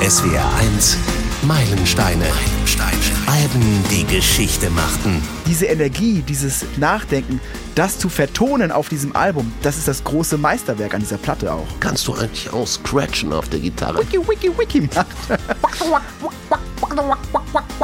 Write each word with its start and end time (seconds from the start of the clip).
SWR 0.00 0.44
1 0.58 0.98
Meilensteine. 1.42 2.24
Meilensteine. 2.24 2.96
Alben, 3.26 3.84
die 3.90 4.04
Geschichte 4.04 4.68
machten. 4.70 5.22
Diese 5.46 5.66
Energie, 5.66 6.22
dieses 6.26 6.64
Nachdenken, 6.76 7.40
das 7.74 7.98
zu 7.98 8.08
vertonen 8.08 8.72
auf 8.72 8.88
diesem 8.88 9.14
Album, 9.14 9.52
das 9.62 9.78
ist 9.78 9.88
das 9.88 10.02
große 10.04 10.36
Meisterwerk 10.36 10.94
an 10.94 11.00
dieser 11.00 11.18
Platte 11.18 11.52
auch. 11.52 11.66
Kannst 11.80 12.08
du 12.08 12.14
eigentlich 12.14 12.52
auch 12.52 12.66
scratchen 12.66 13.32
auf 13.32 13.48
der 13.48 13.60
Gitarre? 13.60 14.00
Wiki, 14.00 14.18
wiki, 14.18 14.50
wiki 14.58 14.88
macht. 14.94 15.06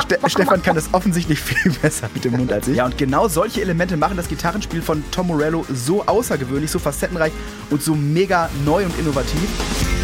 Ste 0.02 0.18
Stefan 0.26 0.62
kann 0.62 0.74
das 0.74 0.92
offensichtlich 0.92 1.40
viel 1.40 1.72
besser 1.72 2.10
mit 2.12 2.24
dem 2.24 2.32
Mund 2.36 2.52
als 2.52 2.68
ich. 2.68 2.76
Ja, 2.76 2.86
und 2.86 2.98
genau 2.98 3.28
solche 3.28 3.62
Elemente 3.62 3.96
machen 3.96 4.16
das 4.16 4.28
Gitarrenspiel 4.28 4.82
von 4.82 5.04
Tom 5.12 5.28
Morello 5.28 5.64
so 5.72 6.04
außergewöhnlich, 6.04 6.70
so 6.70 6.78
facettenreich 6.78 7.32
und 7.70 7.82
so 7.82 7.94
mega 7.94 8.50
neu 8.64 8.84
und 8.84 8.98
innovativ. 8.98 9.95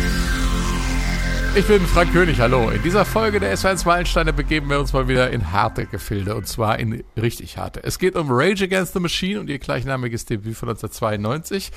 Ich 1.55 1.67
bin 1.67 1.83
Frank 1.83 2.15
König, 2.15 2.41
hallo. 2.41 2.71
In 2.71 2.83
dieser 2.83 3.05
Folge 3.05 3.39
der 3.39 3.55
S1 3.55 3.85
Meilensteine 3.85 4.33
begeben 4.33 4.71
wir 4.71 4.81
uns 4.81 4.95
mal 4.95 5.07
wieder 5.07 5.31
in 5.31 5.53
harte 5.53 5.85
Gefilde 5.85 6.35
und 6.35 6.49
zwar 6.49 6.79
in 6.79 7.05
richtig 7.15 7.59
harte. 7.59 7.85
Es 7.85 7.99
geht 7.99 8.17
um 8.17 8.29
Rage 8.31 8.65
Against 8.65 8.95
the 8.95 9.01
Machine 9.01 9.39
und 9.39 9.51
ihr 9.51 9.59
gleichnamiges 9.59 10.25
Debüt 10.25 10.57
von 10.57 10.71
1992. 10.71 11.71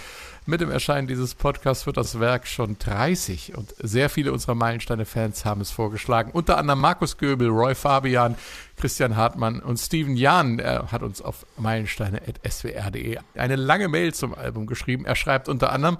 Mit 0.45 0.61
dem 0.61 0.71
Erscheinen 0.71 1.07
dieses 1.07 1.35
Podcasts 1.35 1.85
wird 1.85 1.97
das 1.97 2.21
Werk 2.21 2.47
schon 2.47 2.77
30 2.79 3.57
und 3.57 3.75
sehr 3.77 4.09
viele 4.09 4.31
unserer 4.31 4.55
Meilensteine-Fans 4.55 5.43
haben 5.43 5.59
es 5.59 5.71
vorgeschlagen. 5.71 6.31
Unter 6.31 6.57
anderem 6.57 6.79
Markus 6.79 7.17
Göbel, 7.17 7.49
Roy 7.49 7.75
Fabian, 7.75 8.35
Christian 8.77 9.17
Hartmann 9.17 9.59
und 9.59 9.75
Steven 9.75 10.15
Jahn. 10.15 10.59
Er 10.59 10.89
hat 10.93 11.03
uns 11.03 11.21
auf 11.21 11.45
meilensteine.swr.de 11.57 13.17
eine 13.35 13.55
lange 13.57 13.89
Mail 13.89 14.13
zum 14.13 14.35
Album 14.35 14.67
geschrieben. 14.67 15.03
Er 15.03 15.17
schreibt 15.17 15.49
unter 15.49 15.73
anderem, 15.73 15.97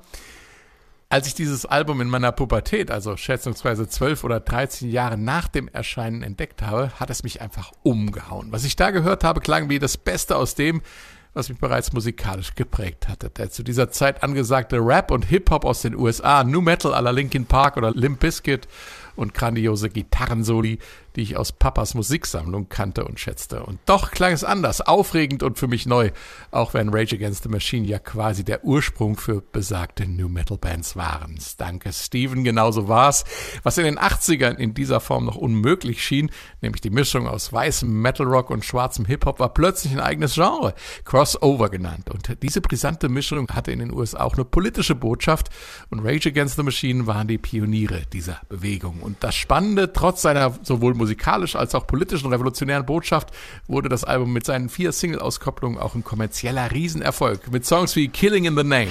als 1.10 1.28
ich 1.28 1.36
dieses 1.36 1.66
Album 1.66 2.02
in 2.02 2.10
meiner 2.10 2.32
Pubertät, 2.32 2.90
also 2.90 3.16
schätzungsweise 3.16 3.88
12 3.88 4.24
oder 4.24 4.40
13 4.40 4.90
Jahre 4.90 5.18
nach 5.18 5.48
dem 5.48 5.68
Erscheinen 5.68 6.24
entdeckt 6.24 6.62
habe, 6.62 6.92
hat 7.00 7.10
es 7.10 7.24
mich 7.24 7.42
einfach 7.42 7.72
umgehauen. 7.84 8.52
Was 8.52 8.64
ich 8.64 8.76
da 8.76 8.92
gehört 8.92 9.24
habe, 9.24 9.40
klang 9.40 9.70
wie 9.70 9.80
das 9.80 9.98
Beste 9.98 10.36
aus 10.36 10.56
dem, 10.56 10.82
was 11.36 11.50
mich 11.50 11.60
bereits 11.60 11.94
musikalisch 11.94 12.56
geprägt 12.56 13.08
hatte. 13.08 13.30
Der 13.30 13.52
zu 13.52 13.62
dieser 13.62 13.92
Zeit 13.92 14.24
angesagte 14.24 14.78
Rap 14.78 15.12
und 15.12 15.26
Hip-Hop 15.26 15.66
aus 15.66 15.82
den 15.82 15.96
USA, 15.96 16.44
New 16.44 16.62
Metal 16.62 16.92
la 16.92 17.12
Linkin 17.12 17.46
Park 17.46 17.78
oder 17.78 17.92
Limp 17.92 18.22
Bizkit 18.22 18.68
und 19.16 19.34
grandiose 19.34 19.90
Gitarrensoli, 19.90 20.80
die 21.16 21.22
ich 21.22 21.38
aus 21.38 21.52
Papas 21.52 21.94
Musiksammlung 21.94 22.70
kannte 22.70 23.06
und 23.06 23.20
schätzte. 23.20 23.64
Und 23.64 23.80
doch 23.86 24.12
klang 24.12 24.34
es 24.34 24.44
anders, 24.44 24.82
aufregend 24.82 25.44
und 25.44 25.58
für 25.58 25.68
mich 25.68 25.86
neu, 25.86 26.12
auch 26.52 26.74
wenn 26.74 26.90
Rage 26.90 27.16
Against 27.16 27.44
the 27.44 27.50
Machine 27.50 27.86
ja 27.86 28.00
quasi 28.00 28.44
der 28.44 28.66
Ursprung 28.66 29.18
für 29.18 29.42
besagte 29.42 30.08
New 30.08 30.30
Metal 30.30 30.58
Bands 30.58 30.96
waren. 30.96 31.38
Danke, 31.58 31.92
Steven, 31.94 32.44
genauso 32.44 32.88
war's. 32.88 33.24
Was 33.64 33.78
in 33.78 33.86
den 33.86 34.00
80ern 34.00 34.56
in 34.56 34.74
dieser 34.74 35.00
Form 35.00 35.26
noch 35.26 35.36
unmöglich 35.36 36.04
schien, 36.04 36.32
nämlich 36.62 36.82
die 36.82 36.90
Mischung 36.90 37.28
aus 37.28 37.52
weißem 37.52 38.02
Metal 38.02 38.26
Rock 38.26 38.50
und 38.50 38.66
schwarzem 38.66 39.06
Hip-Hop, 39.06 39.40
war 39.40 39.54
plötzlich 39.54 39.94
ein 39.94 40.00
eigenes 40.00 40.36
Genre, 40.36 40.74
Crossover 41.04 41.70
genannt. 41.70 42.10
Und 42.10 42.42
diese 42.44 42.62
brisante 42.62 43.10
Mischung 43.10 43.48
hatte 43.50 43.72
in 43.72 43.80
den 43.80 43.94
USA 43.94 44.22
auch 44.22 44.34
eine 44.34 44.46
politische 44.46 44.96
Botschaft 44.96 45.50
und 45.90 46.00
Rage 46.00 46.30
Against 46.30 46.56
the 46.56 46.64
Machine 46.64 47.08
waren 47.08 47.28
die 47.28 47.38
Pioniere 47.38 48.04
dieser 48.12 48.42
Bewegung. 48.50 49.02
Und 49.02 49.24
das 49.24 49.36
Spannende, 49.36 49.94
trotz 49.94 50.22
seiner 50.22 50.54
sowohl 50.64 50.94
musikalisch 51.06 51.56
als 51.56 51.76
auch 51.76 51.86
politischen 51.86 52.32
revolutionären 52.32 52.84
Botschaft 52.84 53.30
wurde 53.68 53.90
das 53.90 54.04
Album 54.04 54.34
mit 54.34 54.44
seinen 54.44 54.70
vier 54.70 54.92
Single-Auskopplungen 54.92 55.78
auch 55.78 55.94
ein 55.94 56.04
kommerzieller 56.04 56.72
Riesenerfolg 56.72 57.52
mit 57.52 57.64
Songs 57.64 57.96
wie 57.96 58.08
Killing 58.08 58.46
in 58.46 58.58
the 58.58 58.64
Name. 58.64 58.88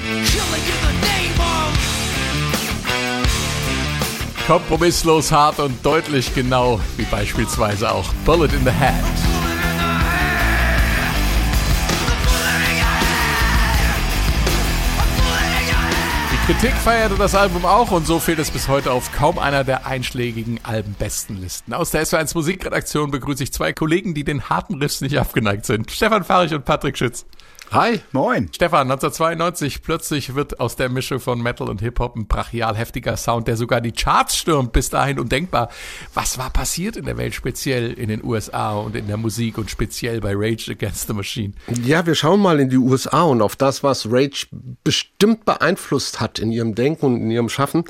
Kompromisslos 4.46 5.32
hart 5.32 5.58
und 5.58 5.84
deutlich 5.84 6.32
genau, 6.34 6.78
wie 6.96 7.04
beispielsweise 7.04 7.90
auch 7.90 8.12
Bullet 8.24 8.54
in 8.54 8.64
the 8.64 8.70
Head. 8.70 9.23
Kritik 16.46 16.74
feierte 16.74 17.14
das 17.14 17.34
Album 17.34 17.64
auch 17.64 17.90
und 17.90 18.06
so 18.06 18.18
fehlt 18.18 18.38
es 18.38 18.50
bis 18.50 18.68
heute 18.68 18.92
auf 18.92 19.10
kaum 19.12 19.38
einer 19.38 19.64
der 19.64 19.86
einschlägigen 19.86 20.60
Albenbestenlisten. 20.62 21.72
Aus 21.72 21.90
der 21.90 22.04
SW1 22.04 22.34
Musikredaktion 22.34 23.10
begrüße 23.10 23.42
ich 23.42 23.50
zwei 23.50 23.72
Kollegen, 23.72 24.12
die 24.12 24.24
den 24.24 24.50
harten 24.50 24.74
Riffs 24.74 25.00
nicht 25.00 25.18
abgeneigt 25.18 25.64
sind. 25.64 25.90
Stefan 25.90 26.22
Fahrig 26.22 26.52
und 26.52 26.66
Patrick 26.66 26.98
Schütz. 26.98 27.24
Hi, 27.70 28.00
moin. 28.12 28.50
Stefan, 28.54 28.82
1992, 28.82 29.82
plötzlich 29.82 30.36
wird 30.36 30.60
aus 30.60 30.76
der 30.76 30.88
Mischung 30.88 31.18
von 31.18 31.42
Metal 31.42 31.68
und 31.68 31.80
Hip-Hop 31.80 32.14
ein 32.14 32.28
brachial 32.28 32.76
heftiger 32.76 33.16
Sound, 33.16 33.48
der 33.48 33.56
sogar 33.56 33.80
die 33.80 33.90
Charts 33.90 34.36
stürmt, 34.36 34.72
bis 34.72 34.90
dahin 34.90 35.18
undenkbar. 35.18 35.70
Was 36.12 36.38
war 36.38 36.50
passiert 36.50 36.96
in 36.96 37.04
der 37.04 37.16
Welt, 37.16 37.34
speziell 37.34 37.92
in 37.94 38.10
den 38.10 38.22
USA 38.22 38.74
und 38.74 38.94
in 38.94 39.08
der 39.08 39.16
Musik 39.16 39.58
und 39.58 39.72
speziell 39.72 40.20
bei 40.20 40.34
Rage 40.36 40.70
Against 40.70 41.08
the 41.08 41.14
Machine? 41.14 41.54
Ja, 41.82 42.06
wir 42.06 42.14
schauen 42.14 42.40
mal 42.40 42.60
in 42.60 42.68
die 42.68 42.76
USA 42.76 43.22
und 43.22 43.42
auf 43.42 43.56
das, 43.56 43.82
was 43.82 44.06
Rage 44.08 44.46
bestimmt 44.84 45.44
beeinflusst 45.44 46.20
hat 46.20 46.38
in 46.38 46.52
ihrem 46.52 46.76
Denken 46.76 47.06
und 47.06 47.16
in 47.16 47.30
ihrem 47.30 47.48
Schaffen. 47.48 47.84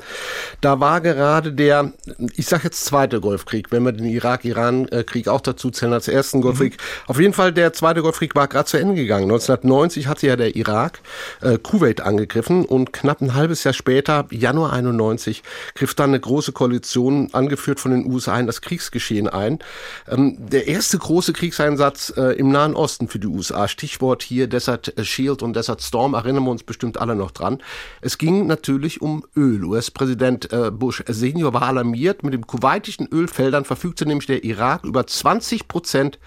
Da 0.61 0.79
war 0.79 0.99
gerade 0.99 1.53
der, 1.53 1.93
ich 2.35 2.47
sag 2.47 2.63
jetzt 2.63 2.85
zweite 2.85 3.21
Golfkrieg, 3.21 3.71
wenn 3.71 3.83
wir 3.83 3.91
den 3.91 4.07
Irak-Iran-Krieg 4.07 5.27
auch 5.27 5.41
dazu 5.41 5.69
zählen 5.69 5.93
als 5.93 6.07
ersten 6.07 6.41
Golfkrieg. 6.41 6.73
Mhm. 6.73 6.77
Auf 7.05 7.19
jeden 7.19 7.33
Fall, 7.33 7.53
der 7.53 7.73
zweite 7.73 8.01
Golfkrieg 8.01 8.33
war 8.33 8.47
gerade 8.47 8.65
zu 8.65 8.77
Ende 8.77 8.95
gegangen. 8.95 9.25
1990 9.25 9.64
1990 9.65 10.07
hatte 10.07 10.27
ja 10.27 10.35
der 10.35 10.55
Irak 10.55 10.99
äh, 11.41 11.57
Kuwait 11.57 12.01
angegriffen 12.01 12.65
und 12.65 12.93
knapp 12.93 13.21
ein 13.21 13.33
halbes 13.33 13.63
Jahr 13.63 13.73
später, 13.73 14.25
Januar 14.29 14.73
91, 14.73 15.43
griff 15.73 15.93
dann 15.93 16.11
eine 16.11 16.19
große 16.19 16.51
Koalition, 16.51 17.29
angeführt 17.33 17.79
von 17.79 17.91
den 17.91 18.05
USA, 18.05 18.39
in 18.39 18.47
das 18.47 18.61
Kriegsgeschehen 18.61 19.27
ein. 19.27 19.59
Ähm, 20.07 20.37
der 20.39 20.67
erste 20.67 20.97
große 20.97 21.33
Kriegseinsatz 21.33 22.13
äh, 22.15 22.37
im 22.37 22.51
Nahen 22.51 22.75
Osten 22.75 23.07
für 23.07 23.19
die 23.19 23.27
USA, 23.27 23.67
Stichwort 23.67 24.23
hier 24.23 24.47
Desert 24.47 24.93
Shield 25.01 25.41
und 25.41 25.55
Desert 25.55 25.81
Storm, 25.81 26.13
erinnern 26.13 26.43
wir 26.43 26.51
uns 26.51 26.63
bestimmt 26.63 26.99
alle 26.99 27.15
noch 27.15 27.31
dran. 27.31 27.61
Es 28.01 28.17
ging 28.17 28.47
natürlich 28.47 29.01
um 29.01 29.25
Öl. 29.35 29.63
US-Präsident 29.63 30.51
äh, 30.51 30.71
Bush 30.71 31.03
Senior 31.07 31.53
war 31.53 31.63
alarmiert. 31.63 32.23
Mit 32.23 32.33
den 32.33 32.47
kuwaitischen 32.47 33.07
Ölfeldern 33.11 33.65
verfügte 33.65 34.05
nämlich 34.05 34.27
der 34.27 34.43
Irak 34.43 34.83
über 34.83 35.05
20 35.07 35.67
Prozent 35.67 36.19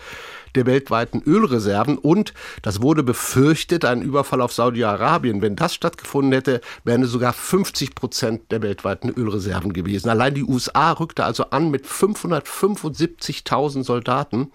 der 0.54 0.66
weltweiten 0.66 1.22
Ölreserven 1.24 1.98
und, 1.98 2.34
das 2.62 2.82
wurde 2.82 3.02
befürchtet, 3.02 3.84
ein 3.84 4.02
Überfall 4.02 4.40
auf 4.40 4.52
Saudi-Arabien. 4.52 5.42
Wenn 5.42 5.56
das 5.56 5.74
stattgefunden 5.74 6.32
hätte, 6.32 6.60
wären 6.84 7.02
es 7.02 7.10
sogar 7.10 7.32
50 7.32 7.94
Prozent 7.94 8.50
der 8.50 8.62
weltweiten 8.62 9.10
Ölreserven 9.10 9.72
gewesen. 9.72 10.08
Allein 10.08 10.34
die 10.34 10.44
USA 10.44 10.92
rückte 10.92 11.24
also 11.24 11.50
an 11.50 11.70
mit 11.70 11.86
575.000 11.86 13.84
Soldaten. 13.84 14.52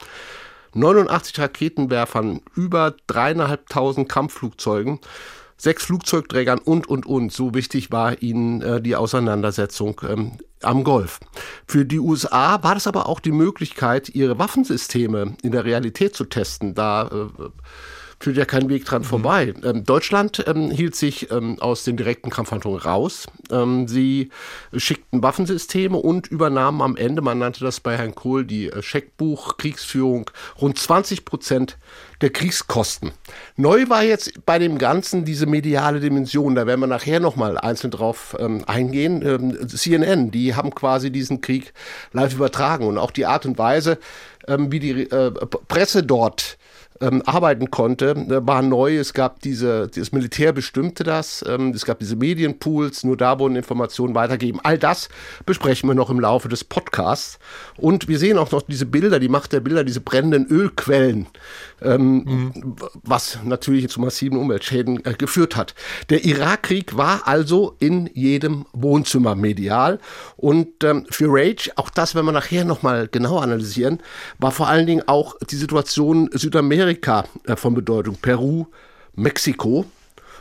89 0.75 1.39
Raketenwerfern, 1.39 2.41
über 2.55 2.95
dreieinhalbtausend 3.05 4.09
Kampfflugzeugen 4.09 4.99
sechs 5.63 5.85
Flugzeugträgern 5.85 6.59
und, 6.59 6.87
und, 6.87 7.05
und. 7.05 7.31
So 7.31 7.53
wichtig 7.53 7.91
war 7.91 8.21
ihnen 8.21 8.61
äh, 8.61 8.81
die 8.81 8.97
Auseinandersetzung 8.97 10.01
ähm, 10.07 10.33
am 10.61 10.83
Golf. 10.83 11.21
Für 11.65 11.85
die 11.85 11.99
USA 11.99 12.61
war 12.63 12.73
das 12.73 12.85
aber 12.85 13.07
auch 13.07 13.21
die 13.21 13.31
Möglichkeit, 13.31 14.09
ihre 14.09 14.37
Waffensysteme 14.37 15.37
in 15.41 15.51
der 15.51 15.63
Realität 15.63 16.15
zu 16.15 16.25
testen. 16.25 16.75
Da 16.75 17.07
äh, 17.07 17.49
führt 18.23 18.37
ja 18.37 18.45
kein 18.45 18.69
Weg 18.69 18.85
dran 18.85 19.01
mhm. 19.01 19.05
vorbei. 19.05 19.53
Ähm, 19.63 19.83
Deutschland 19.83 20.43
ähm, 20.47 20.71
hielt 20.71 20.95
sich 20.95 21.29
ähm, 21.29 21.59
aus 21.59 21.83
den 21.83 21.97
direkten 21.97 22.29
Kampfhandlungen 22.29 22.79
raus. 22.79 23.27
Ähm, 23.51 23.87
sie 23.89 24.29
schickten 24.75 25.21
Waffensysteme 25.21 25.97
und 25.97 26.27
übernahmen 26.27 26.81
am 26.81 26.95
Ende, 26.95 27.21
man 27.21 27.39
nannte 27.39 27.65
das 27.65 27.81
bei 27.81 27.97
Herrn 27.97 28.15
Kohl 28.15 28.45
die 28.45 28.67
äh, 28.67 28.81
Scheckbuch 28.81 29.57
Kriegsführung, 29.57 30.31
rund 30.61 30.79
20 30.79 31.25
Prozent 31.25 31.77
der 32.21 32.29
Kriegskosten. 32.29 33.11
Neu 33.57 33.89
war 33.89 34.03
jetzt 34.03 34.45
bei 34.45 34.57
dem 34.57 34.77
Ganzen 34.77 35.25
diese 35.25 35.45
mediale 35.45 35.99
Dimension. 35.99 36.55
Da 36.55 36.65
werden 36.65 36.79
wir 36.79 36.87
nachher 36.87 37.19
nochmal 37.19 37.57
einzeln 37.57 37.91
drauf 37.91 38.37
ähm, 38.39 38.63
eingehen. 38.65 39.21
Ähm, 39.21 39.67
CNN, 39.67 40.31
die 40.31 40.55
haben 40.55 40.73
quasi 40.73 41.11
diesen 41.11 41.41
Krieg 41.41 41.73
live 42.13 42.35
übertragen 42.35 42.87
und 42.87 42.97
auch 42.97 43.11
die 43.11 43.25
Art 43.25 43.45
und 43.45 43.57
Weise, 43.57 43.97
wie 44.45 44.79
die 44.79 45.09
äh, 45.09 45.31
Presse 45.69 46.03
dort 46.03 46.57
ähm, 47.03 47.21
arbeiten 47.25 47.69
konnte, 47.69 48.11
äh, 48.11 48.47
war 48.47 48.61
neu. 48.61 48.97
Es 48.97 49.13
gab 49.13 49.41
diese, 49.41 49.89
das 49.93 50.13
Militär 50.13 50.53
bestimmte 50.53 51.03
das, 51.03 51.43
ähm, 51.47 51.71
es 51.75 51.85
gab 51.85 51.99
diese 51.99 52.15
Medienpools, 52.15 53.03
nur 53.03 53.17
da 53.17 53.39
wurden 53.39 53.57
Informationen 53.57 54.15
weitergegeben. 54.15 54.61
All 54.63 54.77
das 54.77 55.09
besprechen 55.45 55.89
wir 55.89 55.95
noch 55.95 56.09
im 56.09 56.19
Laufe 56.19 56.47
des 56.47 56.63
Podcasts. 56.63 57.39
Und 57.75 58.07
wir 58.07 58.19
sehen 58.19 58.37
auch 58.37 58.51
noch 58.51 58.61
diese 58.61 58.85
Bilder, 58.85 59.19
die 59.19 59.27
Macht 59.27 59.51
der 59.51 59.59
Bilder, 59.59 59.83
diese 59.83 59.99
brennenden 59.99 60.47
Ölquellen, 60.47 61.27
ähm, 61.81 62.23
mhm. 62.23 62.75
was 63.03 63.39
natürlich 63.43 63.89
zu 63.89 63.99
massiven 63.99 64.37
Umweltschäden 64.37 65.03
äh, 65.05 65.13
geführt 65.13 65.57
hat. 65.57 65.75
Der 66.09 66.23
Irakkrieg 66.23 66.95
war 66.95 67.27
also 67.27 67.75
in 67.79 68.09
jedem 68.13 68.65
Wohnzimmer 68.71 69.35
medial. 69.35 69.99
Und 70.37 70.83
ähm, 70.83 71.05
für 71.09 71.27
Rage, 71.27 71.71
auch 71.75 71.89
das 71.89 72.15
werden 72.15 72.27
wir 72.27 72.31
nachher 72.31 72.63
nochmal 72.63 73.09
genau 73.11 73.39
analysieren, 73.39 73.99
war 74.39 74.51
vor 74.51 74.69
allen 74.69 74.87
Dingen 74.87 75.03
auch 75.07 75.35
die 75.49 75.57
Situation 75.57 76.29
Südamerika 76.31 76.92
äh, 77.01 77.55
von 77.55 77.73
Bedeutung. 77.73 78.17
Peru, 78.21 78.67
Mexiko. 79.15 79.85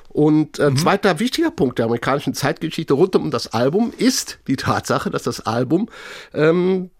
Und 0.08 0.58
äh, 0.58 0.70
mhm. 0.70 0.76
zweiter 0.76 1.18
wichtiger 1.20 1.50
Punkt 1.50 1.78
der 1.78 1.86
amerikanischen 1.86 2.34
Zeitgeschichte 2.34 2.92
rund 2.92 3.16
um 3.16 3.30
das 3.30 3.54
Album 3.54 3.94
ist 3.96 4.38
die 4.46 4.56
Tatsache, 4.56 5.10
dass 5.10 5.22
das 5.22 5.40
Album 5.40 5.88
ähm, 6.34 6.90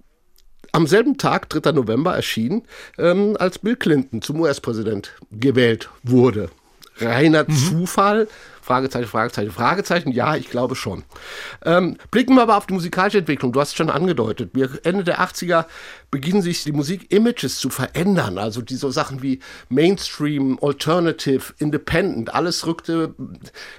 am 0.72 0.86
selben 0.86 1.18
Tag, 1.18 1.50
3. 1.50 1.72
November, 1.72 2.14
erschien, 2.14 2.62
ähm, 2.96 3.36
als 3.38 3.58
Bill 3.58 3.76
Clinton 3.76 4.22
zum 4.22 4.40
US-Präsident 4.40 5.12
gewählt 5.30 5.90
wurde. 6.02 6.48
Reiner 6.98 7.44
mhm. 7.46 7.54
Zufall, 7.54 8.28
Fragezeichen, 8.62 9.08
Fragezeichen, 9.08 9.50
Fragezeichen. 9.50 10.12
Ja, 10.12 10.36
ich 10.36 10.48
glaube 10.48 10.76
schon. 10.76 11.02
Ähm, 11.64 11.96
blicken 12.10 12.34
wir 12.34 12.42
aber 12.42 12.56
auf 12.56 12.66
die 12.66 12.74
musikalische 12.74 13.18
Entwicklung. 13.18 13.52
Du 13.52 13.60
hast 13.60 13.70
es 13.70 13.74
schon 13.74 13.90
angedeutet. 13.90 14.50
Wir 14.54 14.70
Ende 14.84 15.04
der 15.04 15.20
80er 15.20 15.66
beginnen 16.12 16.42
sich 16.42 16.62
die 16.62 16.72
Musik-Images 16.72 17.58
zu 17.58 17.70
verändern. 17.70 18.36
Also 18.36 18.60
diese 18.60 18.92
Sachen 18.92 19.22
wie 19.22 19.40
Mainstream, 19.70 20.58
Alternative, 20.60 21.54
Independent, 21.58 22.34
alles 22.34 22.66
rückte, 22.66 23.14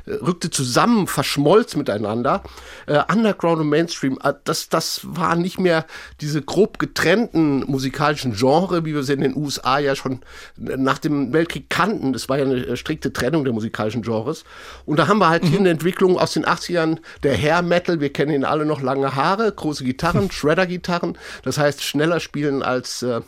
rückte 0.08 0.50
zusammen, 0.50 1.06
verschmolz 1.06 1.76
miteinander. 1.76 2.42
Äh, 2.88 3.04
Underground 3.08 3.62
und 3.62 3.70
Mainstream, 3.70 4.18
äh, 4.24 4.34
das, 4.46 4.68
das 4.68 5.02
waren 5.04 5.44
nicht 5.44 5.60
mehr 5.60 5.86
diese 6.22 6.42
grob 6.42 6.80
getrennten 6.80 7.66
musikalischen 7.68 8.34
Genre, 8.34 8.84
wie 8.84 8.96
wir 8.96 9.04
sie 9.04 9.14
in 9.14 9.22
den 9.22 9.38
USA 9.38 9.78
ja 9.78 9.96
schon 9.96 10.22
nach 10.58 10.98
dem 10.98 11.34
Weltkrieg 11.34 11.70
kannten. 11.70 12.14
Das 12.14 12.30
war 12.30 12.40
ja 12.40 12.46
eine 12.46 12.76
strikte 12.78 13.14
Trennung 13.14 13.44
der 13.44 13.54
musikalischen 13.54 14.02
Genres. 14.02 14.44
Und 14.88 14.98
da 14.98 15.08
haben 15.08 15.20
wir 15.20 15.30
halt 15.30 15.44
mhm. 15.44 15.48
hier 15.50 15.60
eine 15.60 15.70
Entwicklung 15.70 16.18
aus 16.18 16.34
den 16.34 16.46
80ern, 16.46 16.98
der 17.22 17.38
Hair 17.38 17.62
Metal, 17.62 18.00
wir 18.00 18.12
kennen 18.12 18.32
ihn 18.32 18.44
alle 18.44 18.66
noch 18.66 18.82
lange 18.82 19.14
Haare, 19.14 19.52
große 19.52 19.84
Gitarren, 19.84 20.32
Shredder-Gitarren, 20.32 21.16
das 21.44 21.60
heißt 21.60 21.84
schneller 21.84 22.23
spielen 22.24 22.64
als 22.64 23.04
äh, 23.04 23.22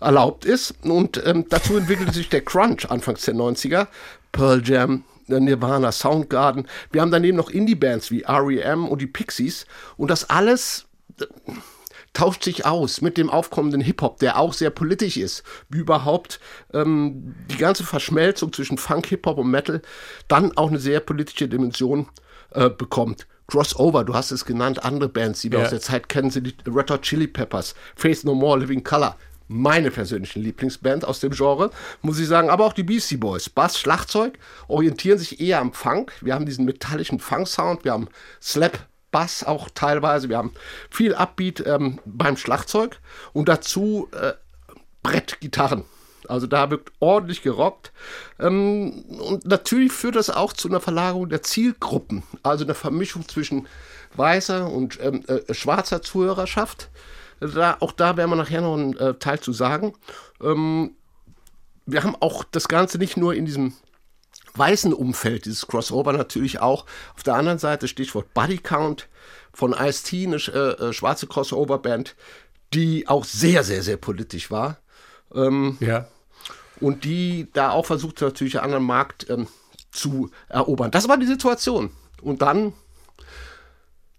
erlaubt 0.00 0.44
ist. 0.44 0.74
Und 0.82 1.22
ähm, 1.24 1.46
dazu 1.48 1.76
entwickelte 1.76 2.12
sich 2.12 2.28
der 2.28 2.44
Crunch 2.44 2.90
Anfangs 2.90 3.22
der 3.22 3.34
90er, 3.34 3.86
Pearl 4.32 4.62
Jam, 4.64 5.04
Nirvana, 5.26 5.92
Soundgarden. 5.92 6.68
Wir 6.90 7.00
haben 7.00 7.10
daneben 7.10 7.36
noch 7.36 7.50
Indie-Bands 7.50 8.10
wie 8.10 8.24
REM 8.26 8.88
und 8.88 9.00
die 9.00 9.06
Pixies. 9.06 9.66
Und 9.96 10.10
das 10.10 10.28
alles 10.28 10.86
äh, 11.20 11.26
tauscht 12.12 12.44
sich 12.44 12.66
aus 12.66 13.00
mit 13.00 13.16
dem 13.16 13.30
aufkommenden 13.30 13.80
Hip-Hop, 13.80 14.18
der 14.18 14.38
auch 14.38 14.52
sehr 14.52 14.70
politisch 14.70 15.16
ist, 15.16 15.42
wie 15.70 15.78
überhaupt 15.78 16.40
ähm, 16.74 17.34
die 17.50 17.56
ganze 17.56 17.84
Verschmelzung 17.84 18.52
zwischen 18.52 18.78
Funk, 18.78 19.06
Hip-Hop 19.06 19.38
und 19.38 19.50
Metal 19.50 19.80
dann 20.28 20.56
auch 20.56 20.68
eine 20.68 20.78
sehr 20.78 21.00
politische 21.00 21.48
Dimension 21.48 22.08
äh, 22.50 22.68
bekommt. 22.68 23.26
Crossover, 23.46 24.04
du 24.04 24.14
hast 24.14 24.30
es 24.30 24.44
genannt, 24.44 24.84
andere 24.84 25.08
Bands, 25.08 25.40
die 25.40 25.50
wir 25.50 25.58
ja. 25.58 25.64
aus 25.64 25.70
der 25.70 25.80
Zeit 25.80 26.08
kennen, 26.08 26.30
sind 26.30 26.46
die 26.46 26.54
Red 26.66 26.90
Hot 26.90 27.02
Chili 27.02 27.26
Peppers, 27.26 27.74
Face 27.96 28.24
No 28.24 28.34
More, 28.34 28.60
Living 28.60 28.82
Color. 28.82 29.16
Meine 29.48 29.90
persönlichen 29.90 30.42
Lieblingsband 30.42 31.04
aus 31.04 31.20
dem 31.20 31.32
Genre, 31.32 31.70
muss 32.00 32.18
ich 32.18 32.26
sagen, 32.26 32.48
aber 32.48 32.64
auch 32.64 32.72
die 32.72 32.84
Beastie 32.84 33.18
Boys. 33.18 33.50
Bass, 33.50 33.78
Schlagzeug 33.78 34.38
orientieren 34.68 35.18
sich 35.18 35.40
eher 35.40 35.60
am 35.60 35.74
Funk. 35.74 36.12
Wir 36.22 36.34
haben 36.34 36.46
diesen 36.46 36.64
metallischen 36.64 37.18
Funk-Sound, 37.18 37.84
wir 37.84 37.92
haben 37.92 38.08
Slap, 38.40 38.86
Bass 39.10 39.44
auch 39.44 39.68
teilweise. 39.74 40.28
Wir 40.28 40.38
haben 40.38 40.54
viel 40.90 41.14
Upbeat 41.14 41.64
ähm, 41.66 42.00
beim 42.04 42.36
Schlagzeug 42.36 42.98
und 43.32 43.48
dazu 43.48 44.08
äh, 44.12 44.32
Brettgitarren. 45.02 45.84
Also 46.32 46.46
da 46.46 46.70
wird 46.70 46.90
ordentlich 46.98 47.42
gerockt. 47.42 47.92
Ähm, 48.40 49.04
und 49.18 49.44
natürlich 49.44 49.92
führt 49.92 50.16
das 50.16 50.30
auch 50.30 50.54
zu 50.54 50.68
einer 50.68 50.80
Verlagerung 50.80 51.28
der 51.28 51.42
Zielgruppen. 51.42 52.22
Also 52.42 52.64
einer 52.64 52.74
Vermischung 52.74 53.28
zwischen 53.28 53.68
weißer 54.16 54.70
und 54.70 54.98
ähm, 55.02 55.24
äh, 55.26 55.52
schwarzer 55.52 56.00
Zuhörerschaft. 56.00 56.88
Da, 57.40 57.76
auch 57.80 57.92
da 57.92 58.16
werden 58.16 58.30
wir 58.30 58.36
nachher 58.36 58.62
noch 58.62 58.74
einen 58.74 58.96
äh, 58.96 59.14
Teil 59.14 59.40
zu 59.40 59.52
sagen. 59.52 59.92
Ähm, 60.40 60.92
wir 61.84 62.02
haben 62.02 62.16
auch 62.20 62.44
das 62.44 62.66
Ganze 62.66 62.96
nicht 62.96 63.18
nur 63.18 63.34
in 63.34 63.44
diesem 63.44 63.74
weißen 64.54 64.94
Umfeld, 64.94 65.44
dieses 65.44 65.66
Crossover 65.66 66.14
natürlich 66.14 66.60
auch. 66.60 66.86
Auf 67.14 67.24
der 67.24 67.34
anderen 67.34 67.58
Seite 67.58 67.88
Stichwort 67.88 68.32
Body 68.32 68.58
Count 68.58 69.08
von 69.52 69.74
Ice-T, 69.74 70.26
eine 70.26 70.36
äh, 70.36 70.88
äh, 70.88 70.92
schwarze 70.94 71.26
Crossover-Band, 71.26 72.16
die 72.72 73.06
auch 73.06 73.24
sehr, 73.24 73.64
sehr, 73.64 73.82
sehr 73.82 73.98
politisch 73.98 74.50
war. 74.50 74.78
Ähm, 75.34 75.76
ja. 75.80 76.06
Und 76.82 77.04
die 77.04 77.48
da 77.52 77.70
auch 77.70 77.86
versucht 77.86 78.20
natürlich 78.20 78.56
einen 78.56 78.64
anderen 78.64 78.84
Markt 78.84 79.30
ähm, 79.30 79.46
zu 79.90 80.30
erobern. 80.48 80.90
Das 80.90 81.08
war 81.08 81.16
die 81.16 81.26
Situation. 81.26 81.90
Und 82.20 82.42
dann 82.42 82.72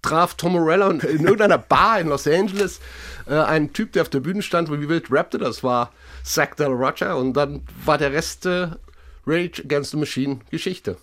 traf 0.01 0.36
Tom 0.36 0.54
Morello 0.54 0.89
in 0.89 1.00
irgendeiner 1.00 1.57
Bar 1.57 2.00
in 2.00 2.07
Los 2.07 2.27
Angeles 2.27 2.80
äh, 3.27 3.36
einen 3.36 3.74
Typ, 3.74 3.94
der 3.94 4.04
auf 4.04 4.10
der 4.10 4.19
Bühne 4.19 4.42
stand, 4.42 4.71
wie 4.71 4.89
wild 4.89 5.12
rappte. 5.12 5.38
Das 5.38 5.63
war 5.63 5.92
Zach 6.24 6.56
Del 6.56 6.68
Roger. 6.68 7.18
Und 7.18 7.33
dann 7.33 7.63
war 7.86 7.98
der 7.98 8.12
Rest 8.12 8.45
äh, 8.45 8.69
Rage 9.25 9.63
Against 9.63 9.92
the 9.92 9.98
Machine 9.98 10.39
Geschichte. 10.50 10.98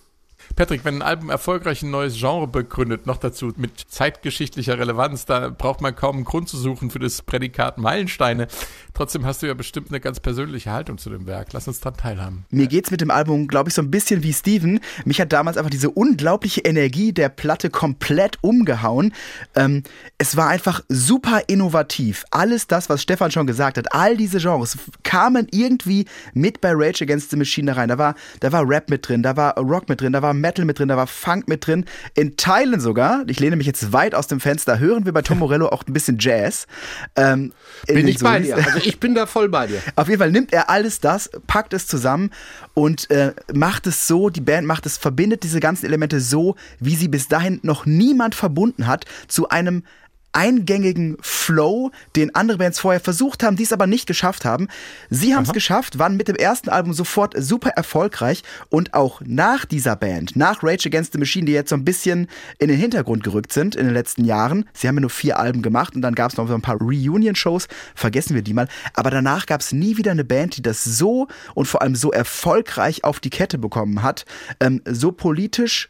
Patrick, 0.55 0.85
wenn 0.85 0.95
ein 0.95 1.01
Album 1.01 1.29
erfolgreich 1.29 1.81
ein 1.81 1.91
neues 1.91 2.17
Genre 2.17 2.47
begründet, 2.47 3.05
noch 3.05 3.17
dazu 3.17 3.51
mit 3.57 3.79
zeitgeschichtlicher 3.79 4.77
Relevanz, 4.77 5.25
da 5.25 5.49
braucht 5.49 5.81
man 5.81 5.95
kaum 5.95 6.17
einen 6.17 6.25
Grund 6.25 6.49
zu 6.49 6.57
suchen 6.57 6.89
für 6.89 6.99
das 6.99 7.21
Prädikat 7.21 7.77
Meilensteine. 7.77 8.47
Trotzdem 8.93 9.25
hast 9.25 9.41
du 9.41 9.47
ja 9.47 9.53
bestimmt 9.53 9.89
eine 9.89 9.99
ganz 9.99 10.19
persönliche 10.19 10.71
Haltung 10.71 10.97
zu 10.97 11.09
dem 11.09 11.25
Werk. 11.25 11.53
Lass 11.53 11.67
uns 11.67 11.79
daran 11.79 11.97
teilhaben. 11.97 12.45
Mir 12.49 12.67
geht's 12.67 12.91
mit 12.91 13.01
dem 13.01 13.11
Album, 13.11 13.47
glaube 13.47 13.69
ich, 13.69 13.75
so 13.75 13.81
ein 13.81 13.91
bisschen 13.91 14.23
wie 14.23 14.33
Steven. 14.33 14.79
Mich 15.05 15.21
hat 15.21 15.31
damals 15.31 15.57
einfach 15.57 15.69
diese 15.69 15.89
unglaubliche 15.89 16.61
Energie 16.61 17.13
der 17.13 17.29
Platte 17.29 17.69
komplett 17.69 18.37
umgehauen. 18.41 19.13
Ähm, 19.55 19.83
es 20.17 20.35
war 20.37 20.49
einfach 20.49 20.81
super 20.89 21.43
innovativ. 21.47 22.25
Alles 22.31 22.67
das, 22.67 22.89
was 22.89 23.01
Stefan 23.01 23.31
schon 23.31 23.47
gesagt 23.47 23.77
hat, 23.77 23.93
all 23.93 24.17
diese 24.17 24.39
Genres 24.39 24.77
kamen 25.03 25.47
irgendwie 25.51 26.05
mit 26.33 26.61
bei 26.61 26.71
Rage 26.73 27.03
Against 27.03 27.31
the 27.31 27.37
Machine 27.37 27.75
rein. 27.75 27.89
Da 27.89 27.97
war, 27.97 28.15
da 28.39 28.51
war 28.51 28.67
Rap 28.67 28.89
mit 28.89 29.07
drin, 29.07 29.23
da 29.23 29.37
war 29.37 29.57
Rock 29.57 29.89
mit 29.89 30.01
drin, 30.01 30.13
da 30.13 30.21
war 30.21 30.33
Metal 30.41 30.65
mit 30.65 30.79
drin, 30.79 30.89
da 30.89 30.97
war 30.97 31.07
Funk 31.07 31.47
mit 31.47 31.65
drin. 31.65 31.85
In 32.15 32.35
Teilen 32.35 32.79
sogar, 32.79 33.23
ich 33.27 33.39
lehne 33.39 33.55
mich 33.55 33.67
jetzt 33.67 33.93
weit 33.93 34.15
aus 34.15 34.27
dem 34.27 34.39
Fenster, 34.39 34.79
hören 34.79 35.05
wir 35.05 35.13
bei 35.13 35.21
Tom 35.21 35.39
Morello 35.39 35.67
auch 35.69 35.83
ein 35.87 35.93
bisschen 35.93 36.17
Jazz. 36.19 36.67
Ähm, 37.15 37.53
bin 37.87 38.07
ich 38.07 38.19
bei 38.19 38.39
dir. 38.39 38.57
Also 38.57 38.79
ich 38.83 38.99
bin 38.99 39.15
da 39.15 39.25
voll 39.25 39.49
bei 39.49 39.67
dir. 39.67 39.81
Auf 39.95 40.07
jeden 40.07 40.19
Fall 40.19 40.31
nimmt 40.31 40.51
er 40.53 40.69
alles 40.69 40.99
das, 40.99 41.29
packt 41.47 41.73
es 41.73 41.87
zusammen 41.87 42.31
und 42.73 43.09
äh, 43.11 43.33
macht 43.53 43.87
es 43.87 44.07
so, 44.07 44.29
die 44.29 44.41
Band 44.41 44.67
macht 44.67 44.85
es, 44.85 44.97
verbindet 44.97 45.43
diese 45.43 45.59
ganzen 45.59 45.85
Elemente 45.85 46.19
so, 46.19 46.55
wie 46.79 46.95
sie 46.95 47.07
bis 47.07 47.27
dahin 47.27 47.59
noch 47.63 47.85
niemand 47.85 48.35
verbunden 48.35 48.87
hat, 48.87 49.05
zu 49.27 49.49
einem 49.49 49.83
eingängigen 50.33 51.17
Flow, 51.21 51.91
den 52.15 52.33
andere 52.35 52.57
Bands 52.57 52.79
vorher 52.79 53.01
versucht 53.01 53.43
haben, 53.43 53.55
die 53.55 53.63
es 53.63 53.73
aber 53.73 53.87
nicht 53.87 54.07
geschafft 54.07 54.45
haben. 54.45 54.67
Sie 55.09 55.35
haben 55.35 55.43
es 55.43 55.53
geschafft, 55.53 55.99
waren 55.99 56.17
mit 56.17 56.27
dem 56.27 56.35
ersten 56.35 56.69
Album 56.69 56.93
sofort 56.93 57.33
super 57.37 57.71
erfolgreich 57.71 58.43
und 58.69 58.93
auch 58.93 59.21
nach 59.25 59.65
dieser 59.65 59.95
Band, 59.95 60.35
nach 60.35 60.63
Rage 60.63 60.87
Against 60.87 61.13
the 61.13 61.19
Machine, 61.19 61.45
die 61.45 61.51
jetzt 61.51 61.69
so 61.69 61.75
ein 61.75 61.85
bisschen 61.85 62.27
in 62.59 62.69
den 62.69 62.77
Hintergrund 62.77 63.23
gerückt 63.23 63.53
sind 63.53 63.75
in 63.75 63.85
den 63.85 63.93
letzten 63.93 64.25
Jahren. 64.25 64.65
Sie 64.73 64.87
haben 64.87 64.95
ja 64.95 65.01
nur 65.01 65.09
vier 65.09 65.39
Alben 65.39 65.61
gemacht 65.61 65.95
und 65.95 66.01
dann 66.01 66.15
gab 66.15 66.31
es 66.31 66.37
noch 66.37 66.47
so 66.47 66.53
ein 66.53 66.61
paar 66.61 66.77
Reunion-Shows, 66.77 67.67
vergessen 67.95 68.35
wir 68.35 68.41
die 68.41 68.53
mal. 68.53 68.67
Aber 68.93 69.11
danach 69.11 69.45
gab 69.45 69.61
es 69.61 69.71
nie 69.71 69.97
wieder 69.97 70.11
eine 70.11 70.23
Band, 70.23 70.57
die 70.57 70.61
das 70.61 70.83
so 70.83 71.27
und 71.55 71.67
vor 71.67 71.81
allem 71.81 71.95
so 71.95 72.11
erfolgreich 72.11 73.03
auf 73.03 73.19
die 73.19 73.29
Kette 73.29 73.57
bekommen 73.57 74.03
hat, 74.03 74.25
ähm, 74.59 74.81
so 74.85 75.11
politisch 75.11 75.89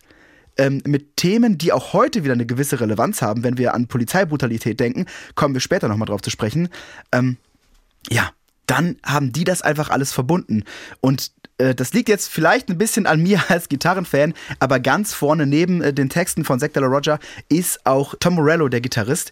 ähm, 0.57 0.81
mit 0.85 1.17
Themen, 1.17 1.57
die 1.57 1.71
auch 1.71 1.93
heute 1.93 2.23
wieder 2.23 2.33
eine 2.33 2.45
gewisse 2.45 2.79
Relevanz 2.79 3.21
haben, 3.21 3.43
wenn 3.43 3.57
wir 3.57 3.73
an 3.73 3.87
Polizeibrutalität 3.87 4.79
denken, 4.79 5.05
kommen 5.35 5.53
wir 5.53 5.61
später 5.61 5.87
nochmal 5.87 6.07
drauf 6.07 6.21
zu 6.21 6.29
sprechen. 6.29 6.69
Ähm, 7.11 7.37
ja, 8.09 8.31
dann 8.67 8.97
haben 9.03 9.31
die 9.31 9.43
das 9.43 9.61
einfach 9.61 9.89
alles 9.89 10.11
verbunden. 10.13 10.63
Und 11.01 11.31
äh, 11.57 11.75
das 11.75 11.93
liegt 11.93 12.09
jetzt 12.09 12.29
vielleicht 12.29 12.69
ein 12.69 12.77
bisschen 12.77 13.05
an 13.05 13.21
mir 13.21 13.43
als 13.49 13.69
Gitarrenfan, 13.69 14.33
aber 14.59 14.79
ganz 14.79 15.13
vorne 15.13 15.45
neben 15.45 15.81
äh, 15.81 15.93
den 15.93 16.09
Texten 16.09 16.43
von 16.43 16.59
Zack 16.59 16.75
Roger 16.77 17.19
ist 17.49 17.85
auch 17.85 18.15
Tom 18.19 18.35
Morello, 18.35 18.69
der 18.69 18.81
Gitarrist, 18.81 19.31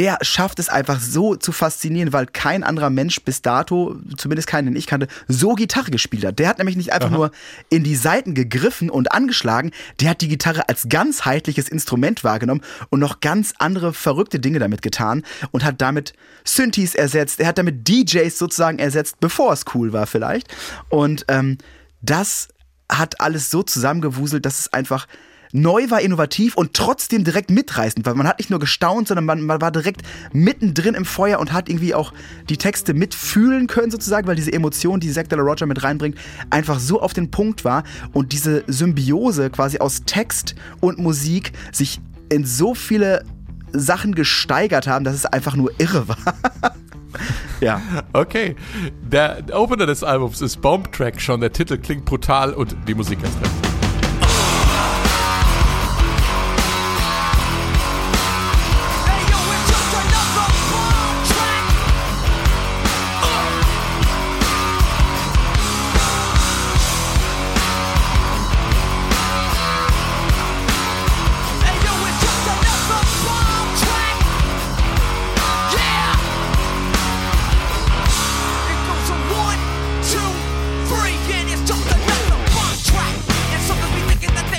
der 0.00 0.16
schafft 0.22 0.58
es 0.58 0.70
einfach 0.70 0.98
so 0.98 1.36
zu 1.36 1.52
faszinieren, 1.52 2.14
weil 2.14 2.24
kein 2.24 2.64
anderer 2.64 2.88
Mensch 2.88 3.20
bis 3.22 3.42
dato, 3.42 3.96
zumindest 4.16 4.48
keinen, 4.48 4.64
den 4.64 4.76
ich 4.76 4.86
kannte, 4.86 5.08
so 5.28 5.52
Gitarre 5.54 5.90
gespielt 5.90 6.24
hat. 6.24 6.38
Der 6.38 6.48
hat 6.48 6.56
nämlich 6.56 6.78
nicht 6.78 6.94
einfach 6.94 7.10
Aha. 7.10 7.16
nur 7.16 7.30
in 7.68 7.84
die 7.84 7.94
Saiten 7.96 8.32
gegriffen 8.32 8.88
und 8.88 9.12
angeschlagen, 9.12 9.72
der 10.00 10.08
hat 10.08 10.22
die 10.22 10.28
Gitarre 10.28 10.70
als 10.70 10.88
ganzheitliches 10.88 11.68
Instrument 11.68 12.24
wahrgenommen 12.24 12.62
und 12.88 12.98
noch 12.98 13.20
ganz 13.20 13.52
andere 13.58 13.92
verrückte 13.92 14.40
Dinge 14.40 14.58
damit 14.58 14.80
getan 14.80 15.22
und 15.50 15.64
hat 15.64 15.82
damit 15.82 16.14
Synthes 16.44 16.94
ersetzt, 16.94 17.38
er 17.38 17.48
hat 17.48 17.58
damit 17.58 17.86
DJs 17.86 18.38
sozusagen 18.38 18.78
ersetzt, 18.78 19.20
bevor 19.20 19.52
es 19.52 19.66
cool 19.74 19.92
war 19.92 20.06
vielleicht. 20.06 20.48
Und 20.88 21.26
ähm, 21.28 21.58
das 22.00 22.48
hat 22.90 23.20
alles 23.20 23.50
so 23.50 23.62
zusammengewuselt, 23.62 24.46
dass 24.46 24.60
es 24.60 24.72
einfach 24.72 25.06
neu 25.52 25.90
war, 25.90 26.00
innovativ 26.00 26.56
und 26.56 26.74
trotzdem 26.74 27.24
direkt 27.24 27.50
mitreißend, 27.50 28.06
weil 28.06 28.14
man 28.14 28.26
hat 28.26 28.38
nicht 28.38 28.50
nur 28.50 28.58
gestaunt, 28.58 29.08
sondern 29.08 29.24
man, 29.24 29.42
man 29.42 29.60
war 29.60 29.70
direkt 29.70 30.02
mittendrin 30.32 30.94
im 30.94 31.04
Feuer 31.04 31.38
und 31.40 31.52
hat 31.52 31.68
irgendwie 31.68 31.94
auch 31.94 32.12
die 32.48 32.56
Texte 32.56 32.94
mitfühlen 32.94 33.66
können 33.66 33.90
sozusagen, 33.90 34.26
weil 34.26 34.36
diese 34.36 34.52
Emotion, 34.52 35.00
die 35.00 35.10
Zack 35.10 35.28
Della 35.28 35.42
Roger 35.42 35.66
mit 35.66 35.82
reinbringt, 35.82 36.16
einfach 36.50 36.78
so 36.78 37.00
auf 37.00 37.12
den 37.12 37.30
Punkt 37.30 37.64
war 37.64 37.84
und 38.12 38.32
diese 38.32 38.64
Symbiose 38.66 39.50
quasi 39.50 39.78
aus 39.78 40.02
Text 40.04 40.54
und 40.80 40.98
Musik 40.98 41.52
sich 41.72 42.00
in 42.28 42.44
so 42.44 42.74
viele 42.74 43.24
Sachen 43.72 44.14
gesteigert 44.14 44.86
haben, 44.86 45.04
dass 45.04 45.14
es 45.14 45.26
einfach 45.26 45.56
nur 45.56 45.72
irre 45.78 46.08
war. 46.08 46.18
ja. 47.60 47.80
Okay. 48.12 48.56
Der 49.02 49.42
Opener 49.52 49.86
des 49.86 50.02
Albums 50.02 50.40
ist 50.40 50.60
Bomb 50.60 50.92
Track 50.92 51.20
schon. 51.20 51.40
Der 51.40 51.52
Titel 51.52 51.78
klingt 51.78 52.04
brutal 52.04 52.52
und 52.52 52.76
die 52.86 52.94
Musik 52.94 53.22
ist 53.22 53.34
drin. 53.40 53.69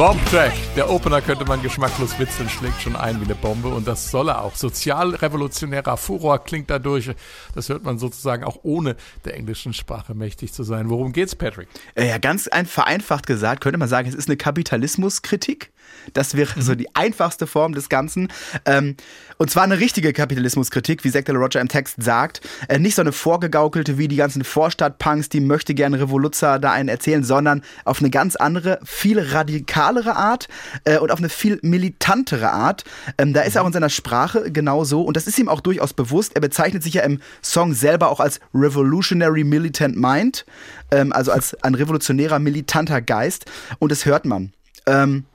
Bomb-Track. 0.01 0.53
Der 0.75 0.89
Opener 0.89 1.21
könnte 1.21 1.45
man 1.45 1.61
geschmacklos 1.61 2.17
witzeln, 2.17 2.49
schlägt 2.49 2.81
schon 2.81 2.95
ein 2.95 3.21
wie 3.21 3.25
eine 3.25 3.35
Bombe 3.35 3.67
und 3.67 3.87
das 3.87 4.09
soll 4.09 4.29
er 4.29 4.41
auch. 4.41 4.55
Sozialrevolutionärer 4.55 5.95
Furor 5.95 6.43
klingt 6.43 6.71
dadurch. 6.71 7.11
Das 7.53 7.69
hört 7.69 7.83
man 7.83 7.99
sozusagen 7.99 8.43
auch 8.43 8.61
ohne 8.63 8.95
der 9.25 9.35
englischen 9.35 9.75
Sprache 9.75 10.15
mächtig 10.15 10.53
zu 10.53 10.63
sein. 10.63 10.89
Worum 10.89 11.13
geht's, 11.13 11.35
Patrick? 11.35 11.67
Äh, 11.93 12.09
Ja, 12.09 12.17
ganz 12.17 12.47
ein, 12.47 12.65
vereinfacht 12.65 13.27
gesagt 13.27 13.61
könnte 13.61 13.77
man 13.77 13.89
sagen, 13.89 14.09
es 14.09 14.15
ist 14.15 14.27
eine 14.27 14.37
Kapitalismuskritik. 14.37 15.71
Das 16.13 16.35
wäre 16.35 16.61
so 16.61 16.75
die 16.75 16.93
einfachste 16.95 17.47
Form 17.47 17.73
des 17.73 17.89
Ganzen. 17.89 18.29
Ähm, 18.65 18.95
und 19.41 19.49
zwar 19.49 19.63
eine 19.63 19.79
richtige 19.79 20.13
Kapitalismuskritik, 20.13 21.03
wie 21.03 21.09
la 21.09 21.33
Roger 21.33 21.61
im 21.61 21.67
Text 21.67 21.95
sagt. 21.97 22.41
Äh, 22.67 22.77
nicht 22.77 22.93
so 22.93 23.01
eine 23.01 23.11
vorgegaukelte 23.11 23.97
wie 23.97 24.07
die 24.07 24.15
ganzen 24.15 24.43
Vorstadtpunks, 24.43 25.29
die 25.29 25.39
möchte 25.39 25.73
gerne 25.73 25.99
Revoluzzer 25.99 26.59
da 26.59 26.71
einen 26.71 26.89
erzählen, 26.89 27.23
sondern 27.23 27.63
auf 27.83 28.01
eine 28.01 28.11
ganz 28.11 28.35
andere, 28.35 28.79
viel 28.83 29.19
radikalere 29.19 30.15
Art 30.15 30.47
äh, 30.83 30.99
und 30.99 31.11
auf 31.11 31.17
eine 31.17 31.29
viel 31.29 31.57
militantere 31.63 32.51
Art. 32.51 32.83
Ähm, 33.17 33.33
da 33.33 33.41
ist 33.41 33.55
er 33.55 33.63
auch 33.63 33.67
in 33.67 33.73
seiner 33.73 33.89
Sprache 33.89 34.51
genauso 34.51 35.01
und 35.01 35.17
das 35.17 35.25
ist 35.25 35.39
ihm 35.39 35.49
auch 35.49 35.61
durchaus 35.61 35.93
bewusst. 35.93 36.35
Er 36.35 36.41
bezeichnet 36.41 36.83
sich 36.83 36.93
ja 36.93 37.01
im 37.01 37.19
Song 37.41 37.73
selber 37.73 38.09
auch 38.09 38.19
als 38.19 38.39
Revolutionary 38.53 39.43
Militant 39.43 39.97
Mind, 39.97 40.45
ähm, 40.91 41.11
also 41.13 41.31
als 41.31 41.55
ein 41.63 41.73
revolutionärer, 41.73 42.37
militanter 42.37 43.01
Geist 43.01 43.45
und 43.79 43.91
das 43.91 44.05
hört 44.05 44.25
man. 44.25 44.53
Ähm, 44.85 45.25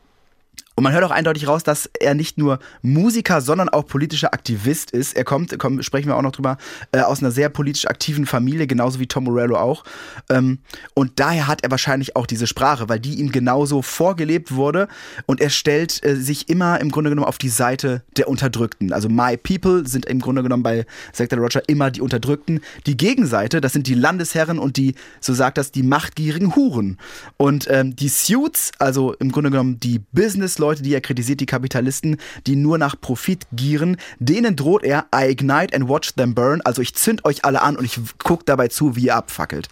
und 0.77 0.85
man 0.85 0.93
hört 0.93 1.05
auch 1.05 1.11
eindeutig 1.11 1.49
raus, 1.49 1.65
dass 1.65 1.89
er 1.99 2.15
nicht 2.15 2.37
nur 2.37 2.59
Musiker, 2.83 3.41
sondern 3.41 3.71
auch 3.71 3.87
politischer 3.87 4.35
Aktivist 4.35 4.91
ist. 4.91 5.17
Er 5.17 5.25
kommt, 5.25 5.59
komm, 5.59 5.83
sprechen 5.83 6.09
wir 6.09 6.17
auch 6.17 6.23
noch 6.23 6.33
drüber, 6.33 6.59
äh, 6.93 7.01
aus 7.01 7.21
einer 7.21 7.31
sehr 7.31 7.49
politisch 7.49 7.87
aktiven 7.87 8.27
Familie, 8.27 8.67
genauso 8.67 9.01
wie 9.01 9.07
Tom 9.07 9.25
Morello 9.25 9.57
auch. 9.57 9.85
Ähm, 10.29 10.59
und 10.93 11.19
daher 11.19 11.47
hat 11.47 11.65
er 11.65 11.71
wahrscheinlich 11.71 12.15
auch 12.15 12.27
diese 12.27 12.47
Sprache, 12.47 12.91
weil 12.91 13.01
die 13.01 13.15
ihm 13.15 13.33
genauso 13.33 13.81
vorgelebt 13.81 14.55
wurde. 14.55 14.89
Und 15.25 15.41
er 15.41 15.49
stellt 15.49 16.05
äh, 16.05 16.15
sich 16.15 16.51
immer 16.51 16.79
im 16.79 16.91
Grunde 16.91 17.09
genommen 17.09 17.27
auf 17.27 17.39
die 17.39 17.49
Seite 17.49 18.03
der 18.19 18.29
Unterdrückten. 18.29 18.93
Also 18.93 19.09
My 19.09 19.39
People 19.39 19.89
sind 19.89 20.05
im 20.05 20.21
Grunde 20.21 20.43
genommen 20.43 20.63
bei 20.63 20.85
la 21.19 21.39
Roger 21.39 21.63
immer 21.69 21.91
die 21.91 22.03
Unterdrückten. 22.03 22.61
Die 22.85 22.99
Gegenseite, 22.99 23.63
das 23.63 23.73
sind 23.73 23.87
die 23.87 23.95
Landesherren 23.95 24.59
und 24.59 24.77
die, 24.77 24.95
so 25.23 25.33
sagt 25.33 25.57
das, 25.57 25.73
die 25.73 25.83
machtgierigen 25.83 26.55
Huren. 26.55 26.99
Und 27.39 27.67
ähm, 27.71 27.97
die 27.97 28.09
Suits, 28.09 28.73
also 28.79 29.15
im 29.15 29.33
Grunde 29.33 29.51
genommen 29.51 29.81
die 29.81 30.01
Business-Leute, 30.13 30.66
die 30.75 30.95
er 30.95 31.01
kritisiert, 31.01 31.41
die 31.41 31.47
Kapitalisten, 31.47 32.17
die 32.47 32.57
nur 32.57 32.79
nach 32.79 33.01
Profit 33.01 33.47
gieren, 33.53 33.97
denen 34.19 34.57
droht 34.57 34.85
er, 34.85 35.07
I 35.15 35.31
ignite 35.31 35.75
and 35.75 35.89
watch 35.89 36.15
them 36.15 36.35
burn. 36.35 36.61
Also 36.63 36.83
ich 36.83 36.95
zünd 36.95 37.25
euch 37.25 37.45
alle 37.45 37.63
an 37.63 37.77
und 37.77 37.85
ich 37.85 37.99
guck 38.19 38.47
dabei 38.47 38.69
zu, 38.69 38.97
wie 38.97 39.07
ihr 39.07 39.17
abfackelt. 39.17 39.69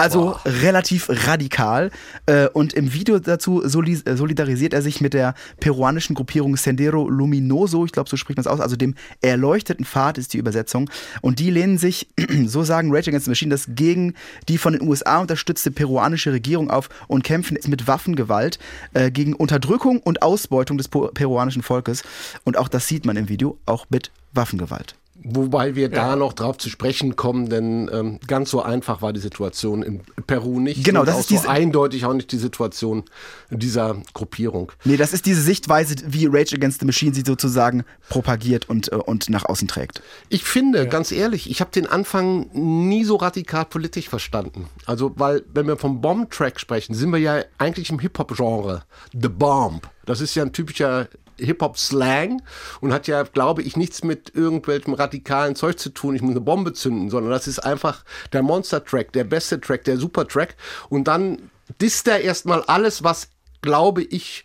Also 0.00 0.38
relativ 0.46 1.10
radikal. 1.10 1.90
Äh, 2.24 2.48
und 2.48 2.72
im 2.72 2.94
Video 2.94 3.18
dazu 3.18 3.62
äh, 3.62 3.68
solidarisiert 3.68 4.72
er 4.72 4.80
sich 4.80 5.02
mit 5.02 5.12
der 5.12 5.34
peruanischen 5.60 6.14
Gruppierung 6.14 6.56
Sendero 6.56 7.06
Luminoso, 7.06 7.84
ich 7.84 7.92
glaube, 7.92 8.08
so 8.08 8.16
spricht 8.16 8.38
man 8.38 8.42
es 8.42 8.46
aus, 8.46 8.60
also 8.60 8.76
dem 8.76 8.94
erleuchteten 9.20 9.84
Pfad 9.84 10.16
ist 10.16 10.32
die 10.32 10.38
Übersetzung. 10.38 10.88
Und 11.20 11.38
die 11.38 11.50
lehnen 11.50 11.76
sich, 11.76 12.08
so 12.46 12.62
sagen 12.62 12.94
Rage 12.94 13.10
Against 13.10 13.26
the 13.26 13.30
Machine, 13.30 13.50
das 13.50 13.66
gegen 13.68 14.14
die 14.48 14.56
von 14.56 14.72
den 14.72 14.88
USA 14.88 15.18
unterstützte 15.18 15.70
peruanische 15.70 16.32
Regierung 16.32 16.70
auf 16.70 16.88
und 17.06 17.22
kämpfen 17.22 17.58
mit 17.66 17.86
Waffengewalt 17.86 18.58
äh, 18.94 19.10
gegen 19.10 19.34
Unterdrückung 19.34 20.00
und 20.00 20.19
Ausbeutung 20.22 20.78
des 20.78 20.88
peruanischen 20.88 21.62
Volkes. 21.62 22.02
Und 22.44 22.56
auch 22.56 22.68
das 22.68 22.86
sieht 22.86 23.04
man 23.04 23.16
im 23.16 23.28
Video, 23.28 23.58
auch 23.66 23.86
mit 23.90 24.10
Waffengewalt. 24.32 24.96
Wobei 25.22 25.74
wir 25.74 25.88
da 25.90 26.16
noch 26.16 26.32
drauf 26.32 26.56
zu 26.56 26.70
sprechen 26.70 27.14
kommen, 27.14 27.48
denn 27.50 27.90
ähm, 27.92 28.20
ganz 28.26 28.50
so 28.50 28.62
einfach 28.62 29.02
war 29.02 29.12
die 29.12 29.20
Situation 29.20 29.82
in 29.82 30.00
Peru 30.26 30.60
nicht. 30.60 30.82
Genau, 30.84 31.04
das 31.04 31.18
ist 31.20 31.28
so 31.28 31.34
diese- 31.36 31.48
eindeutig 31.50 32.04
auch 32.06 32.14
nicht 32.14 32.32
die 32.32 32.38
Situation 32.38 33.04
dieser 33.50 33.96
Gruppierung. 34.14 34.72
Nee, 34.84 34.96
das 34.96 35.12
ist 35.12 35.26
diese 35.26 35.42
Sichtweise, 35.42 35.94
wie 36.06 36.26
Rage 36.26 36.54
Against 36.56 36.80
the 36.80 36.86
Machine 36.86 37.14
sie 37.14 37.22
sozusagen 37.26 37.84
propagiert 38.08 38.68
und, 38.70 38.90
äh, 38.92 38.96
und 38.96 39.28
nach 39.28 39.44
außen 39.44 39.68
trägt. 39.68 40.00
Ich 40.30 40.44
finde, 40.44 40.88
ganz 40.88 41.12
ehrlich, 41.12 41.50
ich 41.50 41.60
habe 41.60 41.70
den 41.70 41.86
Anfang 41.86 42.48
nie 42.52 43.04
so 43.04 43.16
radikal 43.16 43.66
politisch 43.66 44.08
verstanden. 44.08 44.66
Also, 44.86 45.12
weil, 45.16 45.42
wenn 45.52 45.66
wir 45.66 45.76
vom 45.76 46.00
Bomb-Track 46.00 46.58
sprechen, 46.58 46.94
sind 46.94 47.10
wir 47.10 47.18
ja 47.18 47.42
eigentlich 47.58 47.90
im 47.90 47.98
Hip-Hop-Genre. 47.98 48.84
The 49.12 49.28
Bomb. 49.28 49.88
Das 50.06 50.20
ist 50.20 50.34
ja 50.34 50.42
ein 50.44 50.52
typischer 50.52 51.08
Hip-Hop-Slang 51.40 52.42
und 52.80 52.92
hat 52.92 53.06
ja, 53.06 53.22
glaube 53.22 53.62
ich, 53.62 53.76
nichts 53.76 54.04
mit 54.04 54.34
irgendwelchem 54.34 54.94
radikalen 54.94 55.56
Zeug 55.56 55.78
zu 55.78 55.90
tun, 55.90 56.14
ich 56.14 56.22
muss 56.22 56.32
eine 56.32 56.40
Bombe 56.40 56.72
zünden, 56.72 57.10
sondern 57.10 57.32
das 57.32 57.46
ist 57.46 57.60
einfach 57.60 58.04
der 58.32 58.42
Monster-Track, 58.42 59.12
der 59.12 59.24
beste 59.24 59.60
Track, 59.60 59.84
der 59.84 59.96
Super-Track. 59.96 60.56
Und 60.88 61.04
dann 61.04 61.50
disst 61.80 62.08
er 62.08 62.20
erstmal 62.20 62.62
alles, 62.62 63.04
was, 63.04 63.28
glaube 63.62 64.02
ich, 64.02 64.44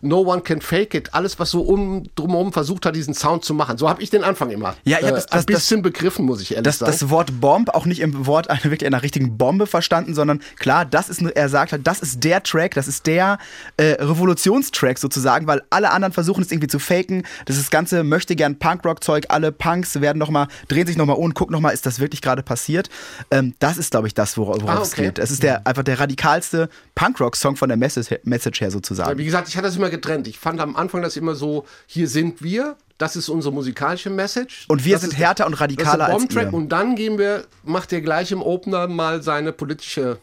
No 0.00 0.20
One 0.20 0.42
Can 0.42 0.60
Fake 0.60 0.94
It, 0.94 1.14
alles, 1.14 1.38
was 1.38 1.50
so 1.50 1.62
um, 1.62 2.04
drumherum 2.14 2.52
versucht 2.52 2.86
hat, 2.86 2.94
diesen 2.96 3.14
Sound 3.14 3.44
zu 3.44 3.54
machen. 3.54 3.78
So 3.78 3.88
habe 3.88 4.02
ich 4.02 4.10
den 4.10 4.24
Anfang 4.24 4.50
immer 4.50 4.74
Ja, 4.84 4.98
ich 4.98 5.04
hab 5.04 5.10
äh, 5.12 5.14
das- 5.14 5.24
ein 5.26 5.36
das- 5.38 5.46
bisschen 5.46 5.82
begriffen, 5.82 6.24
muss 6.26 6.40
ich 6.40 6.52
ehrlich 6.52 6.64
Das, 6.64 6.78
sagen. 6.78 6.92
das 6.92 7.10
Wort 7.10 7.40
Bomb 7.40 7.70
auch 7.70 7.86
nicht 7.86 8.00
im 8.00 8.26
Wort 8.26 8.50
einer 8.50 8.62
wirklich 8.64 8.86
einer 8.86 9.02
richtigen 9.02 9.36
Bombe 9.38 9.66
verstanden, 9.66 10.14
sondern 10.14 10.40
klar, 10.58 10.84
das 10.84 11.08
ist, 11.08 11.22
er 11.22 11.48
sagt 11.48 11.72
halt, 11.72 11.86
das 11.86 12.00
ist 12.00 12.22
der 12.24 12.42
Track, 12.42 12.74
das 12.74 12.88
ist 12.88 13.06
der 13.06 13.38
äh, 13.76 13.96
Revolutionstrack 14.32 14.98
sozusagen, 14.98 15.46
weil 15.46 15.62
alle 15.70 15.90
anderen 15.90 16.12
versuchen 16.12 16.42
es 16.42 16.50
irgendwie 16.50 16.68
zu 16.68 16.78
faken. 16.78 17.24
Das 17.46 17.56
ist 17.56 17.64
das 17.64 17.70
ganze 17.70 18.04
möchte 18.04 18.36
gern 18.36 18.58
Punkrock-Zeug, 18.58 19.26
alle 19.28 19.52
Punks 19.52 20.00
werden 20.00 20.18
noch 20.18 20.30
mal, 20.30 20.48
drehen 20.68 20.86
sich 20.86 20.96
nochmal 20.96 21.16
um 21.16 21.24
und 21.24 21.34
gucken 21.34 21.52
nochmal, 21.52 21.74
ist 21.74 21.86
das 21.86 21.98
wirklich 22.00 22.22
gerade 22.22 22.42
passiert? 22.42 22.88
Ähm, 23.30 23.54
das 23.58 23.76
ist, 23.78 23.90
glaube 23.90 24.06
ich, 24.06 24.14
das, 24.14 24.36
wor- 24.36 24.60
worauf 24.60 24.78
Ah, 24.78 24.82
es 24.82 24.92
okay. 24.92 25.06
geht. 25.06 25.18
Es 25.18 25.30
ist 25.30 25.42
der, 25.42 25.66
einfach 25.66 25.82
der 25.82 25.98
radikalste 26.00 26.68
Punkrock-Song 26.94 27.56
von 27.56 27.68
der 27.68 27.76
Message, 27.76 28.14
Message 28.24 28.60
her 28.60 28.70
sozusagen. 28.70 29.18
Wie 29.18 29.24
gesagt, 29.24 29.48
ich 29.48 29.56
hatte 29.56 29.66
das 29.66 29.76
immer 29.76 29.87
getrennt. 29.88 30.28
Ich 30.28 30.38
fand 30.38 30.60
am 30.60 30.76
Anfang 30.76 31.02
das 31.02 31.16
immer 31.16 31.34
so, 31.34 31.64
hier 31.86 32.08
sind 32.08 32.42
wir, 32.42 32.76
das 32.98 33.14
ist 33.16 33.28
unsere 33.28 33.54
musikalische 33.54 34.10
Message. 34.10 34.64
Und 34.68 34.84
wir 34.84 34.92
das 34.94 35.02
sind 35.02 35.12
ist- 35.12 35.18
härter 35.18 35.46
und 35.46 35.52
das 35.52 35.58
ist 35.58 35.62
radikaler 35.62 36.06
als 36.06 36.34
ihr. 36.34 36.52
Und 36.54 36.68
dann 36.70 36.94
gehen 36.96 37.18
wir, 37.18 37.44
macht 37.64 37.92
der 37.92 38.00
gleich 38.00 38.32
im 38.32 38.42
Opener 38.42 38.88
mal 38.88 39.22
seine 39.22 39.52
politische 39.52 40.18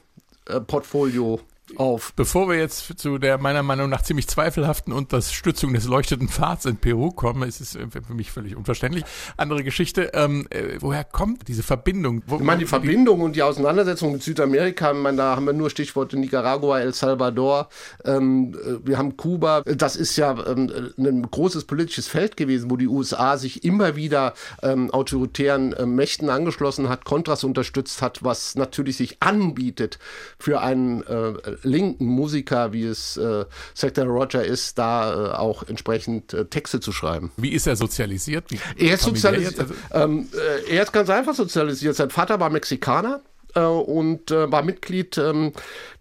äh, 0.47 0.59
Portfolio 0.59 1.39
auf. 1.77 2.13
Bevor 2.15 2.49
wir 2.49 2.57
jetzt 2.57 2.99
zu 2.99 3.17
der 3.17 3.37
meiner 3.37 3.63
Meinung 3.63 3.89
nach 3.89 4.01
ziemlich 4.01 4.27
zweifelhaften 4.27 4.93
Unterstützung 4.93 5.73
des 5.73 5.85
leuchteten 5.85 6.29
Pfads 6.29 6.65
in 6.65 6.77
Peru 6.77 7.11
kommen, 7.11 7.47
ist 7.47 7.61
es 7.61 7.75
äh, 7.75 7.87
für 7.89 8.13
mich 8.13 8.31
völlig 8.31 8.55
unverständlich. 8.55 9.03
Andere 9.37 9.63
Geschichte. 9.63 10.11
Ähm, 10.13 10.47
äh, 10.49 10.77
woher 10.79 11.03
kommt 11.03 11.47
diese 11.47 11.63
Verbindung? 11.63 12.21
Wo, 12.27 12.37
Ich 12.37 12.43
meine, 12.43 12.59
die 12.59 12.65
Verbindung 12.65 13.21
und 13.21 13.35
die 13.35 13.43
Auseinandersetzung 13.43 14.11
mit 14.13 14.23
Südamerika, 14.23 14.91
ich 14.91 14.97
meine, 14.97 15.17
da 15.17 15.35
haben 15.35 15.45
wir 15.45 15.53
nur 15.53 15.69
Stichworte 15.69 16.17
Nicaragua, 16.17 16.79
El 16.79 16.93
Salvador, 16.93 17.69
ähm, 18.03 18.53
äh, 18.53 18.87
wir 18.87 18.97
haben 18.97 19.17
Kuba. 19.17 19.61
Das 19.61 19.95
ist 19.95 20.15
ja 20.17 20.35
ähm, 20.47 20.91
ein 20.97 21.29
großes 21.29 21.65
politisches 21.65 22.07
Feld 22.07 22.37
gewesen, 22.37 22.69
wo 22.69 22.77
die 22.77 22.87
USA 22.87 23.37
sich 23.37 23.63
immer 23.63 23.95
wieder 23.95 24.33
ähm, 24.61 24.91
autoritären 24.91 25.73
äh, 25.73 25.85
Mächten 25.85 26.29
angeschlossen 26.29 26.89
hat, 26.89 27.05
Kontras 27.05 27.43
unterstützt 27.43 28.01
hat, 28.01 28.23
was 28.23 28.55
natürlich 28.55 28.97
sich 28.97 29.17
anbietet 29.21 29.99
für 30.37 30.61
einen 30.61 31.03
äh, 31.03 31.33
linken 31.63 32.05
Musiker, 32.05 32.73
wie 32.73 32.83
es 32.83 33.17
äh, 33.17 33.45
Sector 33.73 34.05
Roger 34.05 34.43
ist, 34.43 34.77
da 34.77 35.13
äh, 35.13 35.35
auch 35.35 35.63
entsprechend 35.63 36.33
äh, 36.33 36.45
Texte 36.45 36.79
zu 36.79 36.91
schreiben. 36.91 37.31
Wie 37.37 37.49
ist 37.49 37.67
er 37.67 37.75
sozialisiert? 37.75 38.45
Wie 38.49 38.59
Er 38.77 38.95
ist, 38.95 39.03
sozialisiert? 39.03 39.59
Also, 39.59 39.73
ähm, 39.91 40.27
äh, 40.33 40.75
er 40.75 40.83
ist 40.83 40.91
ganz 40.91 41.09
einfach 41.09 41.35
sozialisiert. 41.35 41.95
Sein 41.95 42.09
Vater 42.09 42.39
war 42.39 42.49
Mexikaner 42.49 43.21
und 43.61 44.31
äh, 44.31 44.51
war 44.51 44.63
Mitglied 44.63 45.17
ähm, 45.17 45.53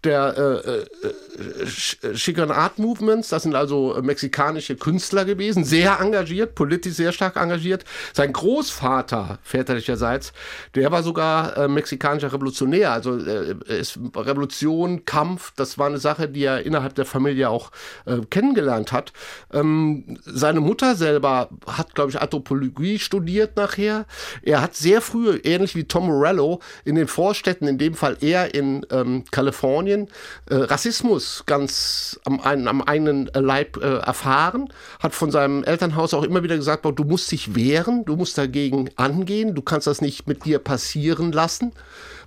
der 0.03 0.35
äh, 0.37 0.79
äh, 0.79 1.65
Ch- 1.65 2.13
Chicane 2.13 2.51
Art 2.51 2.77
Movements. 2.79 3.29
Das 3.29 3.43
sind 3.43 3.55
also 3.55 3.95
äh, 3.95 4.01
mexikanische 4.01 4.75
Künstler 4.75 5.25
gewesen, 5.25 5.63
sehr 5.63 5.99
engagiert, 5.99 6.55
politisch 6.55 6.93
sehr 6.93 7.11
stark 7.11 7.37
engagiert. 7.37 7.85
Sein 8.13 8.33
Großvater 8.33 9.39
väterlicherseits, 9.43 10.33
der 10.75 10.91
war 10.91 11.01
sogar 11.01 11.57
äh, 11.57 11.67
mexikanischer 11.67 12.31
Revolutionär. 12.31 12.91
Also 12.91 13.17
äh, 13.17 13.55
ist 13.67 13.99
Revolution, 14.15 15.05
Kampf, 15.05 15.53
das 15.55 15.77
war 15.77 15.87
eine 15.87 15.97
Sache, 15.97 16.27
die 16.27 16.43
er 16.43 16.65
innerhalb 16.65 16.95
der 16.95 17.05
Familie 17.05 17.49
auch 17.49 17.71
äh, 18.05 18.17
kennengelernt 18.29 18.91
hat. 18.91 19.13
Ähm, 19.51 20.19
seine 20.23 20.59
Mutter 20.59 20.95
selber 20.95 21.49
hat, 21.67 21.95
glaube 21.95 22.11
ich, 22.11 22.21
Anthropologie 22.21 22.99
studiert 22.99 23.55
nachher. 23.57 24.05
Er 24.41 24.61
hat 24.61 24.75
sehr 24.75 25.01
früh, 25.01 25.39
ähnlich 25.43 25.75
wie 25.75 25.85
Tom 25.85 26.07
Morello, 26.07 26.59
in 26.83 26.95
den 26.95 27.07
Vorstädten, 27.45 27.67
in 27.67 27.77
dem 27.77 27.93
Fall 27.93 28.17
eher 28.21 28.55
in 28.55 28.85
ähm, 28.91 29.23
Kalifornien, 29.29 30.07
äh, 30.49 30.55
Rassismus 30.55 31.43
ganz 31.45 32.19
am, 32.25 32.39
am 32.39 32.81
eigenen 32.81 33.29
Leib 33.35 33.77
äh, 33.77 33.97
erfahren, 33.97 34.69
hat 34.99 35.13
von 35.13 35.29
seinem 35.29 35.63
Elternhaus 35.63 36.15
auch 36.15 36.23
immer 36.23 36.41
wieder 36.41 36.55
gesagt, 36.55 36.85
du 36.85 37.03
musst 37.03 37.31
dich 37.31 37.53
wehren, 37.53 38.03
du 38.03 38.15
musst 38.15 38.39
dagegen 38.39 38.89
angehen, 38.95 39.53
du 39.53 39.61
kannst 39.61 39.85
das 39.85 40.01
nicht 40.01 40.27
mit 40.27 40.45
dir 40.45 40.57
passieren 40.57 41.31
lassen, 41.31 41.71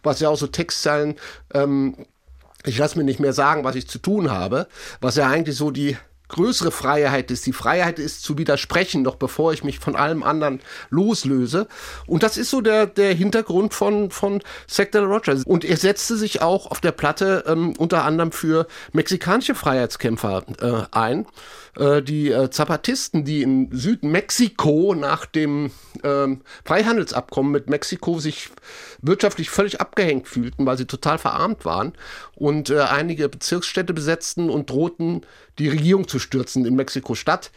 was 0.05 0.21
ja 0.21 0.29
auch 0.29 0.37
so 0.37 0.47
Textzeilen 0.47 1.17
ähm, 1.53 1.97
ich 2.65 2.77
lasse 2.77 2.99
mir 2.99 3.05
nicht 3.05 3.21
mehr 3.21 3.33
sagen, 3.33 3.65
was 3.65 3.77
ich 3.77 3.89
zu 3.89 3.99
tun 3.99 4.31
habe, 4.31 4.67
was 5.01 5.15
ja 5.17 5.29
eigentlich 5.29 5.57
so 5.57 5.71
die 5.71 5.97
größere 6.29 6.71
Freiheit 6.71 7.31
ist. 7.31 7.47
Die 7.47 7.53
Freiheit 7.53 7.99
ist 7.99 8.23
zu 8.23 8.39
widersprechen, 8.39 9.03
noch 9.03 9.17
bevor 9.17 9.53
ich 9.53 9.65
mich 9.65 9.79
von 9.79 9.97
allem 9.97 10.23
anderen 10.23 10.61
loslöse. 10.91 11.67
Und 12.07 12.23
das 12.23 12.37
ist 12.37 12.51
so 12.51 12.61
der, 12.61 12.87
der 12.87 13.15
Hintergrund 13.15 13.75
von, 13.75 14.11
von 14.11 14.43
Sector 14.67 15.03
Rogers. 15.03 15.45
Und 15.45 15.65
er 15.65 15.77
setzte 15.77 16.17
sich 16.17 16.43
auch 16.43 16.71
auf 16.71 16.81
der 16.81 16.93
Platte 16.93 17.45
ähm, 17.47 17.75
unter 17.79 18.05
anderem 18.05 18.33
für 18.33 18.67
mexikanische 18.93 19.55
Freiheitskämpfer 19.55 20.45
äh, 20.61 20.97
ein. 20.97 21.27
Äh, 21.79 22.03
die 22.03 22.31
äh, 22.31 22.51
Zapatisten, 22.51 23.25
die 23.25 23.43
in 23.43 23.71
Südmexiko 23.73 24.95
nach 24.95 25.27
dem 25.27 25.71
ähm, 26.03 26.41
Freihandelsabkommen 26.65 27.53
mit 27.53 27.71
Mexiko 27.71 28.19
sich 28.19 28.51
wirtschaftlich 29.01 29.51
völlig 29.51 29.81
abgehängt 29.81 30.29
fühlten, 30.29 30.67
weil 30.67 30.77
sie 30.77 30.87
total 30.87 31.19
verarmt 31.19 31.65
waren 31.65 31.93
und 32.35 32.71
äh, 32.71 32.81
einige 32.81 33.29
Bezirksstädte 33.29 33.95
besetzten 33.95 34.51
und 34.51 34.71
drohten, 34.71 35.23
die 35.59 35.69
Regierung 35.69 36.09
zu 36.09 36.19
stürzen 36.19 36.65
in 36.65 36.75
Mexiko-Stadt. 36.75 37.51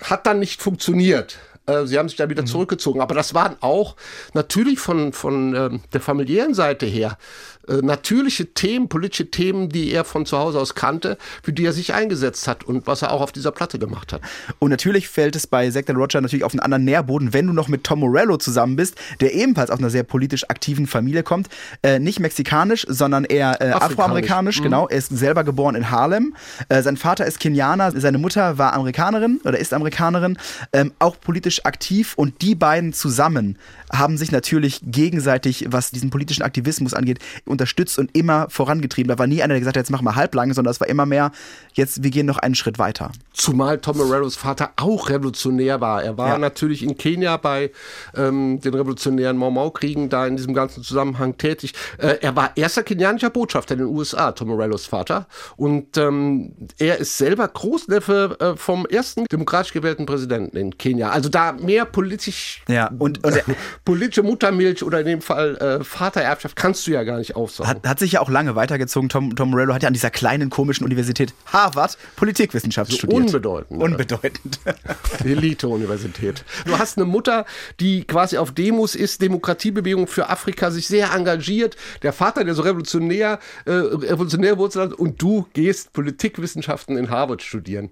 Hat 0.00 0.26
dann 0.26 0.38
nicht 0.38 0.62
funktioniert. 0.62 1.38
Äh, 1.66 1.86
sie 1.86 1.98
haben 1.98 2.08
sich 2.08 2.18
da 2.18 2.28
wieder 2.28 2.42
mhm. 2.42 2.46
zurückgezogen. 2.46 3.00
Aber 3.00 3.14
das 3.14 3.34
waren 3.34 3.56
auch 3.60 3.96
natürlich 4.32 4.78
von, 4.78 5.12
von 5.12 5.54
äh, 5.54 5.70
der 5.92 6.00
familiären 6.00 6.54
Seite 6.54 6.86
her 6.86 7.18
äh, 7.68 7.76
natürliche 7.82 8.46
Themen, 8.46 8.88
politische 8.88 9.30
Themen, 9.30 9.68
die 9.68 9.90
er 9.92 10.04
von 10.04 10.26
zu 10.26 10.38
Hause 10.38 10.60
aus 10.60 10.74
kannte, 10.74 11.18
für 11.42 11.52
die 11.52 11.64
er 11.64 11.72
sich 11.72 11.94
eingesetzt 11.94 12.48
hat 12.48 12.64
und 12.64 12.86
was 12.86 13.02
er 13.02 13.12
auch 13.12 13.20
auf 13.20 13.32
dieser 13.32 13.52
Platte 13.52 13.78
gemacht 13.78 14.12
hat. 14.12 14.20
Und 14.58 14.70
natürlich 14.70 15.08
fällt 15.08 15.36
es 15.36 15.46
bei 15.46 15.70
Zack 15.70 15.88
Roger 15.90 16.20
natürlich 16.20 16.44
auf 16.44 16.52
einen 16.52 16.60
anderen 16.60 16.84
Nährboden, 16.84 17.32
wenn 17.32 17.46
du 17.46 17.52
noch 17.52 17.68
mit 17.68 17.84
Tom 17.84 18.00
Morello 18.00 18.36
zusammen 18.36 18.76
bist, 18.76 18.96
der 19.20 19.34
ebenfalls 19.34 19.70
aus 19.70 19.78
einer 19.78 19.90
sehr 19.90 20.02
politisch 20.02 20.48
aktiven 20.50 20.86
Familie 20.86 21.22
kommt. 21.22 21.48
Äh, 21.82 21.98
nicht 21.98 22.20
mexikanisch, 22.20 22.86
sondern 22.88 23.24
eher 23.24 23.60
äh, 23.60 23.70
afroamerikanisch, 23.70 24.60
mhm. 24.60 24.64
genau. 24.64 24.88
Er 24.88 24.98
ist 24.98 25.16
selber 25.16 25.44
geboren 25.44 25.74
in 25.74 25.90
Harlem. 25.90 26.34
Äh, 26.68 26.82
sein 26.82 26.96
Vater 26.96 27.26
ist 27.26 27.40
Kenianer, 27.40 27.92
seine 27.92 28.18
Mutter 28.18 28.58
war 28.58 28.72
Amerikanerin 28.74 29.40
oder 29.44 29.58
ist 29.58 29.72
Amerikanerin, 29.72 30.38
ähm, 30.72 30.92
auch 30.98 31.20
politisch 31.20 31.64
aktiv 31.64 32.14
und 32.16 32.42
die 32.42 32.54
beiden 32.54 32.92
zusammen 32.92 33.58
haben 33.92 34.16
sich 34.18 34.32
natürlich 34.32 34.80
gegenseitig, 34.82 35.66
was 35.68 35.90
diesen 35.90 36.10
politischen 36.10 36.42
Aktivismus 36.42 36.94
angeht, 36.94 37.18
unterstützt 37.54 37.98
und 37.98 38.14
immer 38.16 38.48
vorangetrieben. 38.50 39.08
Da 39.08 39.18
war 39.18 39.26
nie 39.26 39.42
einer, 39.42 39.54
der 39.54 39.60
gesagt 39.60 39.76
hat, 39.76 39.82
jetzt 39.82 39.90
machen 39.90 40.04
wir 40.04 40.16
halblang, 40.16 40.52
sondern 40.52 40.70
es 40.70 40.80
war 40.80 40.88
immer 40.88 41.06
mehr, 41.06 41.32
jetzt, 41.72 42.02
wir 42.02 42.10
gehen 42.10 42.26
noch 42.26 42.38
einen 42.38 42.54
Schritt 42.54 42.78
weiter. 42.78 43.10
Zumal 43.32 43.78
Tom 43.78 43.96
Morellos 43.96 44.36
Vater 44.36 44.72
auch 44.76 45.08
revolutionär 45.08 45.80
war. 45.80 46.02
Er 46.02 46.18
war 46.18 46.28
ja. 46.28 46.38
natürlich 46.38 46.82
in 46.82 46.96
Kenia 46.96 47.36
bei 47.36 47.70
ähm, 48.16 48.60
den 48.60 48.74
revolutionären 48.74 49.36
Mau-Mau-Kriegen 49.36 50.08
da 50.08 50.26
in 50.26 50.36
diesem 50.36 50.54
ganzen 50.54 50.82
Zusammenhang 50.82 51.36
tätig. 51.38 51.74
Äh, 51.98 52.18
er 52.20 52.36
war 52.36 52.56
erster 52.56 52.82
kenianischer 52.82 53.30
Botschafter 53.30 53.74
in 53.74 53.80
den 53.80 53.88
USA, 53.88 54.32
Tom 54.32 54.48
Morellos 54.48 54.86
Vater. 54.86 55.26
Und 55.56 55.96
ähm, 55.96 56.52
er 56.78 56.98
ist 56.98 57.18
selber 57.18 57.48
Großneffe 57.48 58.36
äh, 58.40 58.56
vom 58.56 58.86
ersten 58.86 59.24
demokratisch 59.26 59.72
gewählten 59.72 60.06
Präsidenten 60.06 60.56
in 60.56 60.78
Kenia. 60.78 61.10
Also 61.10 61.28
da 61.28 61.52
mehr 61.52 61.84
politisch 61.84 62.62
ja, 62.68 62.90
und, 62.98 63.24
und 63.24 63.42
politische 63.84 64.22
Muttermilch 64.22 64.82
oder 64.82 65.00
in 65.00 65.06
dem 65.06 65.20
Fall 65.20 65.56
äh, 65.56 65.84
Vatererbschaft 65.84 66.56
kannst 66.56 66.86
du 66.86 66.92
ja 66.92 67.02
gar 67.04 67.18
nicht 67.18 67.36
aufsaugen. 67.44 67.70
Hat, 67.70 67.86
hat 67.86 67.98
sich 67.98 68.12
ja 68.12 68.20
auch 68.20 68.28
lange 68.28 68.56
weitergezogen. 68.56 69.08
Tom, 69.08 69.36
Tom 69.36 69.50
Morello 69.50 69.74
hat 69.74 69.82
ja 69.82 69.86
an 69.86 69.92
dieser 69.92 70.10
kleinen 70.10 70.50
komischen 70.50 70.84
Universität 70.84 71.32
Harvard 71.46 71.96
Politikwissenschaft 72.16 72.90
so 72.90 72.98
studiert. 72.98 73.26
Unbedeutend. 73.26 73.82
Unbedeutend. 73.82 74.60
Elite-Universität. 75.24 76.44
Du 76.66 76.78
hast 76.78 76.98
eine 76.98 77.06
Mutter, 77.06 77.44
die 77.80 78.04
quasi 78.04 78.38
auf 78.38 78.52
Demos 78.52 78.94
ist, 78.94 79.22
Demokratiebewegung 79.22 80.06
für 80.06 80.28
Afrika, 80.28 80.70
sich 80.70 80.86
sehr 80.86 81.12
engagiert. 81.12 81.76
Der 82.02 82.12
Vater, 82.12 82.44
der 82.44 82.54
so 82.54 82.62
revolutionär, 82.62 83.38
äh, 83.66 83.70
revolutionär 83.70 84.58
Wurzeln 84.58 84.90
hat 84.90 84.98
und 84.98 85.20
du 85.22 85.46
gehst 85.52 85.92
Politikwissenschaften 85.92 86.96
in 86.96 87.10
Harvard 87.10 87.42
studieren. 87.42 87.90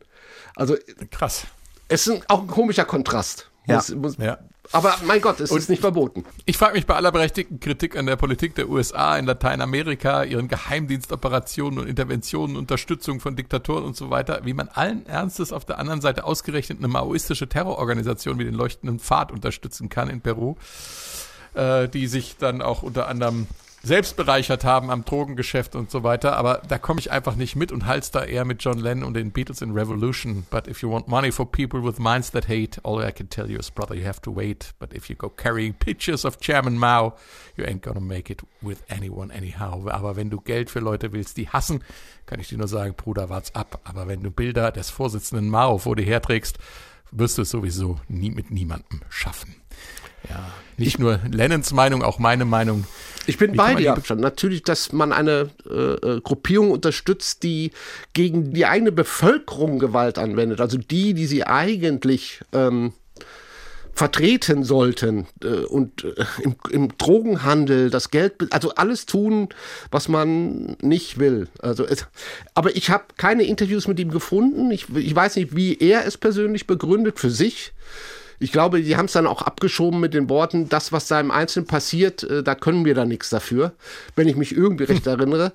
Also 0.56 0.76
krass. 1.10 1.46
Es 1.88 2.06
ist 2.06 2.22
auch 2.28 2.42
ein 2.42 2.46
komischer 2.46 2.84
Kontrast. 2.84 3.50
Muss, 3.66 3.88
ja. 3.88 3.96
Muss, 3.96 4.16
ja. 4.16 4.38
Aber 4.70 4.94
mein 5.04 5.20
Gott, 5.20 5.40
es 5.40 5.50
und 5.50 5.58
ist 5.58 5.68
nicht 5.68 5.80
verboten. 5.80 6.24
Ich 6.44 6.56
frage 6.56 6.74
mich 6.74 6.86
bei 6.86 6.94
aller 6.94 7.10
berechtigten 7.10 7.58
Kritik 7.58 7.96
an 7.96 8.06
der 8.06 8.16
Politik 8.16 8.54
der 8.54 8.68
USA 8.68 9.18
in 9.18 9.26
Lateinamerika, 9.26 10.22
ihren 10.22 10.46
Geheimdienstoperationen 10.46 11.80
und 11.80 11.88
Interventionen, 11.88 12.56
Unterstützung 12.56 13.18
von 13.18 13.34
Diktatoren 13.34 13.84
und 13.84 13.96
so 13.96 14.10
weiter, 14.10 14.42
wie 14.44 14.54
man 14.54 14.68
allen 14.68 15.04
Ernstes 15.06 15.52
auf 15.52 15.64
der 15.64 15.78
anderen 15.78 16.00
Seite 16.00 16.24
ausgerechnet 16.24 16.78
eine 16.78 16.88
maoistische 16.88 17.48
Terrororganisation 17.48 18.38
wie 18.38 18.44
den 18.44 18.54
Leuchtenden 18.54 19.00
Pfad 19.00 19.32
unterstützen 19.32 19.88
kann 19.88 20.08
in 20.08 20.20
Peru, 20.20 20.54
äh, 21.54 21.88
die 21.88 22.06
sich 22.06 22.36
dann 22.38 22.62
auch 22.62 22.82
unter 22.82 23.08
anderem 23.08 23.48
selbst 23.82 24.16
bereichert 24.16 24.64
haben 24.64 24.90
am 24.90 25.04
Drogengeschäft 25.04 25.74
und 25.74 25.90
so 25.90 26.04
weiter, 26.04 26.36
aber 26.36 26.62
da 26.68 26.78
komme 26.78 27.00
ich 27.00 27.10
einfach 27.10 27.34
nicht 27.34 27.56
mit 27.56 27.72
und 27.72 27.86
halte 27.86 28.12
da 28.12 28.24
eher 28.24 28.44
mit 28.44 28.62
John 28.62 28.78
Lennon 28.78 29.04
und 29.04 29.14
den 29.14 29.32
Beatles 29.32 29.60
in 29.60 29.72
Revolution. 29.72 30.46
But 30.50 30.68
if 30.68 30.82
you 30.82 30.90
want 30.90 31.08
money 31.08 31.32
for 31.32 31.50
people 31.50 31.82
with 31.82 31.98
minds 31.98 32.30
that 32.30 32.48
hate, 32.48 32.80
all 32.84 33.02
I 33.02 33.10
can 33.10 33.28
tell 33.28 33.50
you 33.50 33.58
is, 33.58 33.70
brother, 33.70 33.96
you 33.96 34.06
have 34.06 34.20
to 34.22 34.34
wait. 34.34 34.72
But 34.78 34.94
if 34.94 35.10
you 35.10 35.16
go 35.16 35.28
carrying 35.28 35.74
pictures 35.74 36.24
of 36.24 36.38
Chairman 36.40 36.78
Mao, 36.78 37.14
you 37.56 37.64
ain't 37.64 37.82
gonna 37.82 38.00
make 38.00 38.30
it 38.30 38.42
with 38.60 38.78
anyone 38.88 39.32
anyhow. 39.34 39.88
Aber 39.88 40.14
wenn 40.14 40.30
du 40.30 40.40
Geld 40.40 40.70
für 40.70 40.80
Leute 40.80 41.12
willst, 41.12 41.36
die 41.36 41.48
hassen, 41.48 41.82
kann 42.26 42.38
ich 42.38 42.48
dir 42.48 42.58
nur 42.58 42.68
sagen, 42.68 42.94
Bruder, 42.94 43.28
wart's 43.30 43.54
ab. 43.54 43.80
Aber 43.84 44.06
wenn 44.06 44.22
du 44.22 44.30
Bilder 44.30 44.70
des 44.70 44.90
Vorsitzenden 44.90 45.48
Mao 45.48 45.78
vor 45.78 45.96
dir 45.96 46.04
herträgst, 46.04 46.58
wirst 47.10 47.36
du 47.36 47.42
es 47.42 47.50
sowieso 47.50 47.98
nie 48.08 48.30
mit 48.30 48.50
niemandem 48.50 49.00
schaffen. 49.08 49.56
Ja, 50.28 50.52
nicht 50.76 50.94
ich, 50.94 50.98
nur 50.98 51.20
Lennons 51.30 51.72
Meinung, 51.72 52.02
auch 52.02 52.18
meine 52.18 52.44
Meinung. 52.44 52.84
Ich 53.26 53.38
bin 53.38 53.52
Wie 53.52 53.56
bei 53.56 53.74
dir. 53.74 53.96
Natürlich, 54.16 54.62
dass 54.62 54.92
man 54.92 55.12
eine 55.12 55.50
äh, 55.68 55.74
äh, 55.74 56.20
Gruppierung 56.20 56.70
unterstützt, 56.70 57.42
die 57.42 57.70
gegen 58.14 58.52
die 58.52 58.66
eigene 58.66 58.92
Bevölkerung 58.92 59.78
Gewalt 59.78 60.18
anwendet. 60.18 60.60
Also 60.60 60.78
die, 60.78 61.14
die 61.14 61.26
sie 61.26 61.44
eigentlich 61.44 62.40
ähm, 62.52 62.92
vertreten 63.92 64.64
sollten 64.64 65.26
äh, 65.44 65.64
und 65.64 66.04
äh, 66.04 66.24
im, 66.42 66.56
im, 66.70 66.96
Drogenhandel 66.98 67.90
das 67.90 68.10
Geld, 68.10 68.34
also 68.50 68.74
alles 68.74 69.06
tun, 69.06 69.50
was 69.90 70.08
man 70.08 70.76
nicht 70.80 71.18
will. 71.18 71.48
Also, 71.60 71.84
es, 71.84 72.06
aber 72.54 72.74
ich 72.74 72.90
habe 72.90 73.04
keine 73.18 73.44
Interviews 73.44 73.86
mit 73.86 74.00
ihm 74.00 74.10
gefunden. 74.10 74.70
Ich, 74.70 74.88
ich 74.94 75.14
weiß 75.14 75.36
nicht, 75.36 75.54
wie 75.54 75.76
er 75.76 76.06
es 76.06 76.16
persönlich 76.16 76.66
begründet 76.66 77.20
für 77.20 77.30
sich 77.30 77.72
ich 78.42 78.52
glaube, 78.52 78.82
die 78.82 78.96
haben 78.96 79.06
es 79.06 79.12
dann 79.12 79.26
auch 79.26 79.42
abgeschoben 79.42 80.00
mit 80.00 80.14
den 80.14 80.28
Worten, 80.28 80.68
das, 80.68 80.92
was 80.92 81.06
da 81.06 81.20
im 81.20 81.30
Einzelnen 81.30 81.66
passiert, 81.66 82.24
äh, 82.24 82.42
da 82.42 82.54
können 82.54 82.84
wir 82.84 82.94
da 82.94 83.04
nichts 83.04 83.30
dafür, 83.30 83.72
wenn 84.16 84.28
ich 84.28 84.36
mich 84.36 84.54
irgendwie 84.56 84.84
recht 84.84 85.06
erinnere. 85.06 85.52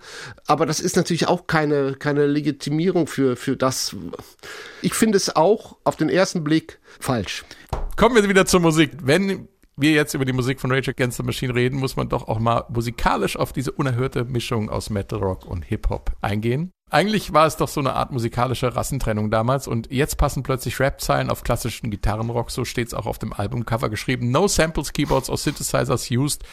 Aber 0.47 0.65
das 0.65 0.79
ist 0.79 0.95
natürlich 0.95 1.27
auch 1.27 1.47
keine, 1.47 1.93
keine 1.93 2.25
Legitimierung 2.25 3.07
für, 3.07 3.35
für 3.35 3.57
das. 3.57 3.95
Ich 4.81 4.93
finde 4.93 5.17
es 5.17 5.35
auch 5.35 5.77
auf 5.83 5.97
den 5.97 6.09
ersten 6.09 6.43
Blick 6.43 6.79
falsch. 6.99 7.43
Kommen 7.97 8.15
wir 8.15 8.27
wieder 8.27 8.45
zur 8.45 8.61
Musik. 8.61 8.91
Wenn 9.03 9.47
wir 9.75 9.91
jetzt 9.91 10.13
über 10.13 10.25
die 10.25 10.33
Musik 10.33 10.59
von 10.59 10.71
Rage 10.71 10.91
Against 10.91 11.17
the 11.17 11.23
Machine 11.23 11.53
reden, 11.53 11.79
muss 11.79 11.95
man 11.95 12.09
doch 12.09 12.27
auch 12.27 12.39
mal 12.39 12.65
musikalisch 12.69 13.35
auf 13.35 13.53
diese 13.53 13.71
unerhörte 13.71 14.23
Mischung 14.25 14.69
aus 14.69 14.89
Metal 14.89 15.19
Rock 15.19 15.45
und 15.45 15.63
Hip 15.63 15.89
Hop 15.89 16.11
eingehen. 16.21 16.71
Eigentlich 16.89 17.33
war 17.33 17.45
es 17.45 17.57
doch 17.57 17.67
so 17.67 17.81
eine 17.81 17.93
Art 17.93 18.11
musikalische 18.11 18.73
Rassentrennung 18.73 19.29
damals 19.29 19.67
und 19.67 19.91
jetzt 19.91 20.17
passen 20.17 20.41
plötzlich 20.41 20.79
Rap-Zeilen 20.79 21.29
auf 21.29 21.43
klassischen 21.43 21.91
Gitarrenrock, 21.91 22.49
so 22.49 22.63
steht 22.63 22.87
es 22.87 22.93
auch 22.93 23.05
auf 23.05 23.19
dem 23.19 23.33
Albumcover 23.33 23.89
geschrieben. 23.89 24.31
No 24.31 24.47
samples, 24.47 24.93
keyboards 24.93 25.29
or 25.29 25.37
synthesizers 25.37 26.09
used 26.09 26.45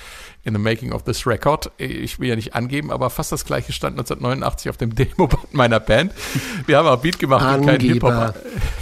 in 0.43 0.53
the 0.53 0.59
making 0.59 0.93
of 0.93 1.05
this 1.05 1.25
record. 1.25 1.71
Ich 1.79 2.19
will 2.19 2.29
ja 2.29 2.37
nicht 2.37 2.55
angeben, 2.55 2.91
aber 2.91 3.11
fast 3.11 3.31
das 3.31 3.45
gleiche 3.45 3.73
stand 3.73 3.97
1989 3.99 4.71
auf 4.71 4.77
dem 4.77 4.95
Demo-Band 4.97 5.55
meiner 5.55 5.79
Band. 5.79 6.13
Wir 6.67 6.79
haben 6.79 6.89
auch 6.89 6.99
Beat 6.99 7.21
gemacht 7.21 7.45
Angeber. 7.45 7.73
und 7.73 7.79
keinen 7.79 7.93
Hip-Hop. 7.93 8.35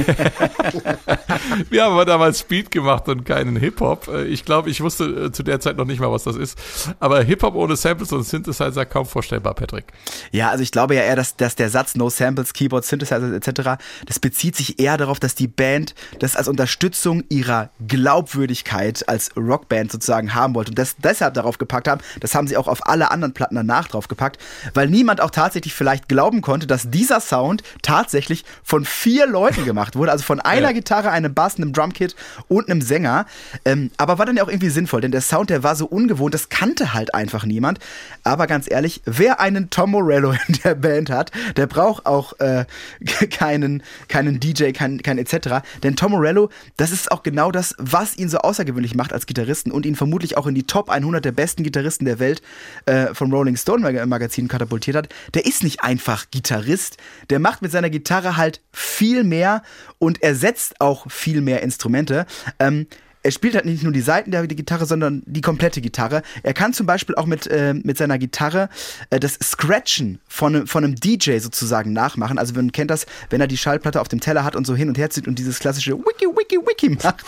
Wir 1.71 1.85
haben 1.85 1.93
aber 1.93 2.05
damals 2.05 2.43
Beat 2.45 2.71
gemacht 2.71 3.09
und 3.09 3.25
keinen 3.25 3.57
Hip-Hop. 3.57 4.09
Ich 4.27 4.45
glaube, 4.45 4.71
ich 4.71 4.81
wusste 4.81 5.05
äh, 5.27 5.33
zu 5.33 5.43
der 5.43 5.61
Zeit 5.61 5.77
noch 5.77 5.85
nicht 5.85 6.01
mal, 6.01 6.11
was 6.11 6.25
das 6.25 6.37
ist. 6.37 6.59
Aber 6.99 7.23
Hip-Hop 7.23 7.55
ohne 7.55 7.77
Samples 7.77 8.12
und 8.12 8.23
Synthesizer 8.23 8.87
kaum 8.87 9.07
vorstellbar, 9.07 9.55
Patrick. 9.55 9.85
Ja, 10.31 10.51
also 10.51 10.62
ich 10.62 10.73
glaube 10.73 10.95
ja 10.95 11.03
eher, 11.03 11.17
dass 11.17 11.37
dass 11.43 11.57
der 11.57 11.69
Satz 11.69 11.97
No 11.97 12.09
Samples, 12.09 12.53
Keyboard, 12.53 12.85
Synthesizer 12.85 13.33
etc., 13.35 13.83
das 14.07 14.21
bezieht 14.21 14.55
sich 14.57 14.79
eher 14.79 14.97
darauf, 14.97 15.19
dass 15.19 15.35
die 15.35 15.49
Band 15.49 15.95
das 16.21 16.37
als 16.37 16.47
Unterstützung 16.47 17.25
ihrer 17.29 17.71
Glaubwürdigkeit 17.89 19.09
als 19.09 19.37
Rockband 19.37 19.91
sozusagen 19.91 20.35
haben 20.35 20.55
wollte 20.55 20.71
und 20.71 20.79
das 20.79 20.97
deshalb 20.99 21.35
darauf 21.35 21.59
gepackt 21.59 21.89
haben. 21.89 22.01
Das 22.21 22.35
haben 22.35 22.47
sie 22.47 22.57
auch 22.57 22.69
auf 22.69 22.87
alle 22.87 23.11
anderen 23.11 23.35
Platten 23.35 23.57
danach 23.57 23.89
drauf 23.89 24.07
gepackt, 24.07 24.41
weil 24.73 24.89
niemand 24.89 25.21
auch 25.21 25.31
tatsächlich 25.31 25.75
vielleicht 25.75 26.09
glauben 26.09 26.43
konnte, 26.43 26.69
dass 26.69 26.91
dieser 26.91 27.21
Sound 27.21 27.65
tatsächlich 27.83 28.45
von 28.63 28.85
vier 28.85 29.27
Leuten 29.27 29.65
gemacht 29.65 29.97
wurde, 29.97 30.13
also 30.13 30.25
von 30.25 30.39
einer 30.53 30.69
ja. 30.69 30.73
Gitarre, 30.73 31.11
einem 31.11 31.35
Bass, 31.35 31.57
einem 31.57 31.73
Drumkit 31.73 32.15
und 32.47 32.71
einem 32.71 32.83
Sänger. 32.83 33.27
Ähm, 33.65 33.91
aber 33.97 34.19
war 34.19 34.27
dann 34.27 34.37
ja 34.37 34.45
auch 34.45 34.49
irgendwie 34.49 34.71
sinnvoll, 34.71 35.01
denn 35.01 35.11
der 35.11 35.23
Sound, 35.23 35.51
der 35.51 35.65
war 35.65 35.75
so 35.75 35.87
ungewohnt, 35.87 36.35
das 36.35 36.51
kannte 36.51 36.95
halt 36.95 37.15
einfach 37.15 37.45
niemand. 37.45 37.81
Aber 38.23 38.47
ganz 38.47 38.71
ehrlich, 38.71 39.03
wer 39.07 39.41
einen 39.41 39.71
Tom 39.71 39.91
Morello 39.91 40.33
in 40.49 40.59
der 40.63 40.77
Band 40.77 41.11
hat, 41.11 41.32
Der 41.57 41.66
braucht 41.66 42.07
auch 42.07 42.38
äh, 42.40 42.64
keinen, 43.31 43.83
keinen 44.09 44.40
DJ, 44.40 44.73
kein, 44.73 45.03
kein 45.03 45.18
etc. 45.18 45.64
Denn 45.83 45.97
Tom 45.97 46.12
Morello, 46.12 46.51
das 46.77 46.90
ist 46.90 47.11
auch 47.11 47.23
genau 47.23 47.51
das, 47.51 47.75
was 47.79 48.16
ihn 48.16 48.29
so 48.29 48.38
außergewöhnlich 48.38 48.95
macht 48.95 49.12
als 49.12 49.27
Gitarristen 49.27 49.73
und 49.73 49.87
ihn 49.87 49.97
vermutlich 49.97 50.37
auch 50.37 50.47
in 50.47 50.55
die 50.55 50.64
Top 50.64 50.90
100 50.90 51.25
der 51.25 51.33
besten 51.33 51.62
Gitarristen 51.62 52.05
der 52.05 52.18
Welt 52.18 52.42
äh, 52.87 53.14
vom 53.14 53.33
Rolling 53.33 53.57
Stone 53.57 54.07
Magazin 54.07 54.49
katapultiert 54.49 54.97
hat. 54.97 55.09
Der 55.35 55.47
ist 55.47 55.62
nicht 55.62 55.83
einfach 55.83 56.31
Gitarrist, 56.31 56.97
der 57.31 57.38
macht 57.38 57.62
mit 57.62 57.73
seiner 57.73 57.90
Gitarre 57.90 58.37
halt 58.37 58.61
viel 58.73 59.25
mehr 59.25 59.62
und 59.99 60.23
ersetzt 60.23 60.81
auch 60.81 61.11
viel 61.11 61.40
mehr 61.40 61.62
Instrumente. 61.62 62.27
Ähm, 62.59 62.87
er 63.23 63.31
spielt 63.31 63.55
halt 63.55 63.65
nicht 63.65 63.83
nur 63.83 63.93
die 63.93 64.01
Seiten 64.01 64.31
der 64.31 64.47
Gitarre, 64.47 64.87
sondern 64.87 65.23
die 65.27 65.41
komplette 65.41 65.81
Gitarre. 65.81 66.23
Er 66.43 66.55
kann 66.55 66.73
zum 66.73 66.87
Beispiel 66.87 67.15
auch 67.15 67.27
mit, 67.27 67.47
äh, 67.47 67.75
mit 67.75 67.97
seiner 67.97 68.19
Gitarre 68.19 68.69
äh, 69.11 69.21
das 69.21 69.35
Scratchen 69.43 70.21
von, 70.27 70.67
von 70.67 70.85
einem 70.85 70.97
DJ 70.97 71.39
sozusagen 71.39 71.93
nachmachen. 71.93 72.39
Also 72.39 72.55
man 72.55 72.73
kennt 72.73 72.91
das, 72.91 73.07
wenn 73.31 73.41
er 73.41 73.47
die 73.47 73.57
Schallplatte 73.57 74.01
auf 74.01 74.09
dem 74.09 74.21
Teller 74.21 74.45
hat 74.45 74.57
und 74.57 74.67
so 74.67 74.75
hin 74.75 74.89
und 74.89 74.99
her 74.99 75.11
zieht 75.11 75.29
und 75.29 75.39
dieses 75.39 75.59
klassische 75.59 75.97
Wiki, 75.97 76.27
Wiki, 76.27 76.57
Wiki 76.57 76.91
macht. 76.91 77.25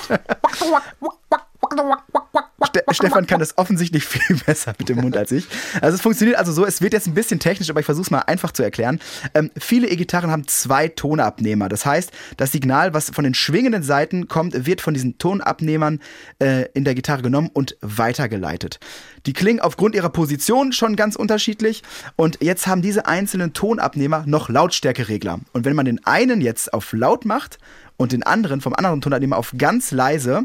Ste 2.67 2.83
Stefan 2.93 3.27
kann 3.27 3.41
das 3.41 3.57
offensichtlich 3.59 4.05
viel 4.05 4.37
besser 4.47 4.75
mit 4.79 4.89
dem 4.89 4.99
Mund 4.99 5.17
als 5.17 5.31
ich. 5.33 5.47
Also 5.81 5.97
es 5.97 6.01
funktioniert 6.01 6.39
also 6.39 6.53
so, 6.53 6.65
es 6.65 6.81
wird 6.81 6.93
jetzt 6.93 7.07
ein 7.07 7.15
bisschen 7.15 7.39
technisch, 7.39 7.71
aber 7.71 7.81
ich 7.81 7.87
versuche 7.87 8.05
es 8.05 8.11
mal 8.11 8.21
einfach 8.21 8.53
zu 8.53 8.63
erklären. 8.63 9.01
Ähm, 9.35 9.51
viele 9.59 9.89
E-Gitarren 9.89 10.31
haben 10.31 10.47
zwei 10.49 10.89
Tonabnehmer. 10.89 11.69
Das 11.69 11.87
heißt, 11.87 12.11
das 12.37 12.53
Signal, 12.53 12.95
was 12.95 13.11
von 13.11 13.25
den 13.25 13.35
schwingenden 13.35 13.83
Seiten 13.83 14.29
kommt, 14.29 14.67
wird 14.67 14.81
von 14.81 14.95
diesen 14.95 15.19
Tonabnehmern 15.19 16.01
äh, 16.41 16.67
in 16.73 16.85
der 16.85 16.95
Gitarre 16.95 17.23
genommen 17.23 17.51
und 17.53 17.77
weitergeleitet. 17.81 18.81
Die 19.27 19.33
klingen 19.33 19.61
aufgrund 19.61 19.95
ihrer 19.95 20.11
Position 20.11 20.73
schon 20.73 20.97
ganz 20.97 21.17
unterschiedlich 21.17 21.83
und 22.17 22.39
jetzt 22.41 22.67
haben 22.67 22.83
diese 22.83 23.07
einzelnen 23.07 23.53
Tonabnehmer 23.53 24.25
noch 24.27 24.49
Lautstärkeregler. 24.49 25.41
Und 25.53 25.65
wenn 25.65 25.77
man 25.77 25.87
den 25.87 26.05
einen 26.07 26.41
jetzt 26.41 26.73
auf 26.73 26.93
laut 26.93 27.25
macht 27.25 27.59
und 27.97 28.13
den 28.13 28.23
anderen 28.23 28.61
vom 28.61 28.75
anderen 28.75 29.01
Tonabnehmer 29.01 29.37
auf 29.37 29.55
ganz 29.57 29.91
leise, 29.93 30.45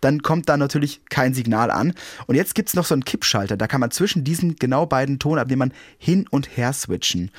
dann 0.00 0.22
kommt 0.22 0.48
da 0.48 0.56
natürlich 0.56 1.00
kein 1.08 1.34
Signal 1.34 1.70
an. 1.70 1.94
Und 2.26 2.34
jetzt 2.34 2.54
gibt 2.54 2.68
es 2.68 2.74
noch 2.74 2.86
so 2.86 2.94
einen 2.94 3.04
Kippschalter, 3.04 3.56
da 3.56 3.66
kann 3.66 3.80
man 3.80 3.90
zwischen 3.90 4.24
diesen 4.24 4.56
genau 4.56 4.86
beiden 4.86 5.18
Tonabnehmern 5.18 5.72
hin 5.98 6.26
und 6.30 6.56
her 6.56 6.72
switchen. 6.72 7.30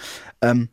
Ähm, 0.41 0.69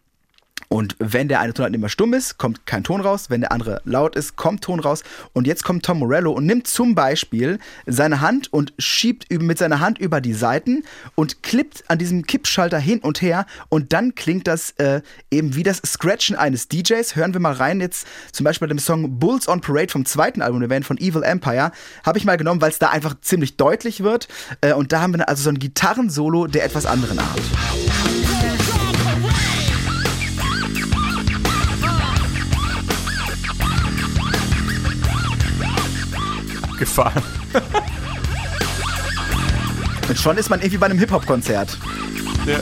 und 0.68 0.96
wenn 0.98 1.28
der 1.28 1.40
eine 1.40 1.54
Tonabnehmer 1.54 1.88
stumm 1.88 2.14
ist, 2.14 2.38
kommt 2.38 2.66
kein 2.66 2.82
Ton 2.82 3.00
raus. 3.00 3.30
Wenn 3.30 3.40
der 3.40 3.52
andere 3.52 3.80
laut 3.84 4.16
ist, 4.16 4.36
kommt 4.36 4.62
Ton 4.62 4.80
raus. 4.80 5.04
Und 5.32 5.46
jetzt 5.46 5.64
kommt 5.64 5.84
Tom 5.84 6.00
Morello 6.00 6.32
und 6.32 6.46
nimmt 6.46 6.66
zum 6.66 6.94
Beispiel 6.94 7.58
seine 7.86 8.20
Hand 8.20 8.52
und 8.52 8.72
schiebt 8.78 9.30
mit 9.30 9.58
seiner 9.58 9.80
Hand 9.80 9.98
über 9.98 10.20
die 10.20 10.32
Seiten 10.32 10.84
und 11.14 11.42
klippt 11.42 11.84
an 11.88 11.98
diesem 11.98 12.26
Kippschalter 12.26 12.78
hin 12.78 12.98
und 12.98 13.22
her. 13.22 13.46
Und 13.68 13.92
dann 13.92 14.14
klingt 14.14 14.46
das 14.46 14.72
äh, 14.72 15.02
eben 15.30 15.54
wie 15.54 15.62
das 15.62 15.82
Scratchen 15.86 16.36
eines 16.36 16.68
DJs. 16.68 17.14
Hören 17.14 17.32
wir 17.32 17.40
mal 17.40 17.52
rein 17.52 17.80
jetzt 17.80 18.06
zum 18.32 18.44
Beispiel 18.44 18.66
bei 18.66 18.74
dem 18.74 18.78
Song 18.78 19.18
Bulls 19.18 19.48
on 19.48 19.60
Parade 19.60 19.90
vom 19.90 20.04
zweiten 20.04 20.42
Album 20.42 20.60
der 20.60 20.68
Band 20.68 20.84
von 20.84 20.98
Evil 20.98 21.22
Empire. 21.22 21.70
Habe 22.04 22.18
ich 22.18 22.24
mal 22.24 22.36
genommen, 22.36 22.60
weil 22.60 22.70
es 22.70 22.78
da 22.78 22.88
einfach 22.88 23.14
ziemlich 23.20 23.56
deutlich 23.56 24.02
wird. 24.02 24.28
Äh, 24.60 24.72
und 24.72 24.92
da 24.92 25.00
haben 25.00 25.14
wir 25.16 25.28
also 25.28 25.44
so 25.44 25.50
ein 25.50 25.58
Gitarrensolo 25.58 26.48
der 26.48 26.64
etwas 26.64 26.86
anderen 26.86 27.18
Art. 27.18 27.40
Abgefahren. 36.76 37.22
Und 40.08 40.18
schon 40.18 40.36
ist 40.36 40.50
man 40.50 40.60
irgendwie 40.60 40.76
bei 40.76 40.86
einem 40.86 40.98
Hip-Hop-Konzert. 40.98 41.78
Ja. 42.44 42.58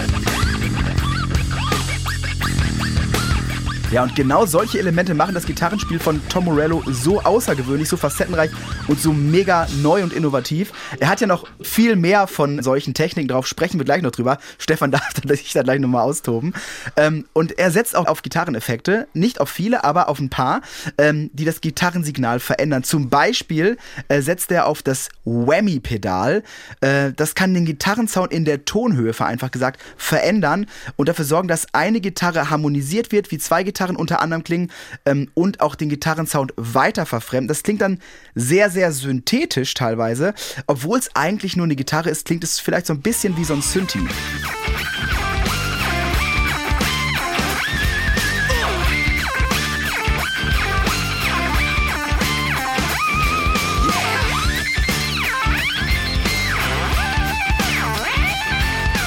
Ja, 3.95 4.03
und 4.03 4.17
genau 4.17 4.45
solche 4.45 4.81
Elemente 4.81 5.15
machen 5.15 5.37
das 5.37 5.47
Gitarrenspiel 5.47 6.01
von 6.01 6.21
Tom 6.29 6.47
Morello 6.47 6.83
so 6.85 7.23
außergewöhnlich, 7.23 7.89
so 7.89 7.97
facettenreich 7.97 8.51
und 8.89 9.01
so 9.01 9.13
mega 9.13 9.69
neu 9.83 10.03
und 10.03 10.13
innovativ. 10.13 10.73
Er 10.99 11.09
hat 11.09 11.21
ja 11.21 11.29
noch 11.29 11.47
viel 11.63 11.95
mehr 11.95 12.27
von 12.27 12.61
solchen 12.61 12.93
Techniken 12.93 13.29
drauf, 13.29 13.47
sprechen 13.47 13.79
wir 13.79 13.85
gleich 13.85 14.03
noch 14.03 14.11
drüber. 14.11 14.39
Stefan 14.59 14.91
darf 14.91 15.13
sich 15.25 15.53
da 15.53 15.63
gleich 15.63 15.79
nochmal 15.79 16.03
austoben. 16.03 16.55
Ähm, 16.97 17.27
und 17.35 17.57
er 17.57 17.71
setzt 17.71 17.95
auch 17.95 18.07
auf 18.07 18.23
Gitarreneffekte, 18.23 19.07
nicht 19.15 19.41
auf 19.41 19.49
viele, 19.49 19.85
aber 19.85 20.09
auf 20.09 20.19
ein 20.19 20.29
paar, 20.29 20.63
ähm, 20.99 21.31
die 21.33 21.45
das 21.45 21.61
Gitarrensignal 21.61 22.41
verändern. 22.41 22.83
Zum 22.83 23.11
Beispiel 23.11 23.77
äh, 24.09 24.23
setzt 24.23 24.51
er 24.51 24.67
auf 24.67 24.83
das 24.83 25.09
Whammy-Pedal. 25.25 26.43
Äh, 26.81 27.13
das 27.13 27.37
kann 27.37 27.55
den 27.55 27.65
Gitarrensound 27.65 28.33
in 28.33 28.45
der 28.45 28.65
Tonhöhe, 28.65 29.13
vereinfacht 29.13 29.53
gesagt, 29.53 29.81
verändern 29.97 30.67
und 30.97 31.09
dafür 31.09 31.25
sorgen, 31.25 31.47
dass 31.47 31.73
eine 31.73 32.01
Gitarre 32.01 32.51
harmonisiert 32.51 33.13
wird, 33.13 33.31
wie 33.31 33.39
zwei 33.39 33.63
Gitarren 33.63 33.84
Gitarren 33.85 33.97
unter 33.97 34.23
anderem 34.23 34.45
klingen 34.45 34.71
ähm, 35.05 35.31
und 35.35 35.61
auch 35.61 35.75
den 35.75 35.89
Gitarrensound 35.89 36.53
weiter 36.57 37.05
verfremden. 37.05 37.49
Das 37.49 37.63
klingt 37.63 37.83
dann 37.83 37.99
sehr, 38.35 38.71
sehr 38.71 38.93
synthetisch 38.93 39.75
teilweise. 39.75 40.35
Obwohl 40.67 40.99
es 40.99 41.15
eigentlich 41.15 41.57
nur 41.57 41.65
eine 41.65 41.77
Gitarre 41.77 42.09
ist, 42.09 42.25
klingt 42.25 42.45
es 42.45 42.59
vielleicht 42.61 42.87
so 42.87 42.95
ein 42.95 43.03
bisschen 43.03 43.37
wie 43.37 43.45
so 43.45 43.55
ein 43.55 43.63
Synthi. 43.63 44.01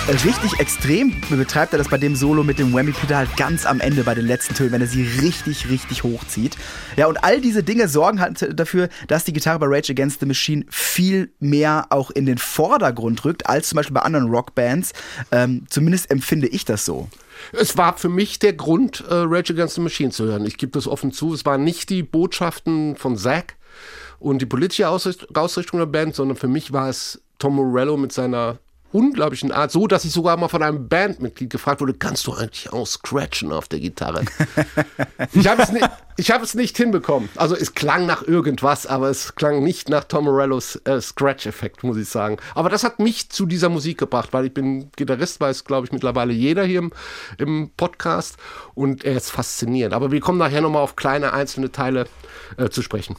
Richtig 0.07 0.59
extrem 0.59 1.13
betreibt 1.29 1.73
er 1.73 1.79
das 1.79 1.89
bei 1.89 1.97
dem 1.97 2.15
Solo 2.15 2.43
mit 2.43 2.59
dem 2.59 2.73
Whammy-Pedal 2.73 3.27
ganz 3.35 3.65
am 3.65 3.81
Ende 3.81 4.03
bei 4.05 4.15
den 4.15 4.25
letzten 4.25 4.55
Tönen, 4.55 4.71
wenn 4.71 4.81
er 4.81 4.87
sie 4.87 5.03
richtig, 5.03 5.69
richtig 5.69 6.03
hochzieht. 6.03 6.55
Ja, 6.95 7.07
und 7.07 7.23
all 7.23 7.41
diese 7.41 7.61
Dinge 7.61 7.89
sorgen 7.89 8.21
halt 8.21 8.57
dafür, 8.57 8.87
dass 9.07 9.25
die 9.25 9.33
Gitarre 9.33 9.59
bei 9.59 9.65
Rage 9.67 9.91
Against 9.91 10.21
the 10.21 10.25
Machine 10.25 10.65
viel 10.69 11.31
mehr 11.39 11.87
auch 11.89 12.09
in 12.11 12.25
den 12.25 12.37
Vordergrund 12.37 13.25
rückt, 13.25 13.47
als 13.47 13.69
zum 13.69 13.75
Beispiel 13.77 13.95
bei 13.95 14.01
anderen 14.01 14.29
Rockbands. 14.29 14.93
Ähm, 15.31 15.65
zumindest 15.69 16.09
empfinde 16.09 16.47
ich 16.47 16.63
das 16.63 16.85
so. 16.85 17.09
Es 17.51 17.77
war 17.77 17.97
für 17.97 18.09
mich 18.09 18.39
der 18.39 18.53
Grund, 18.53 19.03
äh, 19.09 19.13
Rage 19.13 19.53
Against 19.53 19.75
the 19.75 19.81
Machine 19.81 20.11
zu 20.11 20.25
hören. 20.25 20.45
Ich 20.45 20.57
gebe 20.57 20.71
das 20.71 20.87
offen 20.87 21.11
zu. 21.11 21.33
Es 21.33 21.45
waren 21.45 21.65
nicht 21.65 21.89
die 21.89 22.03
Botschaften 22.03 22.95
von 22.95 23.17
Zack 23.17 23.55
und 24.19 24.41
die 24.41 24.45
politische 24.45 24.87
Ausrichtung 24.87 25.79
der 25.79 25.85
Band, 25.85 26.15
sondern 26.15 26.37
für 26.37 26.47
mich 26.47 26.71
war 26.71 26.89
es 26.89 27.21
Tom 27.39 27.55
Morello 27.55 27.97
mit 27.97 28.13
seiner 28.13 28.57
unglaublichen 28.91 29.51
Art, 29.51 29.71
so 29.71 29.87
dass 29.87 30.05
ich 30.05 30.11
sogar 30.11 30.37
mal 30.37 30.47
von 30.47 30.63
einem 30.63 30.87
Bandmitglied 30.87 31.49
gefragt 31.49 31.81
wurde, 31.81 31.93
kannst 31.93 32.27
du 32.27 32.33
eigentlich 32.33 32.71
auch 32.71 32.87
scratchen 32.87 33.51
auf 33.51 33.67
der 33.67 33.79
Gitarre? 33.79 34.23
ich 35.33 35.47
habe 35.47 35.61
es, 35.61 35.71
nicht, 35.71 36.31
hab 36.31 36.41
es 36.41 36.55
nicht 36.55 36.77
hinbekommen. 36.77 37.29
Also 37.35 37.55
es 37.55 37.73
klang 37.73 38.05
nach 38.05 38.23
irgendwas, 38.23 38.87
aber 38.87 39.09
es 39.09 39.35
klang 39.35 39.63
nicht 39.63 39.89
nach 39.89 40.05
Tom 40.05 40.25
Morellos 40.25 40.79
äh, 40.85 41.01
Scratch-Effekt, 41.01 41.83
muss 41.83 41.97
ich 41.97 42.07
sagen. 42.07 42.37
Aber 42.55 42.69
das 42.69 42.83
hat 42.83 42.99
mich 42.99 43.29
zu 43.29 43.45
dieser 43.45 43.69
Musik 43.69 43.97
gebracht, 43.97 44.29
weil 44.31 44.45
ich 44.45 44.53
bin 44.53 44.89
Gitarrist, 44.95 45.39
weiß, 45.41 45.65
glaube 45.65 45.85
ich, 45.85 45.91
mittlerweile 45.91 46.33
jeder 46.33 46.63
hier 46.63 46.79
im, 46.79 46.91
im, 47.37 47.71
Podcast 47.75 48.37
und 48.75 49.03
er 49.03 49.17
ist 49.17 49.29
faszinierend. 49.29 49.93
Aber 49.93 50.11
wir 50.11 50.21
kommen 50.21 50.37
nachher 50.37 50.61
nochmal 50.61 50.81
auf 50.81 50.95
kleine 50.95 51.33
einzelne 51.33 51.71
Teile 51.71 52.07
äh, 52.57 52.69
zu 52.69 52.81
sprechen. 52.81 53.15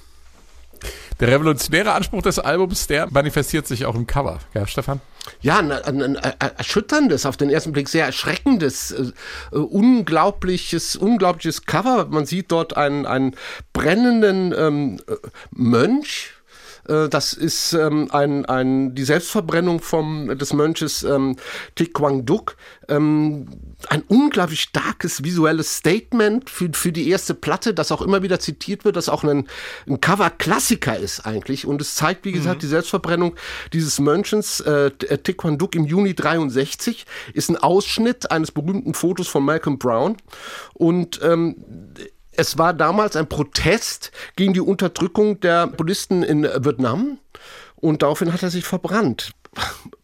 Der 1.21 1.29
revolutionäre 1.29 1.93
Anspruch 1.93 2.23
des 2.23 2.39
Albums, 2.39 2.87
der 2.87 3.09
manifestiert 3.11 3.67
sich 3.67 3.87
auch 3.87 3.95
im 3.95 4.07
Cover, 4.07 4.39
ja, 4.55 4.67
Stefan? 4.67 5.01
Ja, 5.41 5.59
ein, 5.59 5.73
ein, 5.73 6.17
ein, 6.17 6.35
erschütterndes, 6.57 7.27
auf 7.27 7.37
den 7.37 7.51
ersten 7.51 7.73
Blick 7.73 7.89
sehr 7.89 8.07
erschreckendes, 8.07 8.91
äh, 8.93 9.57
unglaubliches, 9.57 10.97
unglaubliches 10.97 11.67
Cover. 11.67 12.07
Man 12.07 12.27
sieht 12.27 12.51
dort 12.51 12.77
einen, 12.77 13.07
einen 13.07 13.37
brennenden 13.73 14.55
ähm, 14.57 14.97
äh, 15.07 15.15
Mönch, 15.51 16.33
äh, 16.89 17.09
das 17.09 17.33
ist 17.33 17.73
ähm, 17.73 18.09
ein, 18.11 18.45
ein, 18.47 18.95
die 18.95 19.05
Selbstverbrennung 19.05 19.81
vom, 19.81 20.37
des 20.39 20.53
Mönches 20.53 21.03
ähm, 21.03 21.37
Thich 21.75 21.93
Quang 21.93 22.25
Duc. 22.25 22.57
Ähm, 22.89 23.47
ein 23.89 24.03
unglaublich 24.09 24.61
starkes 24.61 25.23
visuelles 25.23 25.77
Statement 25.77 26.51
für, 26.51 26.71
für 26.73 26.91
die 26.91 27.09
erste 27.09 27.35
Platte, 27.35 27.75
das 27.75 27.93
auch 27.93 28.03
immer 28.03 28.23
wieder 28.23 28.41
zitiert 28.41 28.85
wird, 28.85 28.97
das 28.97 29.09
auch 29.09 29.23
ein, 29.23 29.47
ein 29.87 30.01
Cover-Klassiker 30.01 30.97
ist 30.97 31.27
eigentlich. 31.27 31.67
Und 31.67 31.81
es 31.81 31.95
zeigt, 31.95 32.25
wie 32.25 32.33
gesagt, 32.33 32.57
mhm. 32.57 32.61
die 32.61 32.67
Selbstverbrennung 32.67 33.37
dieses 33.73 34.01
Mönchens, 34.01 34.61
äh, 34.61 34.91
Thich 34.91 35.37
Quang 35.37 35.59
Duc 35.59 35.75
im 35.75 35.85
Juni 35.85 36.15
63, 36.15 37.07
ist 37.35 37.51
ein 37.51 37.57
Ausschnitt 37.57 38.31
eines 38.31 38.51
berühmten 38.51 38.95
Fotos 38.95 39.29
von 39.29 39.45
Malcolm 39.45 39.79
Brown. 39.79 40.17
Und 40.75 41.21
ähm, 41.23 41.57
es 42.39 42.57
war 42.57 42.73
damals 42.73 43.17
ein 43.17 43.29
Protest 43.29 44.13
gegen 44.37 44.53
die 44.53 44.61
Unterdrückung 44.61 45.41
der 45.41 45.67
Buddhisten 45.67 46.23
in 46.23 46.45
Vietnam 46.45 47.19
und 47.75 48.03
daraufhin 48.03 48.33
hat 48.33 48.45
er 48.45 48.51
sich 48.51 48.65
verbrannt. 48.65 49.33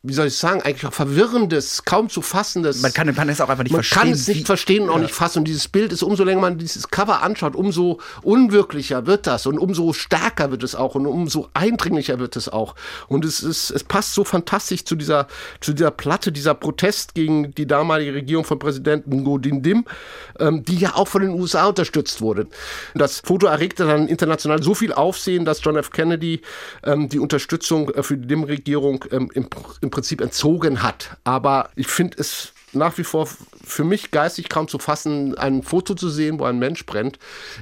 Wie 0.07 0.13
soll 0.13 0.27
ich 0.27 0.37
sagen, 0.37 0.61
eigentlich 0.61 0.85
auch 0.85 0.93
verwirrendes, 0.93 1.87
kaum 1.87 2.11
zu 2.11 2.21
fassendes. 2.21 2.83
Man 2.83 2.93
kann, 2.93 3.15
kann 3.15 3.31
es 3.31 3.41
auch 3.41 3.49
einfach 3.49 3.63
nicht 3.65 3.73
man 3.73 3.83
verstehen. 3.83 4.01
Man 4.01 4.09
kann 4.09 4.21
es 4.21 4.29
nicht 4.29 4.47
verstehen 4.47 4.83
und 4.83 4.91
auch 4.91 4.97
ja. 4.97 5.03
nicht 5.03 5.15
fassen. 5.15 5.39
Und 5.39 5.45
dieses 5.47 5.67
Bild 5.67 5.95
ist, 5.95 6.03
umso 6.03 6.25
länger 6.25 6.43
man 6.43 6.59
dieses 6.59 6.91
Cover 6.91 7.23
anschaut, 7.23 7.57
umso 7.57 8.01
unwirklicher 8.23 9.07
wird 9.07 9.27
das 9.27 9.47
und 9.47 9.59
umso 9.59 9.95
stärker 9.95 10.51
wird 10.51 10.63
es 10.63 10.75
auch 10.75 10.95
und 10.95 11.07
umso 11.07 11.49
eindringlicher 11.55 12.19
wird 12.19 12.37
es 12.37 12.51
auch. 12.51 12.75
Und 13.09 13.25
es 13.25 13.43
ist, 13.43 13.71
es 13.71 13.83
passt 13.83 14.13
so 14.13 14.25
fantastisch 14.25 14.85
zu 14.85 14.95
dieser, 14.95 15.27
zu 15.63 15.73
dieser 15.73 15.91
Platte, 15.91 16.33
dieser 16.33 16.53
Protest 16.53 17.15
gegen 17.15 17.55
die 17.55 17.67
damalige 17.67 18.13
Regierung 18.13 18.45
von 18.45 18.59
Präsidenten 18.59 19.23
Ngo 19.23 19.39
Dinh 19.39 19.63
Dim, 19.63 19.87
ähm, 20.39 20.65
die 20.65 20.77
ja 20.77 20.97
auch 20.97 21.09
von 21.09 21.23
den 21.23 21.31
USA 21.31 21.67
unterstützt 21.67 22.21
wurde. 22.21 22.47
Das 22.95 23.21
Foto 23.21 23.47
erregte 23.47 23.87
dann 23.87 24.09
international 24.09 24.63
so 24.63 24.75
viel 24.75 24.93
Aufsehen, 24.93 25.47
dass 25.47 25.65
John 25.65 25.77
F. 25.77 25.91
Kennedy 25.93 26.43
ähm, 26.83 27.09
die 27.09 27.19
Unterstützung 27.19 27.89
äh, 27.89 28.03
für 28.03 28.19
die 28.19 28.27
Dim-Regierung 28.27 29.03
ähm, 29.11 29.31
im, 29.45 29.49
im 29.81 29.91
Prinzip 29.91 30.21
entzogen 30.21 30.83
hat. 30.83 31.17
Aber 31.25 31.71
ich 31.77 31.87
finde 31.87 32.19
es 32.19 32.53
nach 32.73 32.99
wie 32.99 33.05
vor 33.05 33.29
für 33.65 33.85
mich 33.85 34.11
geistig 34.11 34.49
kaum 34.49 34.69
zu 34.69 34.79
fassen, 34.79 35.37
ein 35.39 35.63
Foto 35.63 35.95
zu 35.95 36.09
sehen, 36.09 36.39
wo 36.39 36.45
ein 36.45 36.59
Mensch 36.59 36.85
brennt. 36.87 37.19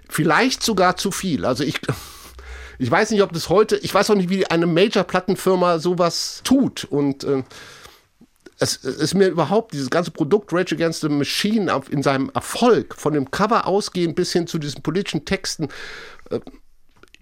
Vielleicht 0.09 0.63
sogar 0.63 0.97
zu 0.97 1.11
viel. 1.11 1.45
Also 1.45 1.65
ich, 1.65 1.81
ich 2.79 2.91
weiß 2.91 3.11
nicht, 3.11 3.23
ob 3.23 3.33
das 3.33 3.49
heute, 3.49 3.77
ich 3.77 3.93
weiß 3.95 4.11
auch 4.11 4.15
nicht, 4.15 4.31
wie 4.31 4.47
eine 4.47 4.67
Major-Plattenfirma 4.67 5.79
sowas 5.79 6.41
tut. 6.45 6.85
Und 6.85 7.25
äh, 7.25 7.43
es, 8.59 8.83
es 8.85 8.97
ist 8.97 9.15
mir 9.15 9.29
überhaupt 9.29 9.73
dieses 9.73 9.91
ganze 9.91 10.11
Produkt 10.11 10.53
Rage 10.53 10.75
Against 10.75 11.03
the 11.03 11.09
Machine 11.09 11.83
in 11.91 12.03
seinem 12.03 12.31
Erfolg, 12.35 12.95
von 12.97 13.13
dem 13.13 13.31
Cover 13.31 13.67
ausgehend 13.67 14.17
bis 14.17 14.33
hin 14.33 14.47
zu 14.47 14.59
diesen 14.59 14.83
politischen 14.83 15.25
Texten, 15.25 15.69
äh, 16.31 16.41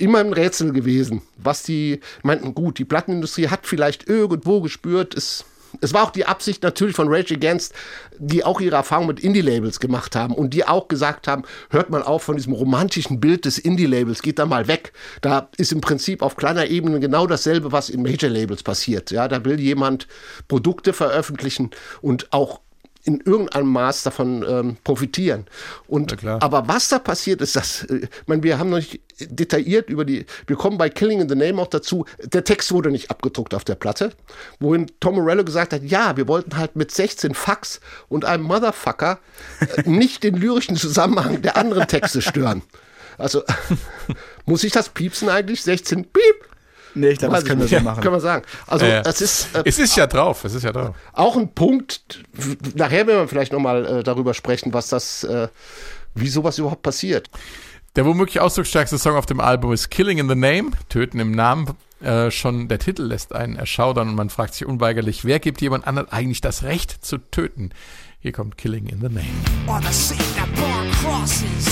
immer 0.00 0.18
ein 0.18 0.32
Rätsel 0.32 0.72
gewesen, 0.72 1.22
was 1.36 1.62
die 1.62 2.00
meinten, 2.22 2.54
gut, 2.54 2.78
die 2.78 2.84
Plattenindustrie 2.84 3.48
hat 3.48 3.66
vielleicht 3.66 4.08
irgendwo 4.08 4.60
gespürt, 4.60 5.14
es 5.14 5.44
es 5.80 5.94
war 5.94 6.04
auch 6.04 6.10
die 6.10 6.26
Absicht 6.26 6.62
natürlich 6.62 6.96
von 6.96 7.08
Rage 7.08 7.34
Against, 7.34 7.72
die 8.18 8.44
auch 8.44 8.60
ihre 8.60 8.76
Erfahrung 8.76 9.06
mit 9.06 9.20
Indie-Labels 9.20 9.80
gemacht 9.80 10.16
haben 10.16 10.34
und 10.34 10.52
die 10.52 10.66
auch 10.66 10.88
gesagt 10.88 11.28
haben, 11.28 11.44
hört 11.70 11.90
mal 11.90 12.02
auf 12.02 12.22
von 12.22 12.36
diesem 12.36 12.52
romantischen 12.52 13.20
Bild 13.20 13.44
des 13.44 13.58
Indie-Labels, 13.58 14.22
geht 14.22 14.38
da 14.38 14.46
mal 14.46 14.68
weg. 14.68 14.92
Da 15.20 15.48
ist 15.56 15.72
im 15.72 15.80
Prinzip 15.80 16.22
auf 16.22 16.36
kleiner 16.36 16.66
Ebene 16.66 17.00
genau 17.00 17.26
dasselbe, 17.26 17.72
was 17.72 17.88
in 17.88 18.02
Major-Labels 18.02 18.62
passiert. 18.62 19.10
Ja, 19.10 19.28
da 19.28 19.44
will 19.44 19.60
jemand 19.60 20.06
Produkte 20.48 20.92
veröffentlichen 20.92 21.70
und 22.02 22.32
auch 22.32 22.60
in 23.04 23.20
irgendeinem 23.20 23.68
Maß 23.68 24.02
davon 24.02 24.44
ähm, 24.48 24.76
profitieren. 24.84 25.46
Und 25.86 26.24
aber 26.24 26.68
was 26.68 26.88
da 26.88 26.98
passiert 26.98 27.40
ist, 27.40 27.56
dass, 27.56 27.84
äh, 27.84 28.00
ich 28.04 28.08
meine, 28.26 28.42
wir 28.42 28.58
haben 28.58 28.70
noch 28.70 28.78
nicht 28.78 29.00
detailliert 29.18 29.88
über 29.88 30.04
die, 30.04 30.26
wir 30.46 30.56
kommen 30.56 30.78
bei 30.78 30.88
Killing 30.88 31.20
in 31.20 31.28
the 31.28 31.34
Name 31.34 31.60
auch 31.60 31.68
dazu, 31.68 32.04
der 32.22 32.44
Text 32.44 32.72
wurde 32.72 32.90
nicht 32.90 33.10
abgedruckt 33.10 33.54
auf 33.54 33.64
der 33.64 33.74
Platte, 33.74 34.12
wohin 34.58 34.86
Tom 35.00 35.14
Morello 35.14 35.44
gesagt 35.44 35.72
hat, 35.72 35.82
ja, 35.82 36.16
wir 36.16 36.28
wollten 36.28 36.56
halt 36.56 36.76
mit 36.76 36.90
16 36.90 37.34
Fax 37.34 37.80
und 38.08 38.24
einem 38.24 38.44
Motherfucker 38.44 39.18
äh, 39.76 39.88
nicht 39.88 40.22
den 40.22 40.36
lyrischen 40.36 40.76
Zusammenhang 40.76 41.42
der 41.42 41.56
anderen 41.56 41.88
Texte 41.88 42.20
stören. 42.22 42.62
Also 43.18 43.42
muss 44.46 44.64
ich 44.64 44.72
das 44.72 44.90
piepsen 44.90 45.28
eigentlich? 45.28 45.62
16 45.62 46.04
Piep? 46.04 46.49
Nee, 46.94 47.10
ich 47.10 47.18
glaube, 47.18 47.34
das 47.34 47.44
können 47.44 47.60
wir 47.60 47.68
so 47.68 47.80
machen. 47.84 48.02
Können 48.02 48.14
wir 48.14 48.20
sagen. 48.20 48.44
Also, 48.66 48.86
ja, 48.86 48.94
ja. 48.94 49.02
es 49.04 49.20
ist. 49.20 49.54
Äh, 49.54 49.62
es 49.64 49.78
ist 49.78 49.96
ja 49.96 50.06
drauf, 50.06 50.44
es 50.44 50.54
ist 50.54 50.62
ja 50.62 50.72
drauf. 50.72 50.94
Auch 51.12 51.36
ein 51.36 51.52
Punkt, 51.52 52.24
nachher 52.74 53.06
werden 53.06 53.20
wir 53.20 53.28
vielleicht 53.28 53.52
nochmal 53.52 53.86
äh, 53.86 54.02
darüber 54.02 54.34
sprechen, 54.34 54.72
was 54.72 54.88
das, 54.88 55.24
äh, 55.24 55.48
wie 56.14 56.28
sowas 56.28 56.58
überhaupt 56.58 56.82
passiert. 56.82 57.30
Der 57.96 58.06
womöglich 58.06 58.40
ausdrucksstärkste 58.40 58.98
Song 58.98 59.16
auf 59.16 59.26
dem 59.26 59.40
Album 59.40 59.72
ist 59.72 59.90
Killing 59.90 60.18
in 60.18 60.28
the 60.28 60.36
Name, 60.36 60.70
Töten 60.88 61.18
im 61.18 61.32
Namen. 61.32 61.66
Äh, 62.00 62.30
schon 62.30 62.68
der 62.68 62.78
Titel 62.78 63.02
lässt 63.02 63.34
einen 63.34 63.56
erschaudern 63.56 64.08
und 64.08 64.14
man 64.14 64.30
fragt 64.30 64.54
sich 64.54 64.66
unweigerlich, 64.66 65.24
wer 65.24 65.38
gibt 65.38 65.60
jemand 65.60 65.86
anderen 65.86 66.10
eigentlich 66.10 66.40
das 66.40 66.62
Recht 66.62 67.04
zu 67.04 67.18
töten? 67.18 67.70
Hier 68.20 68.32
kommt 68.32 68.56
Killing 68.56 68.86
in 68.86 69.00
the 69.00 69.08
Name. 69.08 69.26
On 69.66 69.82
the 69.82 69.92
scene 69.92 70.18
that 70.36 70.48
burn 70.54 70.90
crosses, 70.92 71.66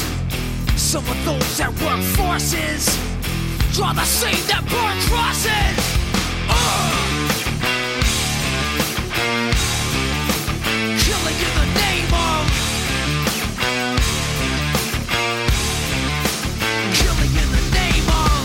some 0.76 1.04
of 1.08 1.16
those 1.24 1.56
that 1.56 1.70
work 1.82 2.02
forces. 2.16 2.98
Draw 3.72 3.92
the 3.92 4.04
scene 4.04 4.46
that 4.48 4.62
burn 4.66 4.98
crosses. 5.08 5.78
Uh. 6.48 7.08
Killing 11.04 11.38
in 11.46 11.52
the 11.60 11.68
name 11.82 12.12
of. 12.28 12.42
Killing 16.98 17.34
in 17.42 17.48
the 17.56 17.64
name 17.78 18.08
of. 18.24 18.42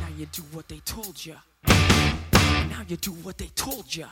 Now 0.00 0.12
you 0.16 0.26
do 0.26 0.42
what 0.52 0.68
they 0.68 0.80
told 0.84 1.24
you. 1.24 1.36
Now 1.66 2.82
you 2.86 2.96
do 2.96 3.12
what 3.12 3.38
they 3.38 3.48
told 3.54 3.94
you. 3.94 4.06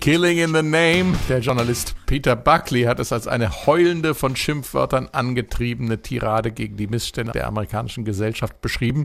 Killing 0.00 0.38
in 0.38 0.54
the 0.54 0.62
Name. 0.62 1.14
Der 1.28 1.40
Journalist 1.40 1.94
Peter 2.06 2.34
Buckley 2.34 2.82
hat 2.82 3.00
es 3.00 3.12
als 3.12 3.28
eine 3.28 3.66
heulende, 3.66 4.14
von 4.14 4.34
Schimpfwörtern 4.34 5.08
angetriebene 5.12 6.02
Tirade 6.02 6.50
gegen 6.50 6.76
die 6.76 6.86
Missstände 6.86 7.32
der 7.32 7.46
amerikanischen 7.46 8.04
Gesellschaft 8.04 8.60
beschrieben. 8.60 9.04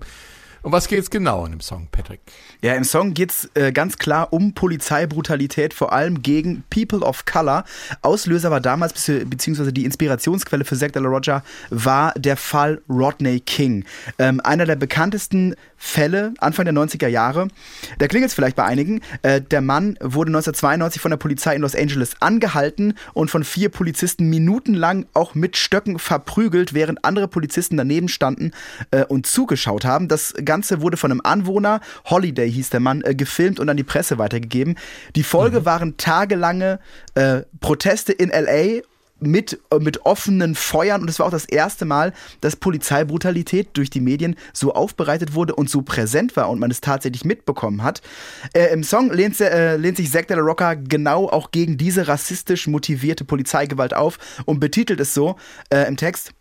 Um 0.64 0.72
was 0.72 0.88
geht 0.88 1.00
es 1.00 1.10
genau 1.10 1.44
in 1.46 1.54
dem 1.54 1.60
Song, 1.60 1.88
Patrick? 1.92 2.20
Ja, 2.62 2.76
im 2.76 2.84
Song 2.84 3.16
geht 3.16 3.32
es 3.32 3.50
äh, 3.56 3.72
ganz 3.72 3.98
klar 3.98 4.32
um 4.32 4.54
Polizeibrutalität, 4.54 5.74
vor 5.74 5.92
allem 5.92 6.22
gegen 6.22 6.64
People 6.70 7.00
of 7.00 7.26
Color. 7.26 7.64
Auslöser 8.04 8.52
war 8.52 8.62
damals, 8.62 8.94
beziehungsweise 8.94 9.74
die 9.74 9.86
Inspirationsquelle 9.86 10.64
für 10.64 10.78
Zack 10.78 10.94
de 10.94 11.02
la 11.02 11.10
Roger, 11.10 11.44
war 11.72 12.14
der 12.16 12.38
Fall 12.38 12.80
Rodney 12.88 13.40
King. 13.40 13.86
Ähm, 14.20 14.40
einer 14.42 14.66
der 14.66 14.76
bekanntesten 14.76 15.56
Fälle 15.84 16.36
Anfang 16.38 16.66
der 16.66 16.76
90er 16.76 17.08
Jahre. 17.08 17.48
Da 17.98 18.08
klingelt 18.08 18.30
es 18.30 18.36
vielleicht 18.36 18.56
bei 18.56 18.64
einigen. 18.64 19.02
Äh, 19.24 19.42
der 19.42 19.62
Mann 19.62 19.98
wurde 20.00 20.30
1992 20.30 21.02
von 21.02 21.10
der 21.10 21.18
Polizei 21.18 21.56
in 21.56 21.64
Los 21.64 21.76
Angeles 21.76 22.16
angehalten 22.20 22.94
und 23.14 23.32
von 23.32 23.44
vier 23.44 23.70
Polizisten 23.70 24.30
minutenlang 24.30 25.08
auch 25.16 25.34
mit 25.34 25.58
Stöcken 25.58 25.98
verprügelt, 25.98 26.76
während 26.76 27.04
andere 27.04 27.28
Polizisten 27.28 27.78
daneben 27.78 28.10
standen 28.10 28.52
äh, 28.92 29.06
und 29.06 29.26
zugeschaut 29.26 29.84
haben. 29.84 30.08
Das 30.08 30.36
Ganze 30.52 30.82
wurde 30.82 30.98
von 30.98 31.12
einem 31.12 31.22
Anwohner, 31.24 31.80
Holiday 32.10 32.52
hieß 32.52 32.72
der 32.72 32.82
Mann, 32.82 33.04
äh, 33.04 33.16
gefilmt 33.16 33.62
und 33.62 33.70
an 33.70 33.78
die 33.78 33.86
Presse 33.86 34.18
weitergegeben. 34.18 34.76
Die 35.16 35.24
Folge 35.24 35.62
mhm. 35.62 35.66
waren 35.66 35.96
tagelange 35.96 36.80
äh, 37.16 37.44
Proteste 37.62 38.12
in 38.12 38.32
LA 38.32 38.82
mit, 39.22 39.62
äh, 39.72 39.80
mit 39.80 40.06
offenen 40.06 40.56
Feuern 40.56 41.04
und 41.04 41.10
es 41.10 41.20
war 41.20 41.28
auch 41.28 41.32
das 41.32 41.46
erste 41.46 41.86
Mal, 41.86 42.12
dass 42.42 42.58
Polizeibrutalität 42.58 43.70
durch 43.78 43.90
die 43.90 44.02
Medien 44.02 44.36
so 44.52 44.74
aufbereitet 44.74 45.36
wurde 45.36 45.56
und 45.56 45.70
so 45.70 45.84
präsent 45.84 46.36
war 46.36 46.50
und 46.50 46.60
man 46.60 46.70
es 46.70 46.82
tatsächlich 46.82 47.24
mitbekommen 47.24 47.82
hat. 47.82 48.02
Äh, 48.52 48.74
Im 48.74 48.84
Song 48.84 49.10
lehnt, 49.10 49.40
äh, 49.40 49.78
lehnt 49.78 49.96
sich 49.96 50.12
Zack 50.12 50.28
de 50.28 50.36
la 50.36 50.44
Rocca 50.44 50.74
genau 50.74 51.30
auch 51.30 51.52
gegen 51.52 51.78
diese 51.78 52.10
rassistisch 52.10 52.68
motivierte 52.68 53.24
Polizeigewalt 53.24 53.94
auf 53.94 54.20
und 54.44 54.60
betitelt 54.60 55.00
es 55.00 55.14
so 55.14 55.38
äh, 55.70 55.88
im 55.88 55.96
Text. 55.96 56.34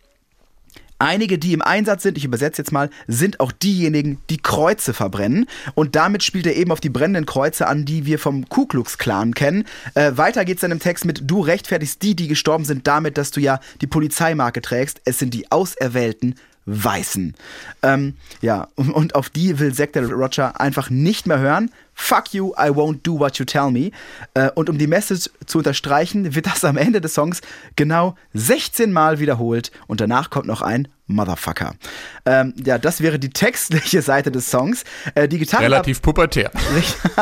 Einige, 1.01 1.39
die 1.39 1.53
im 1.53 1.63
Einsatz 1.63 2.03
sind, 2.03 2.15
ich 2.15 2.25
übersetze 2.25 2.61
jetzt 2.61 2.71
mal, 2.71 2.91
sind 3.07 3.39
auch 3.39 3.51
diejenigen, 3.51 4.19
die 4.29 4.37
Kreuze 4.37 4.93
verbrennen. 4.93 5.47
Und 5.73 5.95
damit 5.95 6.21
spielt 6.21 6.45
er 6.45 6.55
eben 6.55 6.71
auf 6.71 6.79
die 6.79 6.89
brennenden 6.89 7.25
Kreuze 7.25 7.67
an, 7.67 7.85
die 7.85 8.05
wir 8.05 8.19
vom 8.19 8.47
Ku 8.49 8.67
Klux 8.67 8.99
Klan 8.99 9.33
kennen. 9.33 9.65
Äh, 9.95 10.11
weiter 10.17 10.45
geht's 10.45 10.61
dann 10.61 10.69
im 10.69 10.77
Text 10.77 11.05
mit, 11.05 11.23
du 11.25 11.41
rechtfertigst 11.41 12.03
die, 12.03 12.15
die 12.15 12.27
gestorben 12.27 12.65
sind, 12.65 12.85
damit, 12.85 13.17
dass 13.17 13.31
du 13.31 13.39
ja 13.39 13.59
die 13.81 13.87
Polizeimarke 13.87 14.61
trägst. 14.61 15.01
Es 15.03 15.17
sind 15.17 15.33
die 15.33 15.51
Auserwählten, 15.51 16.35
Weißen. 16.67 17.33
Ähm, 17.81 18.13
ja, 18.41 18.67
und, 18.75 19.15
auf 19.15 19.31
die 19.31 19.57
will 19.57 19.73
Zack 19.73 19.95
Roger 19.95 20.61
einfach 20.61 20.91
nicht 20.91 21.25
mehr 21.25 21.39
hören. 21.39 21.71
Fuck 22.01 22.33
you, 22.33 22.53
I 22.57 22.69
won't 22.69 23.03
do 23.03 23.19
what 23.19 23.37
you 23.37 23.45
tell 23.45 23.69
me. 23.69 23.91
Äh, 24.33 24.49
und 24.55 24.69
um 24.69 24.77
die 24.79 24.87
Message 24.87 25.29
zu 25.45 25.59
unterstreichen, 25.59 26.33
wird 26.33 26.47
das 26.47 26.65
am 26.65 26.75
Ende 26.75 26.99
des 26.99 27.13
Songs 27.13 27.41
genau 27.75 28.15
16 28.33 28.91
Mal 28.91 29.19
wiederholt 29.19 29.71
und 29.85 30.01
danach 30.01 30.31
kommt 30.31 30.47
noch 30.47 30.63
ein 30.63 30.87
Motherfucker. 31.11 31.75
Ähm, 32.25 32.53
ja, 32.63 32.77
das 32.77 33.01
wäre 33.01 33.19
die 33.19 33.29
textliche 33.29 34.01
Seite 34.01 34.31
des 34.31 34.49
Songs. 34.49 34.83
Äh, 35.15 35.27
die 35.27 35.39
Gitarre 35.39 35.63
Relativ 35.63 36.01
pubertär. 36.01 36.51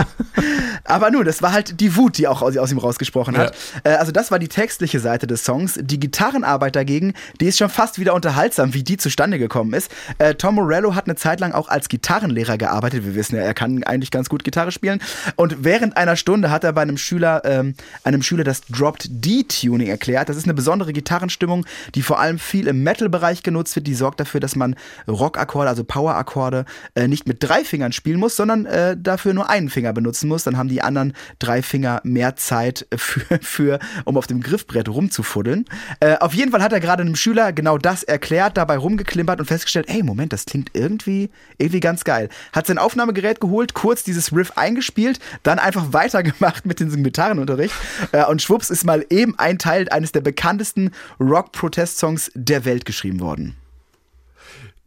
Aber 0.84 1.12
nun, 1.12 1.26
das 1.26 1.42
war 1.42 1.52
halt 1.52 1.80
die 1.80 1.96
Wut, 1.96 2.18
die 2.18 2.28
auch 2.28 2.42
aus, 2.42 2.58
aus 2.58 2.72
ihm 2.72 2.78
rausgesprochen 2.78 3.38
hat. 3.38 3.56
Ja. 3.86 3.92
Äh, 3.92 3.96
also 3.96 4.12
das 4.12 4.32
war 4.32 4.40
die 4.40 4.48
textliche 4.48 5.00
Seite 5.00 5.28
des 5.28 5.44
Songs. 5.44 5.80
Die 5.82 6.00
Gitarrenarbeit 6.00 6.76
dagegen, 6.76 7.14
die 7.40 7.46
ist 7.46 7.58
schon 7.58 7.70
fast 7.70 8.00
wieder 8.00 8.14
unterhaltsam, 8.14 8.74
wie 8.74 8.84
die 8.84 8.98
zustande 8.98 9.40
gekommen 9.40 9.74
ist. 9.74 9.92
Äh, 10.18 10.36
Tom 10.36 10.56
Morello 10.56 10.96
hat 10.96 11.06
eine 11.06 11.16
Zeit 11.16 11.40
lang 11.40 11.54
auch 11.54 11.70
als 11.70 11.90
Gitarrenlehrer 11.90 12.58
gearbeitet. 12.58 13.06
Wir 13.06 13.16
wissen 13.16 13.36
ja, 13.36 13.44
er 13.44 13.54
kann 13.54 13.84
eigentlich 13.84 14.12
ganz 14.12 14.30
gut 14.30 14.44
Gitarre 14.44 14.69
spielen. 14.72 15.02
Und 15.36 15.64
während 15.64 15.98
einer 15.98 16.16
Stunde 16.16 16.52
hat 16.52 16.64
er 16.64 16.74
bei 16.74 16.82
einem 16.82 16.98
Schüler, 16.98 17.42
ähm, 17.46 17.76
einem 18.04 18.22
Schüler 18.22 18.44
das 18.44 18.62
Dropped 18.62 19.08
D-Tuning 19.10 19.88
erklärt. 19.88 20.30
Das 20.30 20.38
ist 20.38 20.46
eine 20.46 20.54
besondere 20.54 20.94
Gitarrenstimmung, 20.94 21.66
die 21.96 22.02
vor 22.02 22.20
allem 22.20 22.40
viel 22.40 22.68
im 22.68 22.84
Metal-Bereich 22.84 23.44
genutzt 23.44 23.76
wird. 23.76 23.88
Die 23.88 23.96
sorgt 23.96 24.20
dafür, 24.20 24.40
dass 24.40 24.56
man 24.56 24.76
Rockakkorde, 25.08 25.70
also 25.70 25.84
Power-Akkorde, 25.84 26.66
äh, 26.96 27.08
nicht 27.08 27.28
mit 27.28 27.38
drei 27.42 27.64
Fingern 27.64 27.92
spielen 27.92 28.20
muss, 28.20 28.36
sondern 28.36 28.66
äh, 28.66 28.96
dafür 28.98 29.34
nur 29.34 29.50
einen 29.50 29.70
Finger 29.70 29.94
benutzen 29.94 30.28
muss. 30.28 30.44
Dann 30.44 30.58
haben 30.58 30.70
die 30.70 30.82
anderen 30.82 31.14
drei 31.40 31.62
Finger 31.62 32.02
mehr 32.04 32.36
Zeit 32.36 32.88
für, 32.96 33.40
für 33.42 33.80
um 34.06 34.18
auf 34.18 34.28
dem 34.28 34.42
Griffbrett 34.42 34.90
rumzufuddeln. 34.90 35.66
Äh, 36.00 36.18
auf 36.18 36.34
jeden 36.34 36.52
Fall 36.52 36.64
hat 36.64 36.74
er 36.74 36.80
gerade 36.80 37.04
einem 37.04 37.16
Schüler 37.16 37.54
genau 37.54 37.78
das 37.78 38.04
erklärt, 38.04 38.58
dabei 38.58 38.78
rumgeklimpert 38.78 39.40
und 39.40 39.46
festgestellt, 39.46 39.88
hey, 39.90 40.04
Moment, 40.04 40.34
das 40.34 40.46
klingt 40.46 40.72
irgendwie, 40.74 41.30
irgendwie 41.58 41.80
ganz 41.80 42.04
geil. 42.04 42.30
Hat 42.54 42.68
sein 42.68 42.78
Aufnahmegerät 42.78 43.40
geholt, 43.40 43.74
kurz 43.74 44.04
dieses 44.04 44.34
Riff 44.34 44.49
Riff 44.50 44.58
eingespielt, 44.58 45.20
dann 45.44 45.60
einfach 45.60 45.88
weitergemacht 45.94 46.66
mit 46.66 46.80
diesem 46.80 47.04
Gitarrenunterricht 47.04 47.76
äh, 48.12 48.26
und 48.26 48.42
schwupps 48.42 48.70
ist 48.70 48.86
mal 48.86 49.06
eben 49.10 49.38
ein 49.38 49.58
Teil 49.58 49.88
eines 49.90 50.12
der 50.12 50.22
bekanntesten 50.22 50.92
Rock-Protest-Songs 51.20 52.32
der 52.36 52.66
Welt 52.66 52.86
geschrieben 52.86 53.20
worden. 53.20 53.56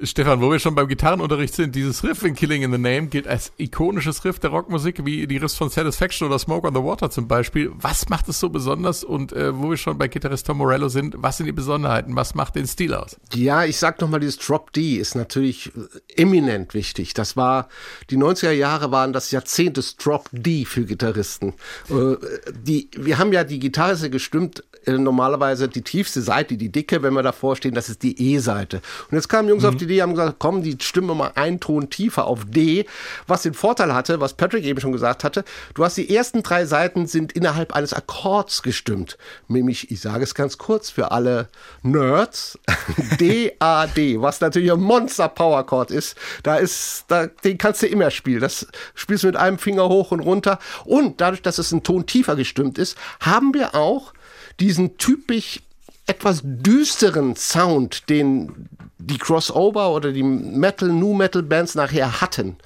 Stefan, 0.05 0.41
wo 0.41 0.51
wir 0.51 0.59
schon 0.59 0.75
beim 0.75 0.89
Gitarrenunterricht 0.89 1.55
sind, 1.55 1.75
dieses 1.75 2.03
Riff 2.03 2.25
in 2.25 2.35
Killing 2.35 2.63
in 2.63 2.73
the 2.73 2.79
Name 2.79 3.07
gilt 3.07 3.29
als 3.29 3.53
ikonisches 3.57 4.25
Riff 4.25 4.39
der 4.41 4.51
Rockmusik, 4.51 5.05
wie 5.05 5.27
die 5.27 5.37
Riffs 5.37 5.55
von 5.55 5.71
Satisfaction 5.71 6.27
oder 6.27 6.39
Smoke 6.39 6.67
on 6.67 6.75
the 6.75 6.83
Water 6.83 7.11
zum 7.11 7.29
Beispiel. 7.29 7.71
Was 7.75 8.09
macht 8.09 8.29
es 8.29 8.41
so 8.41 8.49
besonders? 8.49 9.05
Und 9.05 9.33
äh, 9.33 9.57
wo 9.57 9.71
wir 9.71 9.77
schon 9.77 9.99
bei 9.99 10.09
Gitarrist 10.09 10.47
Tom 10.47 10.59
Morello 10.59 10.89
sind, 10.89 11.15
was 11.19 11.37
sind 11.37 11.47
die 11.47 11.53
Besonderheiten? 11.53 12.17
Was 12.17 12.35
macht 12.35 12.57
den 12.57 12.67
Stil 12.67 12.95
aus? 12.95 13.17
Ja, 13.33 13.65
ich 13.65 13.77
sag 13.77 14.01
nochmal, 14.01 14.21
dieses 14.21 14.39
Drop 14.39 14.73
D 14.73 14.97
ist 14.97 15.15
natürlich 15.15 15.71
äh, 15.77 16.23
eminent 16.23 16.75
wichtig. 16.75 17.15
Das 17.15 17.37
war, 17.37 17.69
die 18.11 18.17
90er 18.17 18.51
Jahre 18.51 18.91
waren 18.91 19.13
das 19.13 19.31
Jahrzehnt 19.31 19.77
des 19.77 19.97
Drop 19.97 20.29
D 20.33 20.65
für 20.65 20.85
Gitarristen. 20.85 21.55
Äh, 21.89 22.17
die, 22.53 22.91
wir 22.97 23.19
haben 23.19 23.33
ja 23.33 23.45
die 23.45 23.61
Gitarre 23.61 24.11
gestimmt 24.11 24.65
äh, 24.85 24.93
normalerweise 24.93 25.69
die 25.69 25.83
tiefste 25.83 26.23
Seite, 26.23 26.57
die 26.57 26.71
dicke, 26.71 27.03
wenn 27.03 27.15
wir 27.15 27.23
davor 27.23 27.57
stehen, 27.57 27.75
das 27.75 27.89
ist 27.89 28.03
die 28.03 28.35
E-Seite. 28.35 28.81
Und 29.11 29.17
jetzt 29.17 29.29
kamen 29.29 29.49
Jungs 29.49 29.63
mhm. 29.63 29.69
auf 29.69 29.77
die 29.77 29.89
Idee, 29.93 30.03
haben 30.03 30.15
gesagt, 30.15 30.37
komm, 30.39 30.63
die 30.63 30.77
stimmen 30.81 31.17
mal 31.17 31.33
einen 31.35 31.61
Ton 31.61 31.91
tiefer 31.91 32.27
auf 32.27 32.45
D, 32.47 32.87
was 33.27 33.43
den 33.43 33.55
Vorteil 33.55 33.95
hatte, 33.95 34.21
was 34.21 34.35
Patrick 34.35 34.65
eben 34.65 34.81
schon 34.81 34.93
gesagt 34.93 35.25
hatte, 35.25 35.45
du 35.75 35.85
hast 35.85 35.97
die 35.97 36.15
ersten 36.15 36.43
drei 36.43 36.65
Seiten 36.65 37.07
sind 37.07 37.33
innerhalb 37.33 37.75
eines 37.75 37.93
Akkords 37.93 38.63
gestimmt. 38.63 39.19
Nämlich, 39.49 39.91
ich 39.91 40.01
sage 40.01 40.25
es 40.25 40.35
ganz 40.35 40.59
kurz 40.59 40.91
für 40.91 41.13
alle 41.13 41.49
Nerds, 41.83 42.59
D-A-D, 43.21 44.21
was 44.21 44.41
natürlich 44.41 44.73
ein 44.73 44.81
Monster-Power-Chord 44.81 45.91
ist. 45.91 46.17
Da 46.43 46.57
ist, 46.57 47.05
da, 47.09 47.27
den 47.27 47.59
kannst 47.59 47.83
du 47.83 47.87
immer 47.87 48.11
spielen. 48.11 48.41
Das 48.41 48.67
spielst 48.95 49.25
du 49.25 49.29
mit 49.29 49.37
einem 49.37 49.59
Finger 49.59 49.89
hoch 49.89 50.11
und 50.11 50.21
runter. 50.21 50.59
Und 50.85 51.21
dadurch, 51.21 51.43
dass 51.43 51.59
es 51.59 51.73
ein 51.73 51.83
Ton 51.83 52.07
tiefer 52.07 52.37
gestimmt 52.37 52.79
ist, 52.79 52.97
haben 53.21 53.55
wir 53.55 53.75
auch 53.75 54.13
diesen 54.61 54.97
typisch 54.99 55.61
etwas 56.07 56.41
düsteren 56.45 57.37
Sound, 57.37 58.09
den 58.09 58.69
die 59.07 59.19
Crossover 59.19 59.91
oder 59.91 60.13
die 60.13 60.23
Metal, 60.23 60.89
New 60.89 61.15
Metal 61.15 61.43
Bands 61.43 61.75
nachher 61.75 62.21
hatten. 62.21 62.57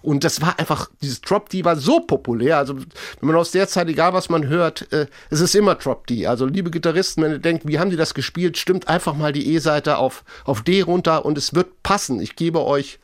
Und 0.00 0.24
das 0.24 0.40
war 0.40 0.58
einfach, 0.58 0.90
dieses 1.00 1.20
Drop 1.20 1.48
D 1.48 1.64
war 1.64 1.76
so 1.76 2.00
populär. 2.00 2.58
Also, 2.58 2.76
wenn 2.76 2.86
man 3.20 3.36
aus 3.36 3.52
der 3.52 3.68
Zeit, 3.68 3.88
egal 3.88 4.12
was 4.12 4.28
man 4.28 4.46
hört, 4.48 4.92
äh, 4.92 5.06
es 5.30 5.40
ist 5.40 5.54
immer 5.54 5.76
Drop 5.76 6.06
D. 6.06 6.26
Also, 6.26 6.46
liebe 6.46 6.70
Gitarristen, 6.70 7.22
wenn 7.22 7.32
ihr 7.32 7.38
denkt, 7.38 7.66
wie 7.66 7.78
haben 7.78 7.90
die 7.90 7.96
das 7.96 8.14
gespielt, 8.14 8.58
stimmt 8.58 8.88
einfach 8.88 9.14
mal 9.14 9.32
die 9.32 9.54
E-Seite 9.54 9.98
auf, 9.98 10.24
auf 10.44 10.62
D 10.62 10.82
runter 10.82 11.24
und 11.24 11.38
es 11.38 11.54
wird 11.54 11.82
passen. 11.82 12.20
Ich 12.20 12.36
gebe 12.36 12.64
euch 12.64 12.98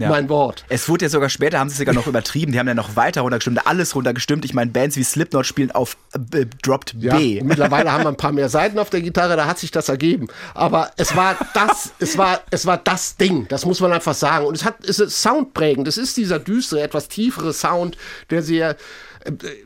ja. 0.00 0.08
mein 0.08 0.28
Wort. 0.28 0.64
Es 0.68 0.88
wurde 0.88 1.04
ja 1.04 1.08
sogar 1.08 1.28
später, 1.28 1.58
haben 1.58 1.68
sie 1.68 1.76
sogar 1.76 1.94
noch 1.94 2.06
übertrieben, 2.06 2.52
die 2.52 2.58
haben 2.58 2.68
ja 2.68 2.74
noch 2.74 2.96
weiter 2.96 3.22
runtergestimmt, 3.22 3.66
alles 3.66 3.94
runtergestimmt. 3.94 4.44
Ich 4.44 4.54
meine, 4.54 4.70
Bands 4.70 4.96
wie 4.96 5.04
Slipknot 5.04 5.46
spielen 5.46 5.70
auf 5.70 5.96
äh, 6.32 6.46
Dropped 6.62 6.94
ja, 6.98 7.16
B. 7.16 7.42
Mittlerweile 7.42 7.92
haben 7.92 8.04
wir 8.04 8.08
ein 8.08 8.16
paar 8.16 8.32
mehr 8.32 8.48
Seiten 8.48 8.78
auf 8.78 8.90
der 8.90 9.02
Gitarre, 9.02 9.36
da 9.36 9.46
hat 9.46 9.58
sich 9.58 9.70
das 9.70 9.88
ergeben. 9.88 10.28
Aber 10.54 10.90
es 10.96 11.14
war 11.16 11.36
das, 11.54 11.92
es 11.98 12.16
war, 12.18 12.40
es 12.50 12.66
war 12.66 12.78
das 12.78 13.16
Ding, 13.16 13.46
das 13.48 13.66
muss 13.66 13.80
man 13.80 13.92
einfach 13.92 14.14
sagen. 14.14 14.46
Und 14.46 14.56
es 14.56 14.64
hat, 14.64 14.84
es 14.84 14.98
ist 14.98 15.22
soundprägend. 15.22 15.86
Es 15.88 15.98
ist 15.98 16.16
dieser 16.16 16.38
düstere, 16.38 16.82
etwas 16.82 17.08
tiefere 17.08 17.52
Sound, 17.52 17.96
der 18.30 18.42
sehr, 18.42 18.76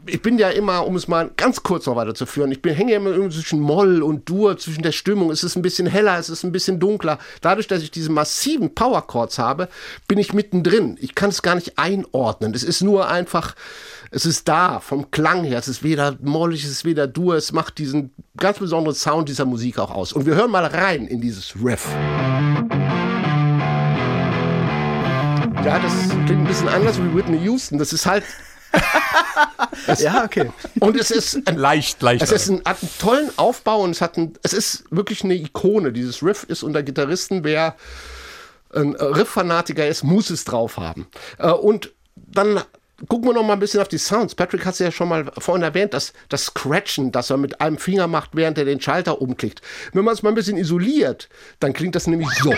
ich 0.07 0.21
bin 0.21 0.39
ja 0.39 0.51
immer, 0.51 0.87
um 0.87 0.97
es 0.97 1.07
mal 1.07 1.31
ganz 1.37 1.63
kurz 1.63 1.87
noch 1.87 1.95
weiterzuführen, 1.95 2.51
ich 2.51 2.61
bin, 2.61 2.75
hänge 2.75 2.93
ja 2.93 2.97
immer 2.97 3.31
zwischen 3.31 3.61
Moll 3.61 4.03
und 4.03 4.29
Dur, 4.29 4.59
zwischen 4.59 4.83
der 4.83 4.93
Stimmung. 4.93 5.31
Es 5.31 5.45
ist 5.45 5.55
ein 5.55 5.63
bisschen 5.63 5.87
heller, 5.87 6.19
es 6.19 6.29
ist 6.29 6.43
ein 6.43 6.51
bisschen 6.51 6.81
dunkler. 6.81 7.19
Dadurch, 7.41 7.69
dass 7.69 7.83
ich 7.83 7.91
diese 7.91 8.11
massiven 8.11 8.75
Power 8.75 9.07
Chords 9.07 9.39
habe, 9.39 9.69
bin 10.09 10.19
ich 10.19 10.33
mittendrin. 10.33 10.97
Ich 11.01 11.15
kann 11.15 11.31
es 11.31 11.43
gar 11.43 11.55
nicht 11.55 11.79
einordnen. 11.79 12.53
Es 12.53 12.65
ist 12.65 12.83
nur 12.83 13.09
einfach, 13.09 13.55
es 14.11 14.27
ist 14.27 14.49
da, 14.49 14.81
vom 14.81 15.13
Klang 15.13 15.45
her. 15.45 15.59
Es 15.59 15.69
ist 15.69 15.85
weder 15.85 16.17
mollig, 16.21 16.65
es 16.65 16.71
ist 16.71 16.85
weder 16.85 17.07
Dur. 17.07 17.37
Es 17.37 17.53
macht 17.53 17.79
diesen 17.79 18.13
ganz 18.37 18.59
besonderen 18.59 18.97
Sound 18.97 19.29
dieser 19.29 19.45
Musik 19.45 19.79
auch 19.79 19.93
aus. 19.93 20.13
Und 20.13 20.27
wir 20.27 20.35
hören 20.35 20.51
mal 20.51 20.67
rein 20.67 21.07
in 21.07 21.21
dieses 21.21 21.55
Riff. 21.63 21.89
Ja, 25.65 25.79
das 25.79 25.93
klingt 26.27 26.43
ein 26.43 26.45
bisschen 26.45 26.69
anders 26.69 26.99
wie 26.99 27.15
Whitney 27.17 27.39
Houston. 27.45 27.79
Das 27.79 27.93
ist 27.93 28.05
halt 28.05 28.25
ja, 29.99 30.25
okay. 30.25 30.51
Und 30.81 30.99
es 30.99 31.11
ist 31.11 31.47
ein, 31.49 31.57
leicht, 31.57 32.01
leicht. 32.03 32.23
Es 32.23 32.33
ist 32.33 32.49
ein, 32.49 32.63
hat 32.65 32.79
einen 32.83 32.91
tollen 32.99 33.31
Aufbau 33.37 33.81
und 33.81 33.91
es 33.91 34.01
hat 34.01 34.17
ein, 34.17 34.35
es 34.43 34.53
ist 34.53 34.85
wirklich 34.91 35.25
eine 35.25 35.35
Ikone. 35.35 35.93
Dieses 35.93 36.23
Riff 36.23 36.45
ist 36.45 36.63
unter 36.63 36.83
Gitarristen, 36.83 37.45
wer 37.45 37.77
ein 38.75 38.95
Riff-Fanatiker 38.95 39.87
ist, 39.87 40.03
muss 40.03 40.31
es 40.31 40.45
drauf 40.45 40.77
haben. 40.79 41.07
Äh, 41.39 41.51
und 41.51 41.93
dann 42.17 42.61
gucken 43.09 43.29
wir 43.29 43.35
noch 43.35 43.43
mal 43.43 43.55
ein 43.55 43.61
bisschen 43.61 43.81
auf 43.81 43.89
die 43.89 43.99
Sounds. 43.99 44.35
Patrick 44.35 44.65
hat 44.65 44.75
es 44.75 44.79
ja 44.79 44.91
schon 44.91 45.09
mal 45.09 45.31
vorhin 45.39 45.63
erwähnt, 45.63 45.95
dass 45.95 46.13
das 46.29 46.47
Scratchen, 46.47 47.13
das 47.13 47.31
er 47.31 47.37
mit 47.37 47.61
einem 47.61 47.79
Finger 47.79 48.07
macht, 48.07 48.31
während 48.35 48.59
er 48.59 48.65
den 48.65 48.81
Schalter 48.81 49.21
umklickt. 49.21 49.63
Wenn 49.93 50.05
man 50.05 50.15
es 50.15 50.23
mal 50.23 50.31
ein 50.31 50.35
bisschen 50.35 50.57
isoliert, 50.57 51.29
dann 51.61 51.73
klingt 51.73 51.95
das 51.95 52.07
nämlich 52.07 52.31
so. 52.31 52.55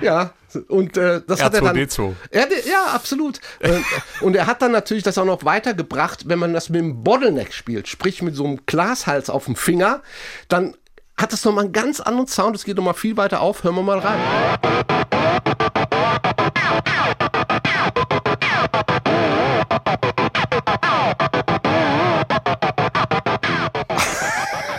Ja, 0.00 0.32
und 0.68 0.96
äh, 0.96 1.20
das 1.26 1.40
R2D2. 1.40 1.44
hat 1.44 1.54
er 1.54 1.60
dann. 1.60 2.16
Er, 2.30 2.48
ja, 2.66 2.84
absolut. 2.94 3.40
Äh, 3.60 3.80
und 4.20 4.36
er 4.36 4.46
hat 4.46 4.62
dann 4.62 4.72
natürlich 4.72 5.02
das 5.02 5.18
auch 5.18 5.24
noch 5.24 5.44
weitergebracht, 5.44 6.28
wenn 6.28 6.38
man 6.38 6.52
das 6.52 6.68
mit 6.70 6.80
dem 6.80 7.02
Bottleneck 7.02 7.52
spielt, 7.52 7.88
sprich 7.88 8.22
mit 8.22 8.34
so 8.34 8.44
einem 8.44 8.60
Glashals 8.64 9.28
auf 9.28 9.44
dem 9.44 9.56
Finger, 9.56 10.02
dann 10.48 10.74
hat 11.16 11.32
das 11.32 11.44
nochmal 11.44 11.64
einen 11.64 11.72
ganz 11.72 12.00
anderen 12.00 12.28
Sound. 12.28 12.56
Es 12.56 12.64
geht 12.64 12.76
nochmal 12.76 12.94
viel 12.94 13.16
weiter 13.16 13.40
auf. 13.40 13.64
Hören 13.64 13.74
wir 13.74 13.82
mal 13.82 13.98
rein. 13.98 15.27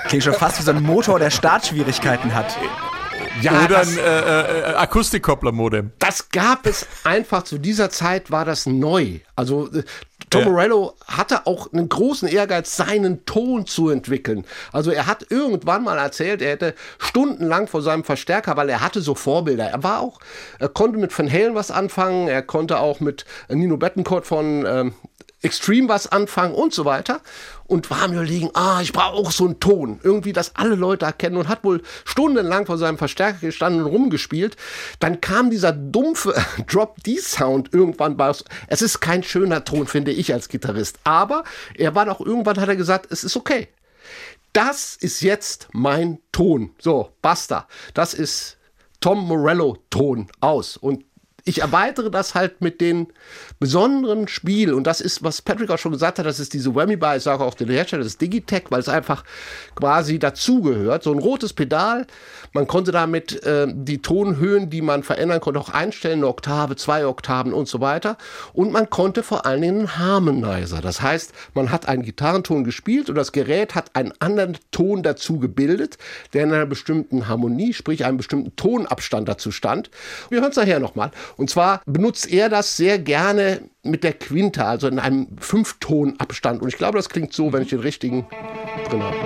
Klingt 0.10 0.24
schon 0.24 0.34
fast 0.34 0.58
wie 0.58 0.64
so 0.64 0.72
ein 0.72 0.82
Motor, 0.82 1.20
der 1.20 1.30
Startschwierigkeiten 1.30 2.34
hat. 2.34 2.58
Ja, 3.44 3.64
Oder 3.64 3.82
ein 3.82 3.98
äh, 3.98 4.72
äh, 4.72 4.74
Akustikkoppler-Modem. 4.74 5.92
Das 6.00 6.30
gab 6.30 6.66
es 6.66 6.88
einfach. 7.04 7.44
Zu 7.44 7.60
dieser 7.60 7.92
Zeit 7.92 8.32
war 8.32 8.44
das 8.44 8.66
neu. 8.66 9.20
Also 9.36 9.72
äh, 9.72 9.84
Tom 10.32 10.42
ja. 10.42 10.50
Morello 10.50 10.96
hatte 11.06 11.46
auch 11.46 11.72
einen 11.72 11.90
großen 11.90 12.28
Ehrgeiz, 12.28 12.76
seinen 12.76 13.24
Ton 13.26 13.68
zu 13.68 13.90
entwickeln. 13.90 14.46
Also 14.72 14.90
er 14.90 15.06
hat 15.06 15.28
irgendwann 15.30 15.84
mal 15.84 16.00
erzählt, 16.00 16.42
er 16.42 16.54
hätte 16.54 16.74
stundenlang 16.98 17.68
vor 17.68 17.84
seinem 17.84 18.04
Verstärker, 18.04 18.58
weil 18.58 18.70
er 18.70 18.82
hatte 18.82 19.02
so 19.02 19.14
Vorbilder. 19.14 19.66
Er 19.66 19.84
war 19.84 20.00
auch, 20.00 20.20
er 20.58 20.70
konnte 20.70 20.98
mit 20.98 21.18
Van 21.18 21.32
Halen 21.32 21.54
was 21.54 21.70
anfangen, 21.70 22.28
er 22.28 22.42
konnte 22.42 22.80
auch 22.80 23.00
mit 23.00 23.26
Nino 23.48 23.78
Bettencourt 23.78 24.26
von 24.26 24.66
ähm, 24.66 24.94
Extreme 25.42 25.88
was 25.88 26.08
anfangen 26.08 26.54
und 26.54 26.74
so 26.74 26.86
weiter 26.86 27.22
und 27.66 27.90
war 27.90 28.08
mir 28.08 28.16
überlegen, 28.16 28.50
ah, 28.56 28.82
ich 28.82 28.92
brauche 28.92 29.16
auch 29.16 29.32
so 29.32 29.46
einen 29.46 29.60
Ton, 29.60 30.00
irgendwie, 30.04 30.34
dass 30.34 30.56
alle 30.56 30.76
Leute 30.76 31.06
erkennen 31.06 31.38
und 31.38 31.48
hat 31.48 31.64
wohl 31.64 31.82
stundenlang 32.04 32.66
vor 32.66 32.78
seinem 32.78 32.98
Verstärker 32.98 33.40
gestanden 33.40 33.84
und 33.84 33.92
rumgespielt. 33.92 34.58
Dann 35.00 35.22
kam 35.22 35.50
dieser 35.50 35.72
dumpfe 35.72 36.34
Drop-D-Sound 36.68 37.74
irgendwann 37.74 38.18
bei 38.18 38.28
uns. 38.28 38.44
Es 38.68 38.82
ist 38.82 39.00
kein 39.00 39.24
schöner 39.24 39.64
Ton, 39.64 39.88
finde 39.88 40.12
ich 40.12 40.34
als 40.34 40.50
Gitarrist, 40.50 41.00
aber 41.04 41.44
er 41.76 41.96
war 41.96 42.06
doch 42.06 42.20
irgendwann, 42.20 42.60
hat 42.60 42.70
er 42.70 42.76
gesagt, 42.76 43.08
es 43.12 43.24
ist 43.24 43.38
okay. 43.38 43.70
Das 44.52 44.96
ist 44.96 45.22
jetzt 45.22 45.68
mein 45.72 46.20
Ton. 46.32 46.72
So, 46.80 47.12
basta. 47.22 47.68
Das 47.94 48.14
ist 48.14 48.58
Tom 49.00 49.28
Morello 49.28 49.78
Ton 49.92 50.28
aus. 50.40 50.76
Und 50.76 51.06
ich 51.46 51.62
erweitere 51.62 52.10
das 52.10 52.36
halt 52.36 52.62
mit 52.62 52.82
den 52.82 53.08
besonderen 53.60 54.28
Spiel 54.30 54.74
und 54.74 54.88
das 54.88 55.02
ist, 55.02 55.22
was 55.22 55.42
Patrick 55.42 55.70
auch 55.70 55.78
schon 55.78 55.92
gesagt 55.92 56.18
hat, 56.18 56.26
das 56.26 56.40
ist 56.40 56.54
diese 56.54 56.74
Whammy 56.74 56.96
Bar, 56.96 57.18
ich 57.18 57.24
sage 57.24 57.44
auch 57.44 57.54
den 57.54 57.70
Hersteller, 57.70 58.04
das 58.04 58.14
ist 58.14 58.22
Digitech, 58.22 58.64
weil 58.70 58.80
es 58.80 58.88
einfach 58.88 59.24
quasi 59.76 60.18
dazugehört. 60.18 61.04
So 61.04 61.12
ein 61.12 61.20
rotes 61.20 61.52
Pedal, 61.52 62.08
man 62.54 62.68
konnte 62.68 62.92
damit 62.92 63.44
äh, 63.44 63.68
die 63.70 64.02
Tonhöhen, 64.02 64.70
die 64.70 64.82
man 64.82 65.04
verändern 65.04 65.42
konnte, 65.42 65.60
auch 65.60 65.70
einstellen, 65.70 66.20
eine 66.20 66.28
Oktave, 66.28 66.78
zwei 66.78 67.06
Oktaven 67.06 67.54
und 67.54 67.68
so 67.68 67.82
weiter. 67.82 68.18
Und 68.54 68.72
man 68.72 68.90
konnte 68.90 69.24
vor 69.24 69.46
allen 69.46 69.62
Dingen 69.62 69.80
einen 69.80 69.98
Harmonizer. 69.98 70.82
Das 70.82 71.02
heißt, 71.02 71.34
man 71.54 71.72
hat 71.72 71.88
einen 71.88 72.04
Gitarrenton 72.04 72.64
gespielt 72.64 73.10
und 73.10 73.16
das 73.16 73.34
Gerät 73.34 73.76
hat 73.76 73.96
einen 73.96 74.14
anderen 74.20 74.58
Ton 74.72 75.04
dazu 75.04 75.38
gebildet, 75.38 75.98
der 76.34 76.44
in 76.44 76.54
einer 76.54 76.66
bestimmten 76.66 77.28
Harmonie, 77.28 77.74
sprich 77.74 78.06
einem 78.06 78.18
bestimmten 78.18 78.56
Tonabstand 78.56 79.28
dazu 79.28 79.52
stand. 79.52 79.92
Wir 80.30 80.42
hören 80.42 80.52
es 80.52 80.58
nachher 80.58 80.80
nochmal. 80.80 81.12
Und 81.36 81.50
zwar 81.50 81.82
benutzt 81.86 82.32
er 82.32 82.48
das 82.48 82.78
sehr 82.78 83.00
gerne 83.00 83.49
mit 83.84 84.04
der 84.04 84.14
Quinte, 84.14 84.66
also 84.66 84.88
in 84.88 85.00
einem 85.00 85.28
Fünftonabstand. 85.40 86.62
Und 86.62 86.68
ich 86.70 86.78
glaube, 86.78 86.98
das 86.98 87.10
klingt 87.10 87.34
so, 87.34 87.52
wenn 87.54 87.64
ich 87.64 87.70
den 87.70 87.80
richtigen 87.80 88.26
drin 88.90 89.04
habe. 89.04 89.18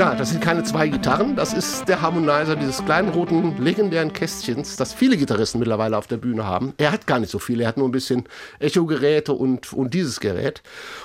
Ja, 0.00 0.14
das 0.14 0.30
sind 0.30 0.40
keine 0.40 0.64
zwei 0.64 0.88
Gitarren, 0.88 1.36
das 1.36 1.52
ist 1.52 1.86
der 1.86 2.00
Harmonizer 2.00 2.56
dieses 2.56 2.82
kleinen 2.82 3.10
roten 3.10 3.62
legendären 3.62 4.14
Kästchens, 4.14 4.76
das 4.76 4.94
viele 4.94 5.18
Gitarristen 5.18 5.58
mittlerweile 5.58 5.98
auf 5.98 6.06
der 6.06 6.16
Bühne 6.16 6.46
haben. 6.46 6.72
Er 6.78 6.90
hat 6.90 7.06
gar 7.06 7.18
nicht 7.18 7.28
so 7.28 7.38
viel, 7.38 7.60
er 7.60 7.68
hat 7.68 7.76
nur 7.76 7.86
ein 7.86 7.92
bisschen 7.92 8.26
Echo-Geräte 8.60 9.34
und, 9.34 9.74
und 9.74 9.92
dieses 9.92 10.18
Gerät. 10.18 10.62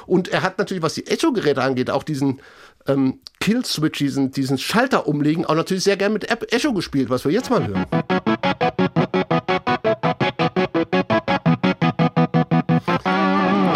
Und 0.07 0.29
er 0.29 0.43
hat 0.43 0.59
natürlich, 0.59 0.81
was 0.81 0.93
die 0.93 1.07
Echo-Geräte 1.07 1.61
angeht, 1.61 1.89
auch 1.89 2.03
diesen 2.03 2.39
ähm, 2.87 3.19
Kill-Switch, 3.41 3.99
diesen, 3.99 4.31
diesen 4.31 4.57
Schalter 4.57 5.09
umlegen, 5.09 5.45
auch 5.45 5.55
natürlich 5.55 5.83
sehr 5.83 5.97
gerne 5.97 6.13
mit 6.13 6.31
Echo 6.53 6.71
gespielt, 6.71 7.09
was 7.09 7.25
wir 7.25 7.33
jetzt 7.33 7.49
mal 7.49 7.67
hören. 7.67 8.34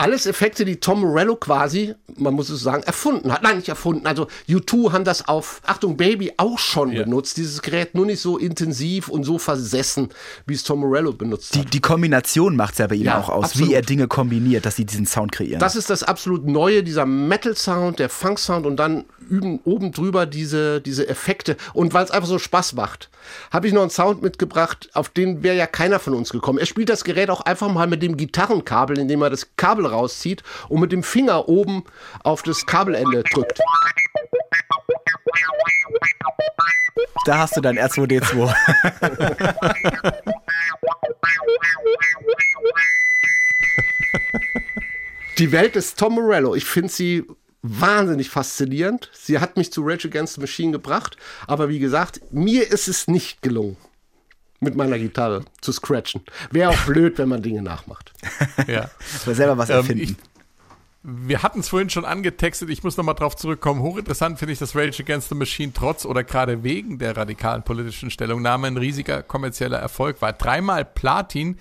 Alles 0.10 0.26
Effekte, 0.26 0.66
die 0.66 0.78
Tom 0.78 1.02
Morello 1.02 1.36
quasi, 1.36 1.94
man 2.18 2.34
muss 2.34 2.50
es 2.50 2.62
sagen, 2.62 2.82
erfunden 2.82 3.32
hat. 3.32 3.44
Nein, 3.44 3.58
nicht 3.58 3.70
erfunden. 3.70 4.08
Also 4.08 4.26
U2 4.48 4.92
haben 4.92 5.04
das 5.04 5.28
auf 5.28 5.62
Achtung 5.68 5.98
Baby 5.98 6.34
auch 6.38 6.58
schon 6.58 6.92
ja. 6.92 7.04
benutzt. 7.04 7.38
Dieses 7.38 7.62
Gerät 7.62 7.94
nur 7.94 8.08
nicht 8.08 8.20
so 8.20 8.40
intensiv 8.40 9.08
und 9.08 9.24
so 9.24 9.38
versessen, 9.38 10.10
wie 10.48 10.56
es 10.56 10.64
Tom 10.64 10.80
Morello 10.80 11.14
benutzt 11.14 11.54
die, 11.54 11.60
hat. 11.60 11.74
Die 11.74 11.80
Kombination 11.80 12.56
macht 12.56 12.74
es 12.74 12.80
ja 12.80 12.88
bei 12.88 12.96
ihm 12.96 13.04
ja, 13.04 13.20
auch 13.20 13.30
aus, 13.30 13.46
absolut. 13.46 13.70
wie 13.70 13.74
er 13.76 13.84
Dinge 13.84 14.08
kombiniert, 14.08 14.66
dass 14.66 14.78
sie 14.78 14.86
diesen 14.86 15.06
Sound 15.06 15.32
kreieren. 15.32 15.60
Das 15.60 15.76
ist 15.76 15.92
das 15.92 16.02
absolut 16.02 16.48
Neue, 16.48 16.82
dieser 16.82 17.06
Metal-Sound, 17.06 18.00
der 18.00 18.10
Funk-Sound 18.10 18.66
und 18.66 18.78
dann 18.78 19.06
üben 19.30 19.60
oben 19.64 19.92
drüber 19.92 20.26
diese, 20.26 20.82
diese 20.82 21.08
Effekte. 21.08 21.56
Und 21.74 21.94
weil 21.94 22.04
es 22.04 22.12
einfach 22.12 22.28
so 22.28 22.40
Spaß 22.40 22.74
macht, 22.74 23.10
habe 23.52 23.68
ich 23.68 23.74
noch 23.74 23.82
einen 23.82 23.92
Sound 23.92 24.22
mitgebracht, 24.22 24.90
auf 24.94 25.10
den 25.10 25.44
wäre 25.44 25.56
ja 25.56 25.68
keiner 25.68 26.00
von 26.00 26.14
uns 26.14 26.32
gekommen. 26.32 26.58
Er 26.58 26.66
spielt 26.66 26.90
das 26.90 27.04
Gerät 27.04 27.30
auch 27.30 27.42
einfach 27.42 27.72
mal 27.72 27.88
mit 27.88 28.02
dem 28.02 28.18
Gitarrenkabel, 28.18 28.98
indem 28.98 29.22
er 29.22 29.30
das 29.30 29.56
Kabel 29.56 29.86
rauszieht 30.00 30.44
und 30.70 30.80
mit 30.80 30.92
dem 30.92 31.04
Finger 31.04 31.48
oben 31.50 31.84
auf 32.24 32.44
das 32.44 32.66
Kabelende 32.66 33.24
drückt. 33.24 33.60
Da 37.26 37.40
hast 37.40 37.58
du 37.58 37.62
dein 37.62 37.78
R2D2. 37.78 38.54
Die 45.38 45.52
Welt 45.52 45.76
ist 45.76 45.98
Tom 45.98 46.16
Morello. 46.16 46.56
Ich 46.56 46.66
finde 46.66 46.90
sie 46.90 47.24
wahnsinnig 47.62 48.30
faszinierend. 48.30 49.10
Sie 49.14 49.40
hat 49.40 49.58
mich 49.58 49.72
zu 49.72 49.82
Rage 49.86 50.08
Against 50.08 50.36
the 50.36 50.42
Machine 50.42 50.72
gebracht, 50.72 51.18
aber 51.48 51.70
wie 51.70 51.80
gesagt, 51.80 52.22
mir 52.32 52.70
ist 52.70 52.88
es 52.88 53.08
nicht 53.08 53.42
gelungen, 53.42 53.78
mit 54.60 54.76
meiner 54.76 54.98
Gitarre 54.98 55.44
zu 55.62 55.72
scratchen. 55.72 56.22
Wäre 56.52 56.70
auch 56.70 56.86
blöd, 56.86 57.18
wenn 57.18 57.30
man 57.30 57.42
Dinge 57.42 57.62
nachmacht. 57.62 58.14
ja. 58.68 58.90
Oder 59.26 59.36
selber 59.36 59.58
was 59.58 59.70
erfinden. 59.70 60.04
Ähm, 60.04 60.10
ich, 60.10 60.16
wir 61.02 61.44
hatten 61.44 61.62
es 61.62 61.70
vorhin 61.70 61.90
schon 61.90 62.04
angetextet, 62.04 62.70
ich 62.70 62.84
muss 62.84 62.98
nochmal 62.98 63.16
drauf 63.16 63.36
zurückkommen. 63.36 63.82
Hochinteressant 63.82 64.38
finde 64.38 64.54
ich, 64.54 64.60
dass 64.60 64.76
Rage 64.76 65.02
Against 65.02 65.30
the 65.30 65.36
Machine 65.36 65.72
trotz 65.74 66.06
oder 66.06 66.24
gerade 66.24 66.64
wegen 66.64 67.00
der 67.00 67.16
radikalen 67.16 67.64
politischen 67.64 68.12
Stellungnahme 68.12 68.68
ein 68.68 68.78
riesiger 68.78 69.24
kommerzieller 69.24 69.78
Erfolg 69.78 70.22
war. 70.22 70.34
Dreimal 70.34 70.84
Platin 70.84 71.58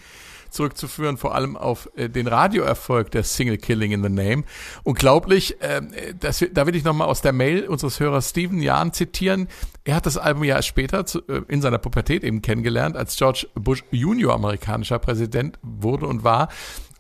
zurückzuführen, 0.59 1.16
vor 1.16 1.34
allem 1.36 1.56
auf 1.56 1.88
äh, 1.94 2.09
den 2.09 2.26
Radioerfolg 2.26 3.12
der 3.12 3.22
Single 3.22 3.59
Killing 3.59 3.92
in 3.92 4.02
the 4.02 4.09
Name. 4.09 4.42
Unglaublich, 4.82 5.61
äh, 5.62 5.80
das, 6.18 6.44
da 6.52 6.66
will 6.66 6.74
ich 6.74 6.82
nochmal 6.82 7.06
aus 7.06 7.22
der 7.22 7.32
Mail 7.32 7.68
unseres 7.68 8.00
Hörers 8.00 8.30
Steven 8.30 8.61
Jahn 8.61 8.92
zitieren. 8.92 9.46
Er 9.84 9.94
hat 9.94 10.04
das 10.04 10.18
Album 10.18 10.42
ja 10.42 10.61
später 10.61 11.06
zu, 11.06 11.20
äh, 11.28 11.42
in 11.46 11.62
seiner 11.62 11.78
Pubertät 11.78 12.24
eben 12.24 12.42
kennengelernt, 12.42 12.96
als 12.96 13.16
George 13.16 13.46
Bush 13.54 13.84
Junior 13.92 14.34
amerikanischer 14.34 14.98
Präsident 14.98 15.61
wurde 15.62 16.06
und 16.06 16.24
war. 16.24 16.48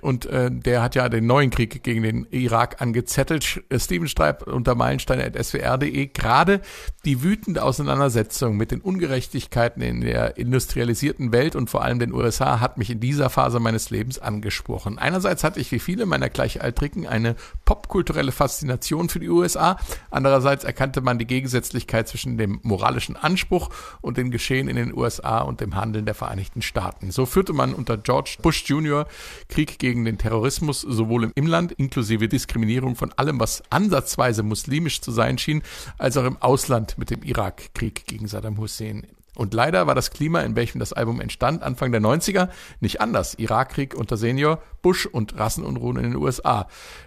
Und 0.00 0.26
äh, 0.26 0.50
der 0.50 0.82
hat 0.82 0.94
ja 0.94 1.08
den 1.08 1.26
neuen 1.26 1.50
Krieg 1.50 1.82
gegen 1.82 2.02
den 2.02 2.26
Irak 2.30 2.80
angezettelt. 2.80 3.62
Äh, 3.68 3.80
Steven 3.80 4.08
schreibt 4.08 4.44
unter 4.44 4.74
meilenstein.swr.de 4.74 6.06
gerade 6.06 6.60
die 7.04 7.22
wütende 7.22 7.62
Auseinandersetzung 7.62 8.56
mit 8.56 8.70
den 8.70 8.80
Ungerechtigkeiten 8.80 9.82
in 9.82 10.00
der 10.00 10.36
industrialisierten 10.36 11.32
Welt 11.32 11.56
und 11.56 11.70
vor 11.70 11.82
allem 11.82 11.98
den 11.98 12.12
USA 12.12 12.60
hat 12.60 12.78
mich 12.78 12.90
in 12.90 13.00
dieser 13.00 13.28
Phase 13.30 13.58
meines 13.60 13.90
Lebens 13.90 14.18
angesprochen. 14.18 14.98
Einerseits 14.98 15.42
hatte 15.42 15.58
ich 15.58 15.72
wie 15.72 15.78
viele 15.78 16.06
meiner 16.06 16.28
Gleichaltrigen 16.28 17.06
eine 17.06 17.34
popkulturelle 17.64 18.30
Faszination 18.30 19.08
für 19.08 19.20
die 19.20 19.28
USA. 19.28 19.78
Andererseits 20.10 20.64
erkannte 20.64 21.00
man 21.00 21.18
die 21.18 21.26
Gegensätzlichkeit 21.26 22.08
zwischen 22.08 22.38
dem 22.38 22.60
moralischen 22.62 23.16
Anspruch 23.16 23.70
und 24.00 24.16
den 24.16 24.30
Geschehen 24.30 24.68
in 24.68 24.76
den 24.76 24.96
USA 24.96 25.40
und 25.40 25.60
dem 25.60 25.74
Handeln 25.74 26.04
der 26.04 26.14
Vereinigten 26.14 26.62
Staaten. 26.62 27.10
So 27.10 27.26
führte 27.26 27.52
man 27.52 27.74
unter 27.74 27.96
George 27.96 28.36
Bush 28.42 28.64
Jr. 28.66 29.06
Krieg 29.48 29.78
gegen 29.78 29.87
gegen 29.88 30.04
den 30.04 30.18
Terrorismus 30.18 30.82
sowohl 30.82 31.24
im 31.24 31.32
Inland 31.34 31.72
inklusive 31.72 32.28
Diskriminierung 32.28 32.94
von 32.94 33.10
allem, 33.14 33.40
was 33.40 33.62
ansatzweise 33.70 34.42
muslimisch 34.42 35.00
zu 35.00 35.10
sein 35.12 35.38
schien, 35.38 35.62
als 35.96 36.18
auch 36.18 36.24
im 36.24 36.36
Ausland 36.42 36.98
mit 36.98 37.08
dem 37.08 37.22
Irakkrieg 37.22 38.06
gegen 38.06 38.28
Saddam 38.28 38.58
Hussein. 38.58 39.06
Und 39.34 39.54
leider 39.54 39.86
war 39.86 39.94
das 39.94 40.10
Klima, 40.10 40.40
in 40.40 40.56
welchem 40.56 40.78
das 40.78 40.92
Album 40.92 41.22
entstand, 41.22 41.62
Anfang 41.62 41.90
der 41.90 42.02
90er, 42.02 42.50
nicht 42.80 43.00
anders. 43.00 43.34
Irakkrieg 43.34 43.94
unter 43.94 44.18
Senior, 44.18 44.60
Bush 44.82 45.06
und 45.06 45.38
Rassenunruhen 45.38 45.96
in 45.96 46.02
den 46.02 46.16
USA. 46.16 46.66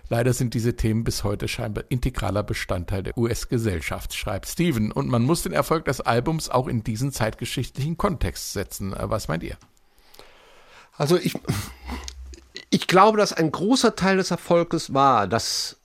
Leider 0.10 0.34
sind 0.34 0.56
diese 0.56 0.76
Themen 0.76 1.04
bis 1.04 1.24
heute 1.24 1.48
scheinbar 1.48 1.84
integraler 1.90 2.42
Bestandteil 2.42 3.04
der 3.04 3.16
US-Gesellschaft, 3.16 4.16
schreibt 4.16 4.48
Steven. 4.48 4.92
Und 4.92 5.08
man 5.08 5.24
muss 5.24 5.44
den 5.44 5.54
Erfolg 5.54 5.86
des 5.86 6.02
Albums 6.02 6.50
auch 6.50 6.68
in 6.68 6.84
diesen 6.84 7.12
zeitgeschichtlichen 7.12 7.98
Kontext 7.98 8.54
setzen. 8.54 8.96
Was 8.98 9.28
meint 9.28 9.44
ihr? 9.44 9.58
Also 10.98 11.18
ich, 11.18 11.34
ich 12.72 12.88
glaube, 12.88 13.18
dass 13.18 13.34
ein 13.34 13.52
großer 13.52 13.96
Teil 13.96 14.18
des 14.18 14.32
Erfolges 14.32 14.94
war, 14.94 15.28
dass 15.28 15.78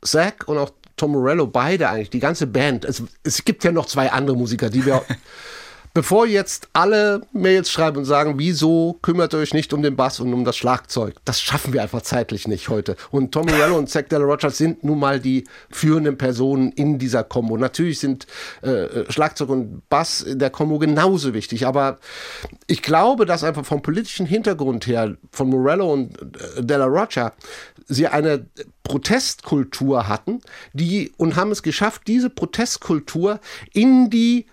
Zach 0.00 0.46
und 0.46 0.56
auch 0.56 0.70
Tom 0.96 1.12
Morello 1.12 1.46
beide 1.46 1.88
eigentlich, 1.88 2.10
die 2.10 2.20
ganze 2.20 2.46
Band, 2.46 2.84
es, 2.84 3.02
es 3.24 3.44
gibt 3.44 3.64
ja 3.64 3.72
noch 3.72 3.86
zwei 3.86 4.10
andere 4.10 4.36
Musiker, 4.36 4.70
die 4.70 4.86
wir 4.86 5.04
Bevor 5.98 6.28
jetzt 6.28 6.68
alle 6.74 7.22
Mails 7.32 7.72
schreiben 7.72 7.96
und 7.96 8.04
sagen, 8.04 8.34
wieso 8.36 9.00
kümmert 9.02 9.34
ihr 9.34 9.40
euch 9.40 9.52
nicht 9.52 9.72
um 9.72 9.82
den 9.82 9.96
Bass 9.96 10.20
und 10.20 10.32
um 10.32 10.44
das 10.44 10.56
Schlagzeug? 10.56 11.16
Das 11.24 11.40
schaffen 11.40 11.72
wir 11.72 11.82
einfach 11.82 12.02
zeitlich 12.02 12.46
nicht 12.46 12.68
heute. 12.68 12.94
Und 13.10 13.32
Tom 13.32 13.46
Morello 13.46 13.76
und 13.76 13.90
Zack 13.90 14.08
Della 14.08 14.24
Rogers 14.24 14.58
sind 14.58 14.84
nun 14.84 15.00
mal 15.00 15.18
die 15.18 15.42
führenden 15.70 16.16
Personen 16.16 16.70
in 16.70 17.00
dieser 17.00 17.24
Combo. 17.24 17.56
Natürlich 17.56 17.98
sind 17.98 18.28
äh, 18.62 19.10
Schlagzeug 19.10 19.48
und 19.48 19.88
Bass 19.88 20.20
in 20.20 20.38
der 20.38 20.50
Combo 20.50 20.78
genauso 20.78 21.34
wichtig, 21.34 21.66
aber 21.66 21.98
ich 22.68 22.82
glaube, 22.82 23.26
dass 23.26 23.42
einfach 23.42 23.66
vom 23.66 23.82
politischen 23.82 24.24
Hintergrund 24.24 24.86
her 24.86 25.16
von 25.32 25.48
Morello 25.48 25.92
und 25.92 26.16
äh, 26.22 26.62
Della 26.62 26.84
Rocha 26.86 27.32
sie 27.88 28.06
eine 28.06 28.46
Protestkultur 28.84 30.06
hatten, 30.06 30.42
die 30.72 31.10
und 31.16 31.34
haben 31.34 31.50
es 31.50 31.64
geschafft, 31.64 32.02
diese 32.06 32.30
Protestkultur 32.30 33.40
in 33.72 34.10
die 34.10 34.46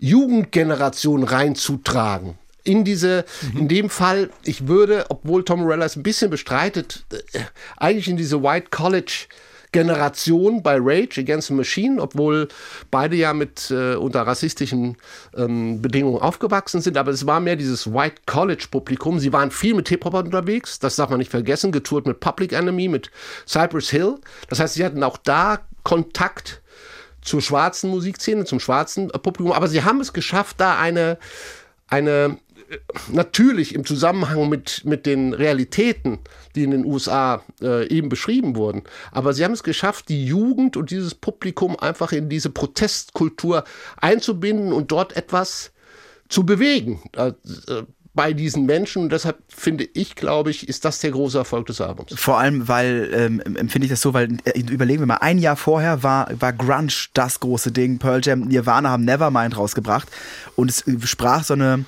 Jugendgeneration 0.00 1.24
reinzutragen. 1.24 2.38
In 2.62 2.84
diese, 2.84 3.24
in 3.56 3.68
dem 3.68 3.88
Fall, 3.88 4.30
ich 4.44 4.68
würde, 4.68 5.06
obwohl 5.08 5.44
Tom 5.44 5.60
Morello 5.60 5.82
es 5.82 5.96
ein 5.96 6.02
bisschen 6.02 6.30
bestreitet, 6.30 7.04
äh, 7.32 7.40
eigentlich 7.78 8.08
in 8.08 8.16
diese 8.16 8.42
White 8.42 8.68
College 8.70 9.26
Generation 9.72 10.62
bei 10.62 10.76
Rage 10.78 11.20
Against 11.20 11.48
the 11.48 11.54
Machine, 11.54 12.00
obwohl 12.02 12.48
beide 12.90 13.16
ja 13.16 13.32
mit 13.32 13.70
äh, 13.70 13.94
unter 13.94 14.22
rassistischen 14.22 14.96
ähm, 15.36 15.80
Bedingungen 15.80 16.20
aufgewachsen 16.20 16.80
sind, 16.80 16.96
aber 16.96 17.12
es 17.12 17.26
war 17.26 17.40
mehr 17.40 17.56
dieses 17.56 17.92
White 17.92 18.22
College 18.26 18.66
Publikum. 18.70 19.20
Sie 19.20 19.32
waren 19.32 19.50
viel 19.50 19.74
mit 19.74 19.88
Hip-Hop 19.88 20.14
unterwegs, 20.14 20.80
das 20.80 20.96
darf 20.96 21.10
man 21.10 21.18
nicht 21.18 21.30
vergessen, 21.30 21.72
getourt 21.72 22.06
mit 22.06 22.20
Public 22.20 22.52
Enemy, 22.52 22.88
mit 22.88 23.10
Cypress 23.46 23.90
Hill. 23.90 24.16
Das 24.48 24.58
heißt, 24.58 24.74
sie 24.74 24.84
hatten 24.84 25.02
auch 25.04 25.16
da 25.18 25.60
Kontakt 25.84 26.59
zur 27.22 27.42
schwarzen 27.42 27.90
Musikszene, 27.90 28.44
zum 28.44 28.60
schwarzen 28.60 29.08
Publikum. 29.08 29.52
Aber 29.52 29.68
sie 29.68 29.84
haben 29.84 30.00
es 30.00 30.12
geschafft, 30.12 30.60
da 30.60 30.78
eine, 30.78 31.18
eine 31.88 32.38
äh, 32.70 32.78
natürlich 33.12 33.74
im 33.74 33.84
Zusammenhang 33.84 34.48
mit, 34.48 34.84
mit 34.84 35.06
den 35.06 35.34
Realitäten, 35.34 36.18
die 36.54 36.64
in 36.64 36.70
den 36.70 36.84
USA 36.84 37.42
äh, 37.60 37.88
eben 37.88 38.08
beschrieben 38.08 38.56
wurden. 38.56 38.84
Aber 39.12 39.34
sie 39.34 39.44
haben 39.44 39.52
es 39.52 39.62
geschafft, 39.62 40.08
die 40.08 40.24
Jugend 40.24 40.76
und 40.76 40.90
dieses 40.90 41.14
Publikum 41.14 41.78
einfach 41.78 42.12
in 42.12 42.28
diese 42.28 42.50
Protestkultur 42.50 43.64
einzubinden 43.96 44.72
und 44.72 44.92
dort 44.92 45.16
etwas 45.16 45.72
zu 46.28 46.46
bewegen. 46.46 47.02
Bei 48.12 48.32
diesen 48.32 48.66
Menschen. 48.66 49.02
Und 49.02 49.12
deshalb 49.12 49.38
finde 49.48 49.88
ich, 49.94 50.16
glaube 50.16 50.50
ich, 50.50 50.68
ist 50.68 50.84
das 50.84 50.98
der 50.98 51.12
große 51.12 51.38
Erfolg 51.38 51.66
des 51.66 51.80
Albums. 51.80 52.12
Vor 52.16 52.38
allem, 52.38 52.66
weil, 52.66 53.10
ähm, 53.14 53.40
empfinde 53.56 53.86
ich 53.86 53.90
das 53.90 54.00
so, 54.00 54.14
weil, 54.14 54.36
äh, 54.44 54.58
überlegen 54.58 55.00
wir 55.00 55.06
mal, 55.06 55.18
ein 55.20 55.38
Jahr 55.38 55.56
vorher 55.56 56.02
war, 56.02 56.28
war 56.40 56.52
Grunge 56.52 56.92
das 57.14 57.38
große 57.40 57.70
Ding. 57.72 57.98
Pearl 57.98 58.20
Jam, 58.22 58.40
Nirvana 58.40 58.90
haben 58.90 59.04
Nevermind 59.04 59.56
rausgebracht. 59.56 60.08
Und 60.56 60.70
es 60.70 60.84
sprach 61.08 61.44
so 61.44 61.54
eine, 61.54 61.84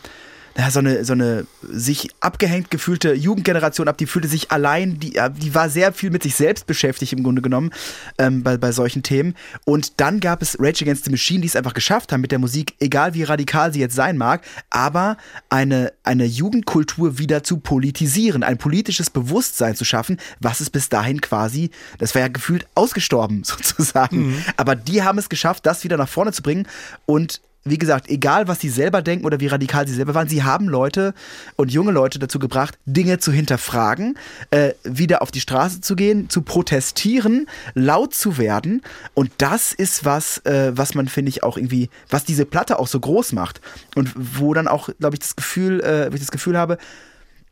na, 0.56 0.70
so 0.70 0.80
eine, 0.80 1.04
so 1.04 1.12
eine 1.12 1.46
sich 1.62 2.10
abgehängt 2.20 2.70
gefühlte 2.70 3.14
Jugendgeneration 3.14 3.88
ab, 3.88 3.96
die 3.98 4.06
fühlte 4.06 4.28
sich 4.28 4.50
allein, 4.50 4.98
die, 5.00 5.18
die 5.40 5.54
war 5.54 5.70
sehr 5.70 5.92
viel 5.92 6.10
mit 6.10 6.22
sich 6.22 6.34
selbst 6.34 6.66
beschäftigt 6.66 7.12
im 7.12 7.22
Grunde 7.22 7.42
genommen 7.42 7.70
ähm, 8.18 8.42
bei, 8.42 8.56
bei 8.56 8.72
solchen 8.72 9.02
Themen. 9.02 9.34
Und 9.64 10.00
dann 10.00 10.20
gab 10.20 10.42
es 10.42 10.58
Rage 10.60 10.84
Against 10.84 11.04
the 11.04 11.10
Machine, 11.10 11.40
die 11.40 11.46
es 11.46 11.56
einfach 11.56 11.74
geschafft 11.74 12.12
haben 12.12 12.20
mit 12.20 12.32
der 12.32 12.38
Musik, 12.38 12.74
egal 12.80 13.14
wie 13.14 13.22
radikal 13.22 13.72
sie 13.72 13.80
jetzt 13.80 13.94
sein 13.94 14.18
mag, 14.18 14.42
aber 14.70 15.16
eine, 15.48 15.92
eine 16.02 16.24
Jugendkultur 16.24 17.18
wieder 17.18 17.42
zu 17.42 17.58
politisieren, 17.58 18.42
ein 18.42 18.58
politisches 18.58 19.10
Bewusstsein 19.10 19.76
zu 19.76 19.84
schaffen, 19.84 20.18
was 20.40 20.60
es 20.60 20.70
bis 20.70 20.88
dahin 20.88 21.20
quasi, 21.20 21.70
das 21.98 22.14
war 22.14 22.22
ja 22.22 22.28
gefühlt 22.28 22.66
ausgestorben 22.74 23.44
sozusagen. 23.44 24.28
Mhm. 24.28 24.44
Aber 24.56 24.76
die 24.76 25.02
haben 25.02 25.18
es 25.18 25.28
geschafft, 25.28 25.66
das 25.66 25.84
wieder 25.84 25.96
nach 25.96 26.08
vorne 26.08 26.32
zu 26.32 26.42
bringen 26.42 26.66
und 27.06 27.40
wie 27.64 27.78
gesagt, 27.78 28.08
egal 28.08 28.48
was 28.48 28.60
sie 28.60 28.68
selber 28.68 29.02
denken 29.02 29.24
oder 29.24 29.38
wie 29.40 29.46
radikal 29.46 29.86
sie 29.86 29.94
selber 29.94 30.14
waren, 30.14 30.28
sie 30.28 30.42
haben 30.42 30.68
Leute 30.68 31.14
und 31.56 31.70
junge 31.70 31.92
Leute 31.92 32.18
dazu 32.18 32.38
gebracht, 32.38 32.78
Dinge 32.86 33.18
zu 33.18 33.30
hinterfragen, 33.30 34.18
äh, 34.50 34.72
wieder 34.82 35.22
auf 35.22 35.30
die 35.30 35.40
Straße 35.40 35.80
zu 35.80 35.94
gehen, 35.94 36.28
zu 36.28 36.42
protestieren, 36.42 37.46
laut 37.74 38.14
zu 38.14 38.36
werden. 38.38 38.82
Und 39.14 39.30
das 39.38 39.72
ist 39.72 40.04
was, 40.04 40.38
äh, 40.38 40.72
was 40.74 40.94
man, 40.94 41.06
finde 41.06 41.28
ich, 41.28 41.42
auch 41.42 41.56
irgendwie, 41.56 41.88
was 42.10 42.24
diese 42.24 42.46
Platte 42.46 42.78
auch 42.78 42.88
so 42.88 42.98
groß 42.98 43.32
macht. 43.32 43.60
Und 43.94 44.12
wo 44.16 44.54
dann 44.54 44.66
auch, 44.66 44.88
glaube 44.98 45.14
ich, 45.14 45.20
das 45.20 45.36
Gefühl, 45.36 45.80
äh, 45.80 46.12
ich 46.12 46.20
das 46.20 46.32
Gefühl 46.32 46.58
habe, 46.58 46.78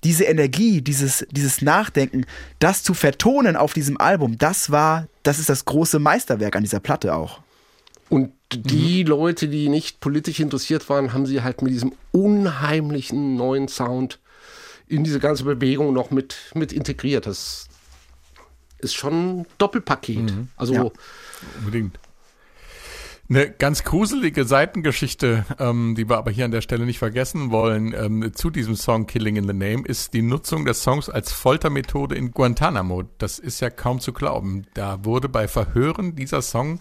diese 0.03 0.25
Energie, 0.25 0.81
dieses, 0.83 1.27
dieses 1.31 1.63
Nachdenken, 1.63 2.25
das 2.59 2.83
zu 2.83 2.95
vertonen 2.95 3.57
auf 3.57 3.75
diesem 3.75 4.01
Album, 4.01 4.39
das 4.39 4.71
war, 4.71 5.07
das 5.23 5.39
ist 5.39 5.49
das 5.49 5.67
große 5.67 5.99
Meisterwerk 5.99 6.57
an 6.57 6.63
dieser 6.63 6.81
Platte 6.81 7.15
auch. 7.15 7.41
Und 8.09 8.33
die 8.53 9.05
mhm. 9.05 9.11
Leute, 9.11 9.49
die 9.49 9.69
nicht 9.69 10.01
politisch 10.01 10.41
interessiert 10.41 10.89
waren, 10.89 11.13
haben 11.13 11.27
sie 11.27 11.43
halt 11.43 11.63
mit 11.63 11.73
diesem 11.73 11.93
unheimlichen 12.13 13.37
neuen 13.37 13.69
Sound 13.69 14.19
in 14.87 15.05
diese 15.05 15.21
ganze 15.21 15.45
Bewegung 15.45 15.93
noch 15.93 16.11
mit, 16.11 16.37
mit 16.55 16.73
integriert. 16.73 17.27
Das 17.27 17.69
ist 18.79 18.95
schon 18.95 19.41
ein 19.41 19.47
Doppelpaket. 19.59 20.35
Mhm. 20.35 20.49
Also 20.57 20.75
ja, 20.75 20.91
unbedingt. 21.59 21.99
Eine 23.29 23.49
ganz 23.49 23.85
gruselige 23.85 24.45
Seitengeschichte, 24.45 25.47
ähm, 25.61 25.95
die 25.97 26.09
wir 26.09 26.19
aber 26.19 26.33
hier 26.33 26.47
an 26.47 26.51
der 26.51 26.63
Stelle 26.63 26.85
nicht 26.85 26.99
vergessen 26.99 27.53
wollen, 27.53 27.95
ähm, 27.97 28.33
zu 28.35 28.51
diesem 28.51 28.75
Song 28.75 29.07
Killing 29.07 29.37
in 29.37 29.47
the 29.47 29.53
Name, 29.53 29.85
ist 29.87 30.15
die 30.15 30.23
Nutzung 30.23 30.65
des 30.65 30.83
Songs 30.83 31.09
als 31.09 31.31
Foltermethode 31.31 32.17
in 32.17 32.33
Guantanamo. 32.33 33.05
Das 33.19 33.39
ist 33.39 33.61
ja 33.61 33.71
kaum 33.71 34.01
zu 34.01 34.13
glauben. 34.13 34.67
Da 34.75 35.05
wurde 35.05 35.29
bei 35.29 35.47
Verhören 35.47 36.17
dieser 36.17 36.43
Song 36.43 36.81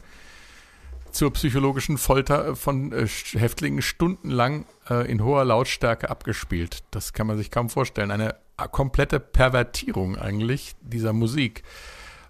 zur 1.11 1.33
psychologischen 1.33 1.97
Folter 1.97 2.55
von 2.55 2.91
äh, 2.91 3.07
Häftlingen 3.07 3.81
stundenlang 3.81 4.65
äh, 4.89 5.09
in 5.09 5.23
hoher 5.23 5.45
Lautstärke 5.45 6.09
abgespielt. 6.09 6.83
Das 6.91 7.13
kann 7.13 7.27
man 7.27 7.37
sich 7.37 7.51
kaum 7.51 7.69
vorstellen. 7.69 8.11
Eine 8.11 8.35
äh, 8.57 8.67
komplette 8.71 9.19
Pervertierung 9.19 10.17
eigentlich 10.17 10.75
dieser 10.81 11.13
Musik. 11.13 11.63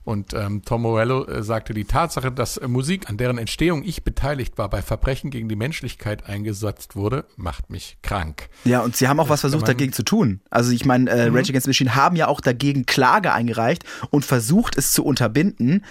Und 0.10 0.34
ähm, 0.34 0.64
Tom 0.66 0.82
Morello 0.82 1.26
äh, 1.26 1.44
sagte, 1.44 1.74
die 1.74 1.86
Tatsache, 1.86 2.32
dass 2.32 2.58
äh, 2.58 2.68
Musik, 2.68 3.10
an 3.10 3.18
deren 3.18 3.38
Entstehung 3.38 3.84
ich 3.84 4.04
beteiligt 4.04 4.58
war, 4.58 4.70
bei 4.70 4.82
Verbrechen 4.82 5.30
gegen 5.30 5.50
die 5.50 5.56
Menschlichkeit 5.56 6.28
eingesetzt 6.28 6.96
wurde, 6.96 7.26
macht 7.36 7.70
mich 7.70 7.98
krank. 8.02 8.50
Ja, 8.64 8.80
und 8.82 8.96
sie 8.96 9.08
haben 9.08 9.20
auch 9.20 9.26
das 9.26 9.34
was 9.34 9.42
versucht 9.42 9.68
dagegen 9.68 9.94
zu 9.94 10.04
tun. 10.04 10.42
Also 10.50 10.72
ich 10.72 10.84
meine, 10.86 11.10
äh, 11.12 11.30
mhm. 11.30 11.36
Rage 11.36 11.50
Against 11.50 11.66
the 11.66 11.70
Machine 11.70 11.96
haben 11.96 12.16
ja 12.16 12.28
auch 12.28 12.42
dagegen 12.42 12.88
Klage 12.88 13.34
eingereicht 13.34 13.84
und 14.10 14.26
versucht 14.26 14.78
es 14.78 14.94
zu 14.94 15.06
unterbinden 15.06 15.86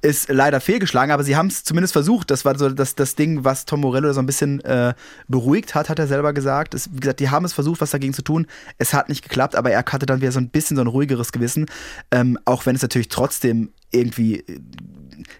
ist 0.00 0.28
leider 0.28 0.60
fehlgeschlagen, 0.60 1.10
aber 1.10 1.24
sie 1.24 1.36
haben 1.36 1.48
es 1.48 1.64
zumindest 1.64 1.92
versucht. 1.92 2.30
Das 2.30 2.44
war 2.44 2.56
so 2.56 2.68
das, 2.68 2.94
das 2.94 3.16
Ding, 3.16 3.44
was 3.44 3.64
Tom 3.64 3.80
Morello 3.80 4.12
so 4.12 4.20
ein 4.20 4.26
bisschen 4.26 4.60
äh, 4.60 4.94
beruhigt 5.26 5.74
hat, 5.74 5.88
hat 5.88 5.98
er 5.98 6.06
selber 6.06 6.32
gesagt. 6.32 6.74
Es, 6.74 6.92
wie 6.92 7.00
gesagt, 7.00 7.20
die 7.20 7.30
haben 7.30 7.44
es 7.44 7.52
versucht, 7.52 7.80
was 7.80 7.90
dagegen 7.90 8.14
zu 8.14 8.22
tun. 8.22 8.46
Es 8.78 8.94
hat 8.94 9.08
nicht 9.08 9.22
geklappt, 9.22 9.56
aber 9.56 9.70
er 9.70 9.84
hatte 9.84 10.06
dann 10.06 10.20
wieder 10.20 10.32
so 10.32 10.38
ein 10.38 10.50
bisschen 10.50 10.76
so 10.76 10.82
ein 10.82 10.88
ruhigeres 10.88 11.32
Gewissen. 11.32 11.66
Ähm, 12.10 12.38
auch 12.44 12.64
wenn 12.66 12.76
es 12.76 12.82
natürlich 12.82 13.08
trotzdem 13.08 13.72
irgendwie 13.90 14.40
äh, 14.40 14.60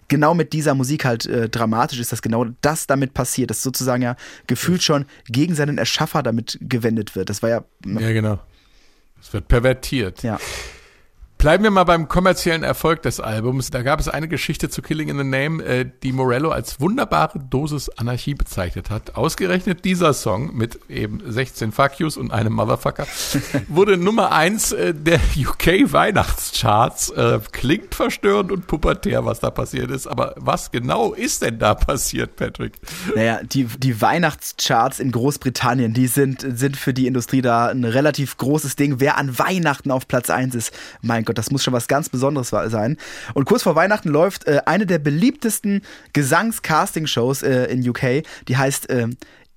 genau 0.09 0.35
mit 0.35 0.53
dieser 0.53 0.75
Musik 0.75 1.05
halt 1.05 1.27
äh, 1.27 1.49
dramatisch 1.49 2.01
ist, 2.01 2.11
dass 2.11 2.23
genau 2.23 2.47
das 2.61 2.89
damit 2.89 3.15
passiert, 3.15 3.51
dass 3.51 3.63
sozusagen 3.63 4.03
ja 4.03 4.17
gefühlt 4.49 4.83
schon 4.83 5.07
gegen 5.27 5.55
seinen 5.55 5.79
Erschaffer 5.79 6.23
damit 6.23 6.59
gewendet 6.61 7.15
wird. 7.15 7.31
Das 7.31 7.43
war 7.43 7.51
ja. 7.51 7.65
Ja, 7.87 8.13
genau. 8.13 8.41
Es 9.21 9.33
wird 9.33 9.49
pervertiert. 9.49 10.23
Ja. 10.23 10.39
Bleiben 11.39 11.63
wir 11.63 11.71
mal 11.71 11.85
beim 11.85 12.09
kommerziellen 12.09 12.65
Erfolg 12.65 13.03
des 13.03 13.21
Albums. 13.21 13.71
Da 13.71 13.83
gab 13.83 14.01
es 14.01 14.09
eine 14.09 14.27
Geschichte 14.27 14.71
zu 14.71 14.83
Killing 14.83 15.09
in 15.09 15.19
the 15.19 15.25
Name, 15.25 15.63
äh, 15.63 15.89
die 16.03 16.11
Morello 16.11 16.51
als 16.51 16.81
wunderbare 16.81 17.39
Dosis 17.39 17.89
Anarchie 17.91 18.35
bezeichnet 18.35 18.91
hat. 18.91 19.15
Ausgerechnet 19.15 19.85
dieser 19.85 20.15
Song 20.15 20.57
mit 20.57 20.81
eben 20.89 21.23
16 21.25 21.71
Fuck 21.71 22.01
Yous 22.01 22.17
und 22.17 22.33
einem 22.33 22.55
Motherfucker 22.55 23.07
wurde 23.69 23.97
Nummer 23.97 24.33
eins 24.33 24.73
äh, 24.73 24.93
der 24.93 25.21
UK 25.37 25.93
Weihnachtscharts. 25.93 27.11
Äh, 27.11 27.39
klingt 27.53 27.95
verstörend 27.95 28.51
und 28.51 28.67
pubertär, 28.67 29.25
was 29.25 29.39
da 29.39 29.51
passiert 29.51 29.93
ist. 29.93 30.09
Aber 30.09 30.35
was 30.39 30.73
genau 30.73 31.13
ist 31.13 31.43
denn 31.43 31.61
da 31.61 31.77
passiert, 31.77 32.35
Patrick? 32.35 32.73
Naja, 33.15 33.45
die, 33.45 33.67
die 33.79 34.01
Weihnachtscharts 34.01 34.99
in 34.99 35.13
Großbritannien, 35.13 35.95
die 35.95 36.09
sind, 36.09 36.45
sind 36.59 36.77
für 36.77 36.93
die 36.93 37.07
Industrie 37.07 37.43
da 37.43 37.69
ein 37.69 37.85
relativ 37.85 38.39
großes 38.39 38.75
Ding. 38.75 38.99
Wer 38.99 39.19
an 39.19 39.39
Weihnachten 39.39 39.93
auf 39.93 40.09
Platz 40.09 40.31
eins 40.31 40.57
ist, 40.57 40.73
mein 41.01 41.28
Gott, 41.29 41.39
das 41.39 41.51
muss 41.51 41.63
schon 41.63 41.75
was 41.75 41.89
ganz 41.89 42.09
Besonderes 42.09 42.49
sein. 42.49 42.97
Und 43.35 43.45
kurz 43.45 43.63
vor 43.63 43.77
Weihnachten 43.77 44.09
läuft 44.09 44.47
äh, 44.47 44.63
eine 44.65 44.87
der 44.87 44.99
beliebtesten 44.99 45.83
Gesangs-Casting-Shows 46.15 47.43
äh, 47.43 47.65
in 47.67 47.87
UK, 47.87 48.25
die 48.49 48.57
heißt 48.57 48.89
äh, 48.89 49.09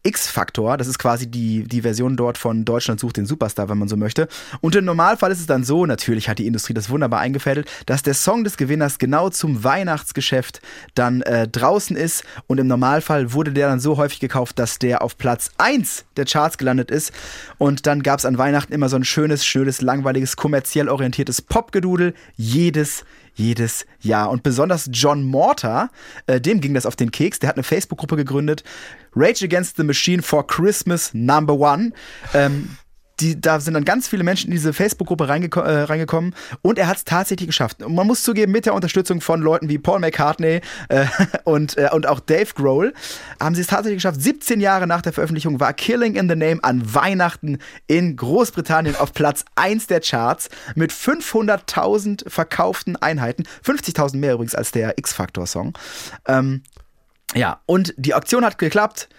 X-Faktor. 0.04 0.78
Das 0.78 0.88
ist 0.88 1.00
quasi 1.00 1.28
die, 1.28 1.64
die 1.64 1.82
Version 1.82 2.18
dort 2.18 2.38
von 2.38 2.66
Deutschland 2.66 3.00
sucht 3.00 3.18
den 3.18 3.26
Superstar, 3.26 3.70
wenn 3.70 3.78
man 3.78 3.88
so 3.88 3.98
möchte. 3.98 4.28
Und 4.62 4.76
im 4.76 4.86
Normalfall 4.86 5.32
ist 5.32 5.40
es 5.40 5.46
dann 5.46 5.64
so, 5.64 5.86
natürlich 5.86 6.30
hat 6.30 6.40
die 6.40 6.48
Industrie 6.48 6.74
das 6.74 6.90
wunderbar 6.90 7.20
eingefädelt, 7.20 7.70
dass 7.86 8.04
der 8.04 8.14
Song 8.14 8.44
des 8.44 8.58
Gewinners 8.58 8.98
genau 8.98 9.30
zum 9.30 9.64
Weihnachtsgeschäft 9.64 10.62
dann 10.96 11.22
äh, 11.22 11.48
draußen 11.48 11.96
ist. 11.96 12.24
Und 12.48 12.60
im 12.60 12.68
Normalfall 12.68 13.34
wurde 13.34 13.52
der 13.52 13.68
dann 13.68 13.80
so 13.80 13.98
häufig 13.98 14.20
gekauft, 14.20 14.60
dass 14.60 14.80
der 14.80 15.02
auf 15.02 15.18
Platz 15.18 15.52
1 15.58 16.06
der 16.18 16.26
Charts 16.26 16.58
gelandet 16.58 16.92
ist. 16.92 17.12
Und 17.58 17.86
dann 17.86 18.04
gab 18.04 18.20
es 18.20 18.26
an 18.26 18.38
Weihnachten 18.38 18.74
immer 18.74 18.90
so 18.90 18.96
ein 18.96 19.04
schönes, 19.04 19.46
schönes, 19.46 19.82
langweiliges, 19.82 20.36
kommerziell 20.36 20.90
orientiertes 20.90 21.42
Popgedudel. 21.42 22.14
Jedes 22.36 23.06
jedes 23.36 23.86
Jahr. 24.02 24.30
Und 24.30 24.44
besonders 24.44 24.90
John 24.92 25.24
Mortar, 25.24 25.90
äh, 26.28 26.40
dem 26.42 26.62
ging 26.62 26.74
das 26.74 26.86
auf 26.86 26.96
den 26.96 27.12
Keks. 27.12 27.40
Der 27.40 27.50
hat 27.50 27.56
eine 27.56 27.64
Facebook-Gruppe 27.64 28.16
gegründet. 28.16 28.64
Rage 29.16 29.46
Against 29.46 29.78
the 29.78 29.84
Machine 29.84 30.22
for 30.22 30.46
Christmas 30.48 31.14
Number 31.14 31.54
One. 31.54 31.92
Ähm, 32.34 32.78
die, 33.22 33.40
da 33.40 33.60
sind 33.60 33.76
dann 33.76 33.86
ganz 33.86 34.08
viele 34.08 34.24
Menschen 34.24 34.48
in 34.48 34.52
diese 34.52 34.74
Facebook-Gruppe 34.74 35.30
reingeko 35.30 35.62
äh, 35.62 35.84
reingekommen 35.84 36.36
und 36.62 36.80
er 36.80 36.88
hat 36.88 36.98
es 36.98 37.04
tatsächlich 37.06 37.48
geschafft. 37.48 37.82
Und 37.84 37.96
man 37.96 38.08
muss 38.08 38.24
zugeben, 38.24 38.52
mit 38.52 38.66
der 38.66 38.74
Unterstützung 38.74 39.22
von 39.22 39.42
Leuten 39.42 39.70
wie 39.70 39.78
Paul 39.78 40.00
McCartney 40.00 40.62
äh, 40.90 41.06
und, 41.44 41.78
äh, 41.78 41.90
und 41.92 42.08
auch 42.08 42.20
Dave 42.20 42.54
Grohl 42.56 42.94
haben 43.40 43.56
sie 43.56 43.62
es 43.62 43.68
tatsächlich 43.68 43.98
geschafft. 43.98 44.22
17 44.22 44.60
Jahre 44.60 44.88
nach 44.88 45.02
der 45.02 45.14
Veröffentlichung 45.14 45.60
war 45.60 45.74
Killing 45.74 46.16
in 46.16 46.28
the 46.28 46.36
Name 46.36 46.60
an 46.64 46.94
Weihnachten 46.94 47.60
in 47.88 48.16
Großbritannien 48.16 48.96
auf 48.96 49.14
Platz 49.14 49.46
1 49.56 49.88
der 49.88 50.02
Charts 50.02 50.50
mit 50.76 50.92
500.000 50.92 52.30
verkauften 52.30 52.96
Einheiten. 52.96 53.44
50.000 53.66 54.18
mehr 54.18 54.34
übrigens 54.34 54.56
als 54.56 54.72
der 54.72 54.98
X-Factor-Song. 54.98 55.74
Ähm, 56.28 56.64
ja, 57.34 57.62
und 57.66 57.94
die 57.98 58.14
Aktion 58.14 58.44
hat 58.44 58.58
geklappt. 58.58 59.10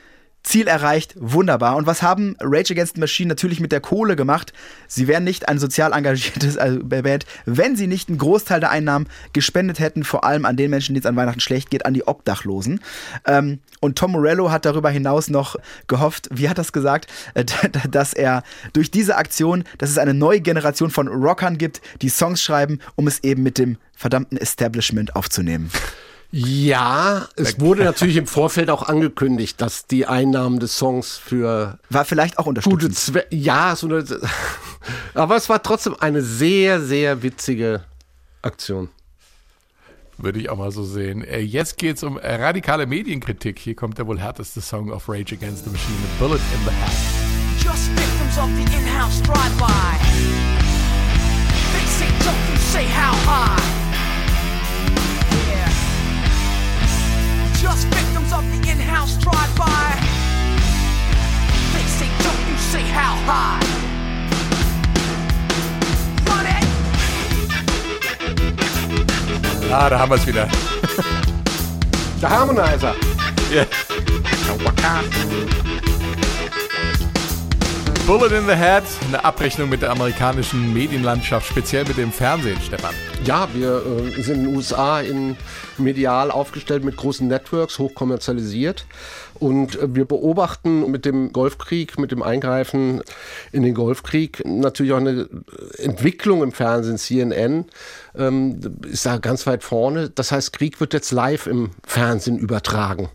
Ziel 0.43 0.66
erreicht, 0.66 1.14
wunderbar. 1.18 1.76
Und 1.76 1.86
was 1.86 2.03
haben 2.03 2.36
Rage 2.40 2.72
Against 2.72 2.95
the 2.95 3.01
Machine 3.01 3.28
natürlich 3.28 3.61
mit 3.61 3.70
der 3.70 3.80
Kohle 3.80 4.16
gemacht? 4.16 4.53
Sie 4.88 5.07
wären 5.07 5.24
nicht 5.24 5.49
ein 5.49 5.59
sozial 5.59 5.93
engagiertes 5.93 6.57
also 6.57 6.80
Band, 6.82 7.26
wenn 7.47 7.76
sie 7.76 7.86
nicht 7.86 8.09
einen 8.09 8.18
Großteil 8.18 8.61
der 8.61 8.70
Einnahmen 8.70 9.07
gespendet 9.32 9.78
hätten, 9.78 10.05
vor 10.05 10.24
allem 10.24 10.45
an 10.45 10.57
den 10.57 10.70
Menschen, 10.70 10.95
denen 10.95 11.03
es 11.03 11.07
an 11.07 11.16
Weihnachten 11.16 11.40
schlecht 11.40 11.70
geht, 11.70 11.86
an 11.86 11.95
die 11.95 12.07
Obdachlosen. 12.07 12.80
Ähm, 13.26 13.61
und 13.80 13.97
Tom 13.97 14.12
Morello 14.12 14.51
hat 14.51 14.64
darüber 14.64 14.90
hinaus 14.90 15.28
noch 15.28 15.57
gehofft, 15.86 16.28
wie 16.32 16.49
hat 16.49 16.59
das 16.59 16.72
gesagt, 16.72 17.07
äh, 17.34 17.45
dass 17.88 18.12
er 18.12 18.43
durch 18.72 18.90
diese 18.90 19.16
Aktion, 19.16 19.64
dass 19.78 19.90
es 19.90 19.99
eine 19.99 20.14
neue 20.14 20.40
Generation 20.40 20.90
von 20.90 21.09
Rockern 21.09 21.57
gibt, 21.57 21.82
die 22.01 22.09
Songs 22.09 22.43
schreiben, 22.43 22.80
um 22.97 23.07
es 23.07 23.22
eben 23.22 23.43
mit 23.43 23.59
dem 23.59 23.78
verdammten 23.95 24.36
Establishment 24.38 25.14
aufzunehmen. 25.14 25.70
Ja, 26.35 27.28
es 27.37 27.61
wurde 27.61 27.85
natürlich 27.85 28.16
im 28.16 28.26
Vorfeld 28.26 28.70
auch 28.70 28.85
angekündigt, 28.85 29.61
dass 29.61 29.87
die 29.87 30.07
Einnahmen 30.07 30.61
des 30.61 30.78
Songs 30.78 31.18
für 31.18 31.78
war 31.91 32.07
vielleicht 32.07 32.39
auch 32.39 32.47
unterstützend. 32.47 32.97
Zwe 32.97 33.26
ja, 33.28 33.76
so 33.76 33.87
eine, 33.87 34.03
aber 35.14 35.37
es 35.37 35.51
war 35.51 35.62
trotzdem 35.62 35.95
eine 36.01 36.22
sehr 36.22 36.80
sehr 36.80 37.22
witzige 37.22 37.85
Aktion. 38.41 38.89
Würde 40.16 40.41
ich 40.41 40.49
auch 40.49 40.57
mal 40.57 40.72
so 40.72 40.85
sehen. 40.85 41.22
Äh, 41.22 41.41
jetzt 41.41 41.76
geht 41.76 41.97
es 41.99 42.03
um 42.03 42.16
radikale 42.16 42.87
Medienkritik. 42.87 43.59
Hier 43.59 43.74
kommt 43.74 43.99
der 43.99 44.07
wohl 44.07 44.18
härteste 44.18 44.62
Song 44.62 44.91
of 44.91 45.11
Rage 45.11 45.35
Against 45.35 45.64
the 45.64 45.70
Machine, 45.70 45.97
The 46.18 46.24
Bullet 46.24 46.37
in 46.37 46.64
the 46.64 46.70
Head. 46.70 47.62
Just 47.62 47.91
victims 47.91 48.39
of 48.39 48.49
the 48.57 48.62
in-house 48.74 49.20
drive-by. 49.20 49.99
They 51.74 51.87
say 51.87 52.09
don't 52.24 52.51
you 52.51 52.57
say 52.57 52.87
how 52.87 53.12
high. 53.26 53.82
us 57.72 57.84
victims 57.84 58.32
of 58.32 58.44
the 58.52 58.70
in-house 58.70 59.16
drive-by. 59.16 59.96
They 61.72 61.86
say 61.98 62.08
don't, 62.22 62.42
you 62.50 62.56
say 62.58 62.82
how 62.82 63.14
high. 63.24 63.60
Ah, 69.74 69.88
da 69.88 69.98
haben 70.00 70.10
wir's 70.10 70.26
wieder. 70.26 70.46
The 72.20 72.26
Harmonizer. 72.26 72.94
Yeah. 73.50 73.64
Bullet 78.07 78.36
in 78.36 78.46
the 78.46 78.57
Head, 78.57 78.82
eine 79.07 79.24
Abrechnung 79.24 79.68
mit 79.68 79.80
der 79.80 79.92
amerikanischen 79.92 80.72
Medienlandschaft, 80.74 81.48
speziell 81.48 81.84
mit 81.84 81.98
dem 81.98 82.11
Fernsehen, 82.11 82.61
Stefan. 82.61 82.92
Ja, 83.24 83.48
wir 83.55 83.80
äh, 83.86 84.22
sind 84.22 84.38
in 84.38 84.44
den 84.46 84.57
USA 84.57 85.00
in 85.00 85.36
medial 85.78 86.32
aufgestellt 86.32 86.82
mit 86.82 86.96
großen 86.96 87.28
Networks, 87.28 87.78
hochkommerzialisiert. 87.78 88.86
Und 89.34 89.78
äh, 89.78 89.94
wir 89.94 90.05
beobachten 90.05 90.90
mit 90.90 91.05
dem 91.05 91.32
Golfkrieg, 91.32 91.96
mit 91.96 92.11
dem 92.11 92.24
Eingreifen 92.24 93.03
in 93.53 93.62
den 93.62 93.74
Golfkrieg 93.74 94.42
natürlich 94.44 94.92
auch 94.92 94.98
eine 94.98 95.28
Entwicklung 95.78 96.42
im 96.42 96.50
Fernsehen. 96.50 96.98
CNN 96.98 97.66
ähm, 98.18 98.59
ist 98.90 99.07
da 99.07 99.18
ganz 99.18 99.46
weit 99.46 99.62
vorne. 99.62 100.11
Das 100.11 100.32
heißt, 100.32 100.53
Krieg 100.53 100.80
wird 100.80 100.92
jetzt 100.92 101.12
live 101.12 101.46
im 101.46 101.70
Fernsehen 101.86 102.36
übertragen. 102.36 103.11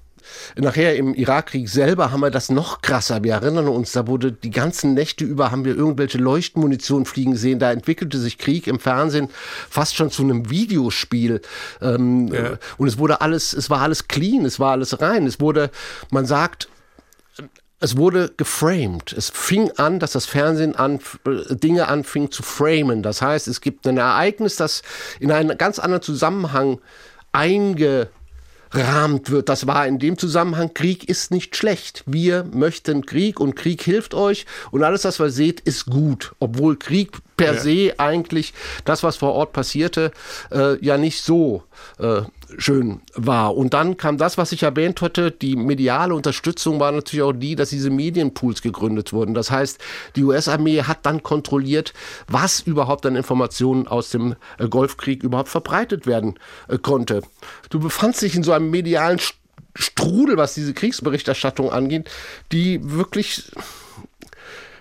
Nachher 0.56 0.96
im 0.96 1.14
Irakkrieg 1.14 1.70
selber 1.70 2.12
haben 2.12 2.22
wir 2.22 2.32
das 2.32 2.50
noch 2.50 2.82
krasser. 2.82 3.24
Wir 3.24 3.34
erinnern 3.34 3.68
uns, 3.68 3.92
da 3.92 4.08
wurde 4.08 4.32
die 4.32 4.52
ganzen 4.52 4.94
Nächte 4.94 5.26
über 5.26 5.52
haben 5.52 5.66
wir 5.66 5.76
irgendwelche 5.76 6.18
Leuchtmunition 6.18 7.06
fliegen 7.06 7.36
sehen. 7.36 7.60
Da 7.60 7.72
entwickelte 7.72 8.18
sich 8.18 8.38
Krieg 8.38 8.68
im 8.68 8.80
Fernsehen 8.80 9.30
fast 9.70 9.96
schon 9.96 10.12
zu 10.12 10.24
einem 10.24 10.50
Videospiel. 10.50 11.42
Ähm, 11.82 12.28
ja. 12.34 12.58
Und 12.78 12.88
es 12.88 12.98
wurde 12.98 13.22
alles, 13.22 13.54
es 13.54 13.70
war 13.70 13.82
alles 13.82 14.08
clean, 14.08 14.46
es 14.46 14.60
war 14.60 14.72
alles 14.72 15.02
rein. 15.02 15.28
Es 15.28 15.40
wurde, 15.40 15.70
man 16.12 16.26
sagt, 16.26 16.70
es 17.80 17.96
wurde 17.96 18.32
geframed. 18.36 19.14
Es 19.14 19.30
fing 19.30 19.72
an, 19.78 20.00
dass 20.00 20.14
das 20.14 20.26
Fernsehen 20.26 20.76
an, 20.76 21.00
Dinge 21.50 21.88
anfing 21.88 22.32
zu 22.32 22.42
framen. 22.42 23.04
Das 23.04 23.22
heißt, 23.22 23.48
es 23.48 23.62
gibt 23.62 23.86
ein 23.88 23.98
Ereignis, 23.98 24.56
das 24.56 24.82
in 25.20 25.32
einen 25.32 25.58
ganz 25.58 25.78
anderen 25.78 26.02
Zusammenhang 26.02 26.80
einge 27.32 28.10
rahmt 28.72 29.30
wird. 29.30 29.50
Das 29.50 29.68
war 29.68 29.88
in 29.88 30.00
dem 30.00 30.18
Zusammenhang, 30.18 30.74
Krieg 30.74 31.08
ist 31.10 31.32
nicht 31.32 31.56
schlecht. 31.56 32.04
Wir 32.06 32.44
möchten 32.44 33.06
Krieg 33.06 33.40
und 33.40 33.56
Krieg 33.56 33.82
hilft 33.82 34.14
euch 34.14 34.46
und 34.72 34.84
alles, 34.84 35.06
was 35.06 35.20
ihr 35.20 35.30
seht, 35.30 35.60
ist 35.62 35.86
gut. 35.86 36.34
Obwohl 36.40 36.78
Krieg 36.78 37.12
per 37.38 37.54
ja. 37.54 37.62
se 37.62 37.94
eigentlich 37.98 38.54
das, 38.86 39.04
was 39.04 39.18
vor 39.18 39.34
Ort 39.34 39.54
passierte, 39.54 40.12
äh, 40.52 40.84
ja 40.84 40.98
nicht 40.98 41.24
so 41.24 41.64
äh, 42.00 42.22
schön 42.58 43.02
war. 43.14 43.56
Und 43.56 43.74
dann 43.74 43.98
kam 43.98 44.18
das, 44.18 44.38
was 44.38 44.52
ich 44.52 44.64
erwähnt 44.64 45.02
hatte, 45.02 45.32
die 45.32 45.56
mediale 45.56 46.14
Unterstützung 46.14 46.80
war 46.80 46.92
natürlich 46.92 47.24
auch 47.24 47.34
die, 47.34 47.56
dass 47.56 47.70
diese 47.70 47.90
Medienpools 47.90 48.62
gegründet 48.62 49.14
wurden. 49.14 49.34
Das 49.34 49.52
heißt, 49.52 49.80
die 50.16 50.24
US-Armee 50.24 50.82
hat 50.82 51.06
dann 51.06 51.24
kontrolliert, 51.24 51.94
was 52.28 52.60
überhaupt 52.60 53.06
an 53.06 53.16
Informationen 53.16 53.88
aus 53.88 54.10
dem 54.10 54.36
äh, 54.58 54.68
Golfkrieg 54.68 55.24
überhaupt 55.24 55.50
verbreitet 55.50 56.08
werden 56.08 56.36
äh, 56.68 56.78
konnte. 56.78 57.22
Du 57.70 57.80
befandst 57.80 58.22
dich 58.22 58.36
in 58.36 58.44
so 58.44 58.52
einem 58.52 58.72
medialen 58.72 59.20
Strudel, 59.76 60.38
was 60.38 60.56
diese 60.56 60.74
Kriegsberichterstattung 60.74 61.72
angeht, 61.72 62.10
die 62.52 62.80
wirklich 62.84 63.52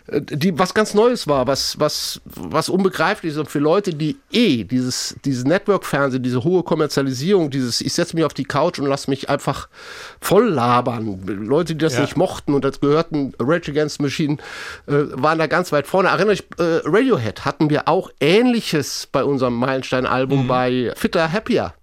die 0.08 0.56
was 0.58 0.72
ganz 0.72 0.94
Neues 0.94 1.26
war, 1.26 1.46
was, 1.46 1.78
was, 1.80 2.20
was 2.24 2.68
unbegreiflich 2.68 3.32
ist 3.32 3.38
und 3.38 3.50
für 3.50 3.58
Leute, 3.58 3.92
die 3.92 4.16
eh 4.30 4.64
dieses, 4.64 5.16
dieses 5.24 5.44
Network-Fernsehen, 5.44 6.22
diese 6.22 6.44
hohe 6.44 6.62
Kommerzialisierung, 6.62 7.50
dieses, 7.50 7.80
ich 7.80 7.92
setze 7.92 8.14
mich 8.14 8.24
auf 8.24 8.34
die 8.34 8.44
Couch 8.44 8.78
und 8.78 8.86
lasse 8.86 9.10
mich 9.10 9.28
einfach 9.28 9.68
voll 10.20 10.48
labern. 10.48 11.20
Leute, 11.26 11.74
die 11.74 11.84
das 11.84 11.94
ja. 11.94 12.02
nicht 12.02 12.16
mochten 12.16 12.54
und 12.54 12.64
das 12.64 12.80
gehörten 12.80 13.32
Rage 13.40 13.72
Against 13.72 14.00
Machine, 14.00 14.36
äh, 14.86 14.92
waren 15.12 15.38
da 15.38 15.46
ganz 15.46 15.72
weit 15.72 15.86
vorne. 15.86 16.08
Erinnere 16.08 16.34
ich, 16.34 16.44
äh, 16.58 16.80
Radiohead 16.84 17.44
hatten 17.44 17.68
wir 17.68 17.88
auch 17.88 18.10
Ähnliches 18.20 19.08
bei 19.10 19.24
unserem 19.24 19.54
Meilenstein-Album 19.54 20.44
mhm. 20.44 20.48
bei 20.48 20.92
Fitter 20.94 21.32
Happier 21.32 21.74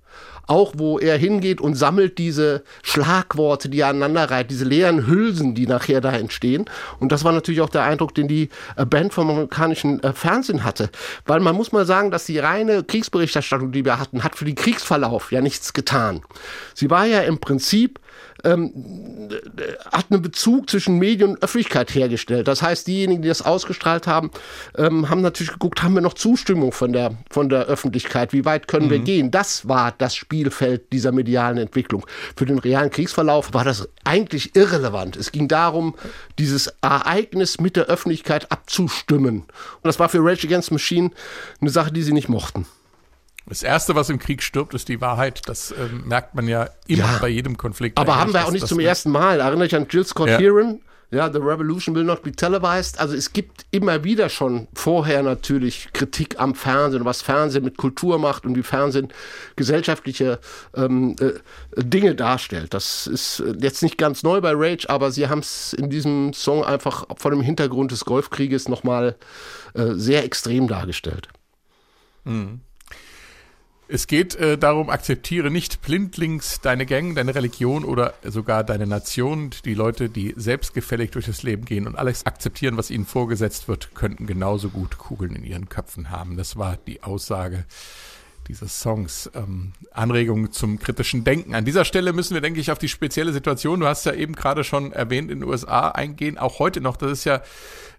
auch 0.48 0.74
wo 0.78 1.00
er 1.00 1.18
hingeht 1.18 1.62
und 1.62 1.76
sammelt 1.76 2.18
diese 2.18 2.64
Schlagworte, 2.82 3.70
die 3.70 3.80
er 3.80 3.88
aneinander 3.88 4.30
reiht, 4.30 4.52
diese 4.52 4.66
leeren 4.66 5.08
Hülsen, 5.08 5.56
die 5.56 5.68
nachher 5.68 6.02
da 6.02 6.12
entstehen. 6.12 6.66
Und 7.00 7.12
das 7.12 7.24
war 7.24 7.32
natürlich 7.32 7.62
auch 7.62 7.70
der 7.70 7.84
Eindruck, 7.84 8.14
den 8.14 8.28
die 8.28 8.50
äh, 8.76 8.86
Band 8.86 9.14
vom 9.14 9.30
amerikanischen 9.30 10.02
äh, 10.04 10.14
Fernsehen 10.14 10.64
hatte. 10.64 10.90
Weil 11.26 11.40
man 11.40 11.56
muss 11.56 11.72
mal 11.72 11.86
sagen, 11.86 12.12
dass 12.12 12.26
die 12.26 12.40
reine 12.40 12.84
Kriegsberichterstattung, 12.84 13.72
die 13.72 13.86
wir 13.86 14.00
hatten, 14.00 14.24
hat 14.24 14.36
für 14.36 14.46
den 14.46 14.56
Kriegsverlauf 14.56 15.32
ja 15.32 15.42
nichts 15.42 15.74
getan. 15.74 16.22
Sie 16.74 16.90
war 16.90 17.06
ja 17.06 17.22
im 17.22 17.40
Prinzip 17.40 18.00
ähm, 18.44 19.30
hat 19.92 20.08
einen 20.10 20.22
Bezug 20.22 20.70
zwischen 20.70 21.00
Medien 21.00 21.32
und 21.32 21.44
Öffentlichkeit 21.44 21.94
hergestellt. 21.94 22.48
Das 22.48 22.62
heißt, 22.62 22.88
diejenigen, 22.88 23.22
die 23.22 23.28
das 23.28 23.42
ausgestrahlt 23.42 24.08
haben, 24.08 24.32
ähm, 24.78 25.10
haben 25.10 25.22
natürlich 25.22 25.54
geguckt, 25.54 25.84
haben 25.84 25.94
wir 25.94 26.02
noch 26.02 26.14
Zustimmung 26.14 26.72
von 26.72 26.94
der, 26.94 27.18
von 27.30 27.50
der 27.50 27.66
Öffentlichkeit? 27.66 28.34
Wie 28.34 28.46
weit 28.46 28.68
können 28.68 28.88
mhm. 28.88 28.92
wir 28.92 29.00
gehen? 29.00 29.32
Das 29.32 29.68
war 29.68 29.94
das 29.98 30.16
Spielfeld 30.16 30.92
dieser 30.92 31.12
medialen 31.12 31.58
Entwicklung. 31.58 32.06
Für 32.36 32.46
den 32.46 32.60
realen 32.60 32.90
Kriegsverlauf 32.90 33.54
war 33.54 33.64
das 33.64 33.88
eigentlich 34.04 34.56
irrelevant. 34.56 35.16
Es 35.16 35.32
ging 35.32 35.48
darum, 35.48 35.96
dieses 36.38 36.68
Ereignis 36.82 37.60
mit 37.60 37.76
der 37.76 37.86
Öffentlichkeit 37.86 38.52
abzustimmen. 38.52 39.40
Und 39.40 39.84
das 39.84 40.00
war 40.00 40.10
für 40.10 40.20
Rage 40.20 40.48
Against 40.48 40.72
Machine 40.72 41.12
eine 41.62 41.70
Sache, 41.70 41.92
die 41.92 42.02
sie 42.02 42.14
nicht 42.14 42.30
mochten. 42.30 42.66
Das 43.46 43.62
Erste, 43.62 43.96
was 43.96 44.10
im 44.10 44.20
Krieg 44.20 44.42
stirbt, 44.42 44.74
ist 44.74 44.88
die 44.88 45.02
Wahrheit. 45.02 45.42
Das 45.48 45.72
ähm, 45.72 46.04
merkt 46.06 46.34
man 46.34 46.48
ja 46.48 46.70
immer 46.88 47.04
ja. 47.04 47.18
bei 47.20 47.28
jedem 47.28 47.58
Konflikt. 47.58 47.98
Aber 47.98 48.18
haben 48.18 48.34
wir 48.34 48.46
auch 48.46 48.52
nicht 48.52 48.68
zum 48.68 48.80
ersten 48.80 49.12
Mal. 49.12 49.42
Erinnere 49.42 49.66
ich 49.66 49.76
an 49.76 49.88
Jill 49.90 50.06
Scott 50.06 50.30
ja. 50.30 50.38
Heron? 50.38 50.80
Ja, 51.14 51.32
The 51.32 51.38
Revolution 51.38 51.94
will 51.94 52.06
not 52.06 52.24
be 52.24 52.32
televised. 52.32 53.00
Also 53.00 53.14
es 53.14 53.34
gibt 53.34 53.68
immer 53.70 54.04
wieder 54.04 54.30
schon 54.30 54.68
vorher 54.74 55.22
natürlich 55.22 55.90
Kritik 55.94 56.40
am 56.40 56.56
Fernsehen, 56.56 57.06
was 57.06 57.22
Fernsehen 57.22 57.64
mit 57.64 57.78
Kultur 57.78 58.18
macht 58.18 58.48
und 58.48 58.56
wie 58.56 58.64
Fernsehen 58.64 59.14
gesellschaftliche 59.56 60.40
ähm, 60.76 61.16
äh, 61.20 61.34
Dinge 61.84 62.16
darstellt. 62.16 62.74
Das 62.74 63.06
ist 63.06 63.44
jetzt 63.60 63.84
nicht 63.84 64.00
ganz 64.00 64.24
neu 64.24 64.42
bei 64.42 64.54
Rage, 64.56 64.90
aber 64.90 65.12
sie 65.12 65.28
haben 65.28 65.40
es 65.40 65.74
in 65.74 65.92
diesem 65.92 66.34
Song 66.34 66.64
einfach 66.64 67.06
vor 67.18 67.30
dem 67.30 67.42
Hintergrund 67.42 67.92
des 67.92 68.06
Golfkrieges 68.06 68.68
nochmal 68.68 69.16
äh, 69.76 69.92
sehr 69.94 70.24
extrem 70.24 70.68
dargestellt. 70.68 71.28
Mhm. 72.24 72.62
Es 73.94 74.08
geht 74.08 74.34
äh, 74.34 74.58
darum, 74.58 74.90
akzeptiere 74.90 75.52
nicht 75.52 75.84
blindlings 75.84 76.62
deine 76.62 76.88
Gang, 76.88 77.14
deine 77.14 77.36
Religion 77.36 77.86
oder 77.86 78.16
sogar 78.24 78.64
deine 78.64 78.88
Nation. 78.88 79.52
Die 79.66 79.76
Leute, 79.76 80.10
die 80.10 80.34
selbstgefällig 80.36 81.12
durch 81.12 81.28
das 81.28 81.44
Leben 81.44 81.64
gehen 81.64 81.86
und 81.86 81.96
alles 81.96 82.26
akzeptieren, 82.26 82.76
was 82.76 82.90
ihnen 82.90 83.06
vorgesetzt 83.06 83.68
wird, 83.68 83.94
könnten 83.94 84.26
genauso 84.26 84.70
gut 84.70 84.98
Kugeln 84.98 85.36
in 85.36 85.44
ihren 85.44 85.70
Köpfen 85.70 86.10
haben. 86.10 86.38
Das 86.38 86.58
war 86.58 86.80
die 86.88 87.04
Aussage 87.04 87.66
dieses 88.48 88.80
Songs. 88.80 89.30
Ähm, 89.36 89.74
Anregungen 89.92 90.52
zum 90.52 90.80
kritischen 90.80 91.24
Denken. 91.24 91.54
An 91.54 91.64
dieser 91.64 91.86
Stelle 91.86 92.14
müssen 92.14 92.34
wir, 92.34 92.42
denke 92.42 92.60
ich, 92.60 92.72
auf 92.72 92.80
die 92.80 92.90
spezielle 92.90 93.32
Situation, 93.32 93.80
du 93.80 93.86
hast 93.86 94.08
ja 94.08 94.14
eben 94.14 94.34
gerade 94.34 94.64
schon 94.64 94.92
erwähnt, 94.92 95.30
in 95.30 95.42
den 95.42 95.48
USA 95.48 95.90
eingehen, 95.90 96.40
auch 96.40 96.58
heute 96.58 96.82
noch. 96.82 96.98
Das 96.98 97.12
ist 97.12 97.26
ja 97.26 97.44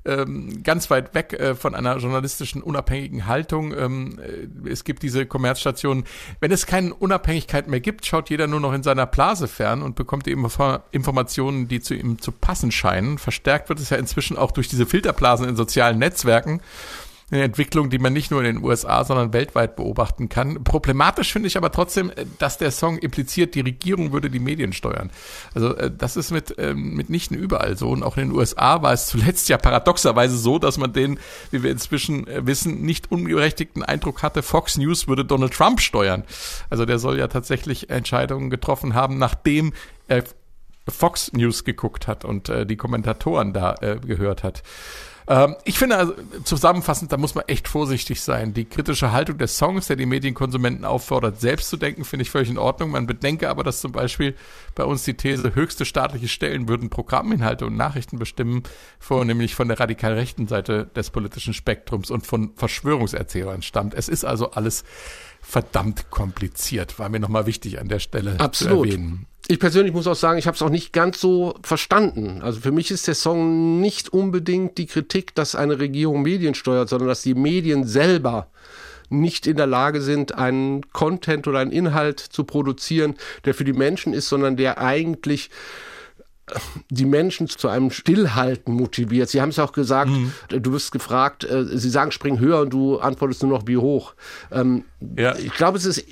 ähm, 0.05 0.63
ganz 0.63 0.91
weit 0.91 1.15
weg 1.15 1.33
äh, 1.33 1.55
von 1.55 1.75
einer 1.75 1.97
journalistischen 1.97 2.63
unabhängigen 2.63 3.27
Haltung. 3.27 3.75
Ähm, 3.77 4.19
äh, 4.19 4.69
es 4.69 4.85
gibt 4.85 5.03
diese 5.03 5.27
Kommerzstationen. 5.27 6.05
Wenn 6.41 6.53
es 6.53 6.67
keine 6.67 6.95
Unabhängigkeit 6.95 7.69
mehr 7.69 7.81
gibt, 7.81 8.07
schaut 8.07 8.31
jeder 8.31 8.47
nur 8.47 8.61
noch 8.61 8.73
in 8.73 8.83
seiner 8.83 9.07
Blase 9.07 9.49
fern 9.49 9.83
und 9.83 9.97
bekommt 9.97 10.29
eben 10.29 10.47
Informationen, 10.91 11.69
die 11.69 11.81
zu 11.81 11.95
ihm 11.95 12.21
zu 12.21 12.33
passen 12.33 12.71
scheinen. 12.71 13.19
Verstärkt 13.19 13.69
wird 13.69 13.81
es 13.81 13.91
ja 13.91 13.97
inzwischen 13.97 14.37
auch 14.37 14.51
durch 14.51 14.69
diese 14.69 14.87
Filterblasen 14.87 15.49
in 15.49 15.57
sozialen 15.57 15.99
Netzwerken 15.99 16.61
eine 17.31 17.43
Entwicklung, 17.43 17.91
die 17.91 17.99
man 17.99 18.13
nicht 18.13 18.31
nur 18.31 18.41
in 18.43 18.57
den 18.57 18.65
USA, 18.65 19.05
sondern 19.05 19.33
weltweit 19.33 19.77
beobachten 19.77 20.29
kann. 20.29 20.63
Problematisch 20.63 21.33
finde 21.33 21.47
ich 21.47 21.57
aber 21.57 21.73
trotzdem, 21.73 22.11
äh, 22.11 22.27
dass 22.39 22.59
der 22.59 22.71
Song 22.71 22.99
impliziert, 22.99 23.55
die 23.55 23.61
Regierung 23.61 24.13
würde 24.13 24.31
die 24.31 24.39
Medien 24.39 24.73
steuern. 24.73 25.11
Also 25.55 25.75
äh, 25.77 25.91
das 25.97 26.17
ist 26.17 26.31
mit 26.31 26.55
ähm, 26.59 26.95
mitnichten 26.95 27.37
überall 27.37 27.77
so. 27.77 27.89
Und 27.91 28.03
auch 28.03 28.17
in 28.17 28.29
den 28.29 28.37
USA 28.37 28.83
war 28.83 28.93
es 28.93 29.07
zuletzt 29.07 29.49
ja 29.49 29.57
paradoxerweise 29.57 30.37
so, 30.37 30.59
dass 30.59 30.79
man 30.79 30.93
den, 30.93 31.19
wie 31.51 31.63
wir 31.63 31.71
inzwischen 31.71 32.27
äh, 32.27 32.47
wissen, 32.47 32.83
nicht 32.83 33.11
unberechtigten 33.11 33.83
Eindruck 33.83 34.23
hatte, 34.23 34.43
Fox 34.43 34.77
News 34.77 35.09
würde 35.09 35.25
Donald 35.25 35.55
Trump 35.55 35.81
steuern. 35.81 36.25
Also 36.71 36.85
der 36.85 36.99
soll 36.99 37.19
ja 37.19 37.29
tatsächlich 37.29 37.91
Entscheidungen 37.91 38.51
getroffen 38.51 38.95
haben, 38.95 39.19
nachdem 39.19 39.73
er 40.09 40.25
Fox 40.89 41.33
News 41.33 41.65
geguckt 41.65 42.07
hat 42.07 42.25
und 42.25 42.49
äh, 42.49 42.67
die 42.67 42.77
Kommentatoren 42.77 43.53
da 43.53 43.75
äh, 43.81 43.97
gehört 43.97 44.43
hat. 44.43 44.63
Ähm, 45.27 45.57
ich 45.65 45.79
finde 45.79 45.97
also 45.97 46.15
zusammenfassend, 46.45 47.13
da 47.13 47.17
muss 47.17 47.35
man 47.35 47.45
echt 47.47 47.69
vorsichtig 47.69 48.21
sein. 48.21 48.53
Die 48.53 48.67
kritische 48.67 49.13
Haltung 49.13 49.39
des 49.39 49.57
Songs, 49.57 49.87
der 49.87 49.97
die 49.97 50.07
Medienkonsumenten 50.07 50.85
auffordert, 50.85 51.41
selbst 51.41 51.71
zu 51.71 51.77
denken, 51.77 52.05
finde 52.05 52.23
ich 52.23 52.31
völlig 52.31 52.51
in 52.51 52.59
Ordnung. 52.59 52.91
Man 52.91 53.07
bedenke 53.07 53.49
aber, 53.49 53.65
dass 53.65 53.81
zum 53.81 53.93
Beispiel 53.93 54.35
bei 54.75 54.85
uns 54.85 55.05
die 55.05 55.15
These, 55.15 55.55
höchste 55.55 55.85
staatliche 55.85 56.29
Stellen 56.29 56.69
würden 56.69 56.91
Programminhalte 56.91 57.67
und 57.67 57.77
Nachrichten 57.77 58.19
bestimmen, 58.19 58.63
vornehmlich 58.99 59.55
von 59.55 59.69
der 59.69 59.81
radikal 59.81 60.13
rechten 60.13 60.47
Seite 60.47 60.87
des 60.95 61.11
politischen 61.11 61.55
Spektrums 61.55 62.11
und 62.11 62.27
von 62.27 62.53
Verschwörungserzählern 62.57 63.63
stammt. 63.63 63.95
Es 63.95 64.09
ist 64.09 64.25
also 64.25 64.51
alles 64.51 64.85
verdammt 65.45 66.11
kompliziert. 66.11 66.99
War 66.99 67.09
mir 67.09 67.21
nochmal 67.21 67.47
wichtig 67.47 67.79
an 67.79 67.89
der 67.89 67.99
Stelle 67.99 68.41
Absolut. 68.41 68.87
zu 68.87 68.93
erwähnen. 68.93 69.27
Ich 69.47 69.59
persönlich 69.59 69.93
muss 69.93 70.07
auch 70.07 70.17
sagen, 70.17 70.39
ich 70.39 70.47
habe 70.47 70.55
es 70.55 70.63
auch 70.63 70.71
nicht 70.71 70.95
ganz 70.95 71.21
so 71.21 71.55
verstanden. 71.63 72.41
Also 72.41 72.61
für 72.61 72.73
mich 72.73 72.91
ist 72.91 73.07
der 73.07 73.15
Song 73.15 73.81
nicht 73.81 74.09
unbedingt 74.09 74.79
die 74.79 74.87
Kritik, 74.87 75.35
dass 75.35 75.55
eine 75.55 75.79
Regierung 75.79 76.23
Medien 76.23 76.55
steuert, 76.55 76.89
sondern 76.89 77.09
dass 77.09 77.23
die 77.23 77.35
Medien 77.35 77.87
selber 77.87 78.49
nicht 79.11 79.47
in 79.47 79.59
der 79.59 79.67
Lage 79.67 80.01
sind, 80.01 80.35
einen 80.35 80.91
Content 80.93 81.47
oder 81.47 81.59
einen 81.59 81.73
Inhalt 81.73 82.21
zu 82.21 82.45
produzieren, 82.45 83.17
der 83.45 83.53
für 83.53 83.65
die 83.65 83.75
Menschen 83.75 84.15
ist, 84.15 84.31
sondern 84.31 84.57
der 84.57 84.79
eigentlich 84.79 85.51
die 86.91 87.07
Menschen 87.07 87.49
zu 87.49 87.69
einem 87.69 87.91
Stillhalten 87.91 88.75
motiviert. 88.75 89.31
Sie 89.31 89.41
haben 89.41 89.49
es 89.49 89.59
auch 89.59 89.73
gesagt, 89.73 90.11
mhm. 90.11 90.33
du 90.49 90.73
wirst 90.73 90.93
gefragt, 90.93 91.45
äh, 91.45 91.65
sie 91.65 91.89
sagen, 91.89 92.13
spring 92.13 92.39
höher 92.39 92.61
und 92.61 92.71
du 92.71 92.99
antwortest 92.99 93.43
nur 93.43 93.59
noch 93.59 93.67
wie 93.67 93.79
hoch. 93.79 94.15
Ähm, 94.53 94.85
ja. 95.17 95.35
Ich 95.37 95.53
glaube, 95.55 95.79
es 95.79 95.87
ist 95.87 96.05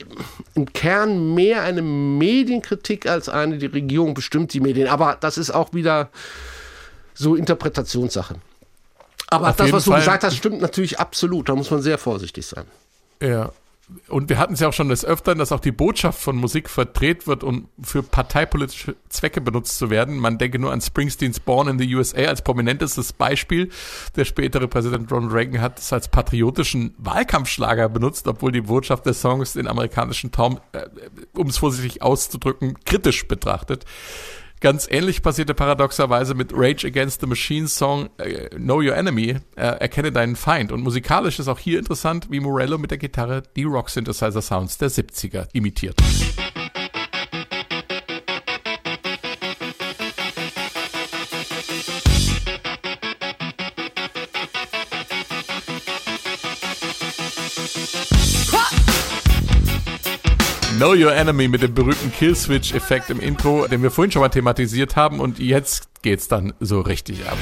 im 0.54 0.72
Kern 0.72 1.34
mehr 1.34 1.62
eine 1.62 1.82
Medienkritik 1.82 3.06
als 3.06 3.28
eine, 3.28 3.58
die 3.58 3.66
Regierung 3.66 4.14
bestimmt 4.14 4.54
die 4.54 4.60
Medien. 4.60 4.88
Aber 4.88 5.16
das 5.20 5.36
ist 5.36 5.50
auch 5.50 5.74
wieder 5.74 6.08
so 7.14 7.36
Interpretationssache. 7.36 8.36
Aber 9.28 9.50
Auf 9.50 9.56
das, 9.56 9.72
was 9.72 9.84
du 9.84 9.90
Fall. 9.90 10.00
gesagt 10.00 10.24
hast, 10.24 10.36
stimmt 10.36 10.60
natürlich 10.60 10.98
absolut. 10.98 11.48
Da 11.48 11.54
muss 11.54 11.70
man 11.70 11.82
sehr 11.82 11.98
vorsichtig 11.98 12.46
sein. 12.46 12.64
Ja, 13.22 13.52
und 14.08 14.28
wir 14.28 14.38
hatten 14.38 14.54
es 14.54 14.60
ja 14.60 14.68
auch 14.68 14.72
schon 14.72 14.88
des 14.88 15.04
Öfteren, 15.04 15.38
dass 15.38 15.52
auch 15.52 15.60
die 15.60 15.72
Botschaft 15.72 16.20
von 16.20 16.36
Musik 16.36 16.70
verdreht 16.70 17.26
wird, 17.26 17.42
um 17.44 17.68
für 17.82 18.02
parteipolitische 18.02 18.96
Zwecke 19.08 19.40
benutzt 19.40 19.76
zu 19.76 19.90
werden. 19.90 20.18
Man 20.18 20.38
denke 20.38 20.58
nur 20.58 20.72
an 20.72 20.80
Springsteens 20.80 21.40
Born 21.40 21.68
in 21.68 21.78
the 21.78 21.94
USA 21.94 22.22
als 22.22 22.42
prominentestes 22.42 23.12
Beispiel. 23.12 23.70
Der 24.16 24.24
spätere 24.24 24.68
Präsident 24.68 25.10
Ronald 25.10 25.32
Reagan 25.32 25.60
hat 25.60 25.78
es 25.78 25.92
als 25.92 26.08
patriotischen 26.08 26.94
Wahlkampfschlager 26.98 27.88
benutzt, 27.88 28.26
obwohl 28.28 28.52
die 28.52 28.62
Botschaft 28.62 29.04
des 29.06 29.20
Songs 29.20 29.54
den 29.54 29.66
amerikanischen 29.66 30.30
Traum, 30.32 30.60
äh, 30.72 30.86
um 31.34 31.48
es 31.48 31.58
vorsichtig 31.58 32.02
auszudrücken, 32.02 32.78
kritisch 32.84 33.26
betrachtet. 33.26 33.84
Ganz 34.62 34.86
ähnlich 34.88 35.22
passierte 35.22 35.54
paradoxerweise 35.54 36.34
mit 36.34 36.52
Rage 36.54 36.86
Against 36.86 37.20
the 37.20 37.26
Machine 37.26 37.66
Song 37.66 38.10
äh, 38.18 38.48
Know 38.50 38.76
Your 38.76 38.94
Enemy, 38.94 39.38
äh, 39.56 39.60
Erkenne 39.60 40.12
deinen 40.12 40.36
Feind. 40.36 40.70
Und 40.70 40.82
musikalisch 40.82 41.40
ist 41.40 41.48
auch 41.48 41.58
hier 41.58 41.80
interessant, 41.80 42.28
wie 42.30 42.38
Morello 42.38 42.78
mit 42.78 42.92
der 42.92 42.98
Gitarre 42.98 43.42
die 43.56 43.64
Rock-Synthesizer-Sounds 43.64 44.78
der 44.78 44.88
70er 44.88 45.48
imitiert. 45.52 45.96
Know 60.82 60.94
Your 60.94 61.14
Enemy 61.14 61.46
mit 61.46 61.62
dem 61.62 61.74
berühmten 61.74 62.10
Killswitch-Effekt 62.10 63.08
im 63.10 63.20
Intro, 63.20 63.68
den 63.68 63.84
wir 63.84 63.92
vorhin 63.92 64.10
schon 64.10 64.20
mal 64.20 64.30
thematisiert 64.30 64.96
haben 64.96 65.20
und 65.20 65.38
jetzt 65.38 66.02
geht's 66.02 66.26
dann 66.26 66.54
so 66.58 66.80
richtig 66.80 67.24
ab. 67.28 67.38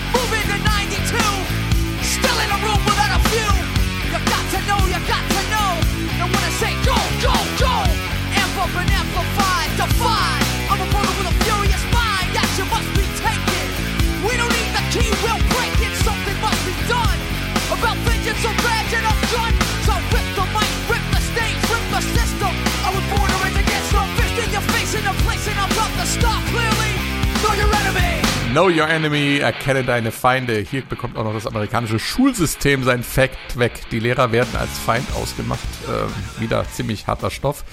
Know 28.61 28.69
Your 28.69 28.91
Enemy, 28.91 29.39
erkenne 29.39 29.85
deine 29.85 30.13
Feinde. 30.13 30.59
Hier 30.59 30.83
bekommt 30.83 31.17
auch 31.17 31.25
noch 31.25 31.33
das 31.33 31.47
amerikanische 31.47 31.99
Schulsystem 31.99 32.85
sein 32.85 33.03
Fact 33.03 33.59
weg. 33.59 33.73
Die 33.91 34.01
Lehrer 34.01 34.33
werden 34.33 34.55
als 34.55 34.79
Feind 34.79 35.07
ausgemacht. 35.15 35.67
Äh, 35.89 36.43
wieder 36.43 36.69
ziemlich 36.69 37.07
harter 37.07 37.31
Stoff. 37.31 37.65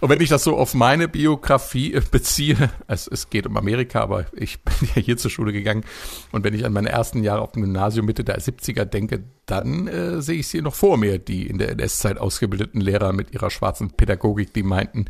Und 0.00 0.08
wenn 0.10 0.20
ich 0.20 0.28
das 0.28 0.44
so 0.44 0.56
auf 0.56 0.74
meine 0.74 1.08
Biografie 1.08 1.94
äh, 1.94 2.02
beziehe, 2.10 2.70
es, 2.86 3.06
es 3.06 3.30
geht 3.30 3.46
um 3.46 3.56
Amerika, 3.56 4.00
aber 4.00 4.26
ich 4.34 4.60
bin 4.64 4.74
ja 4.94 5.02
hier 5.02 5.16
zur 5.16 5.30
Schule 5.30 5.52
gegangen 5.52 5.84
und 6.32 6.44
wenn 6.44 6.54
ich 6.54 6.64
an 6.64 6.72
meine 6.72 6.90
ersten 6.90 7.22
Jahre 7.22 7.42
auf 7.42 7.52
dem 7.52 7.62
Gymnasium 7.62 8.06
Mitte 8.06 8.24
der 8.24 8.40
70er 8.40 8.84
denke, 8.84 9.24
dann 9.46 9.86
äh, 9.86 10.20
sehe 10.20 10.40
ich 10.40 10.48
sie 10.48 10.60
noch 10.60 10.74
vor 10.74 10.96
mir, 10.96 11.18
die 11.18 11.46
in 11.46 11.58
der 11.58 11.70
NS-Zeit 11.70 12.18
ausgebildeten 12.18 12.80
Lehrer 12.80 13.12
mit 13.12 13.32
ihrer 13.32 13.50
schwarzen 13.50 13.90
Pädagogik, 13.90 14.52
die 14.52 14.62
meinten, 14.62 15.06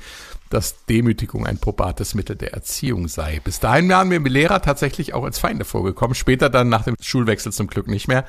dass 0.50 0.84
Demütigung 0.86 1.46
ein 1.46 1.58
probates 1.58 2.14
Mittel 2.14 2.36
der 2.36 2.52
Erziehung 2.52 3.08
sei. 3.08 3.40
Bis 3.42 3.60
dahin 3.60 3.88
waren 3.88 4.08
mir 4.08 4.20
Lehrer 4.20 4.60
tatsächlich 4.60 5.14
auch 5.14 5.24
als 5.24 5.38
Feinde 5.38 5.64
vorgekommen, 5.64 6.14
später 6.14 6.50
dann 6.50 6.68
nach 6.68 6.84
dem 6.84 6.96
Schulwechsel 7.00 7.52
zum 7.52 7.66
Glück 7.66 7.88
nicht 7.88 8.08
mehr. 8.08 8.24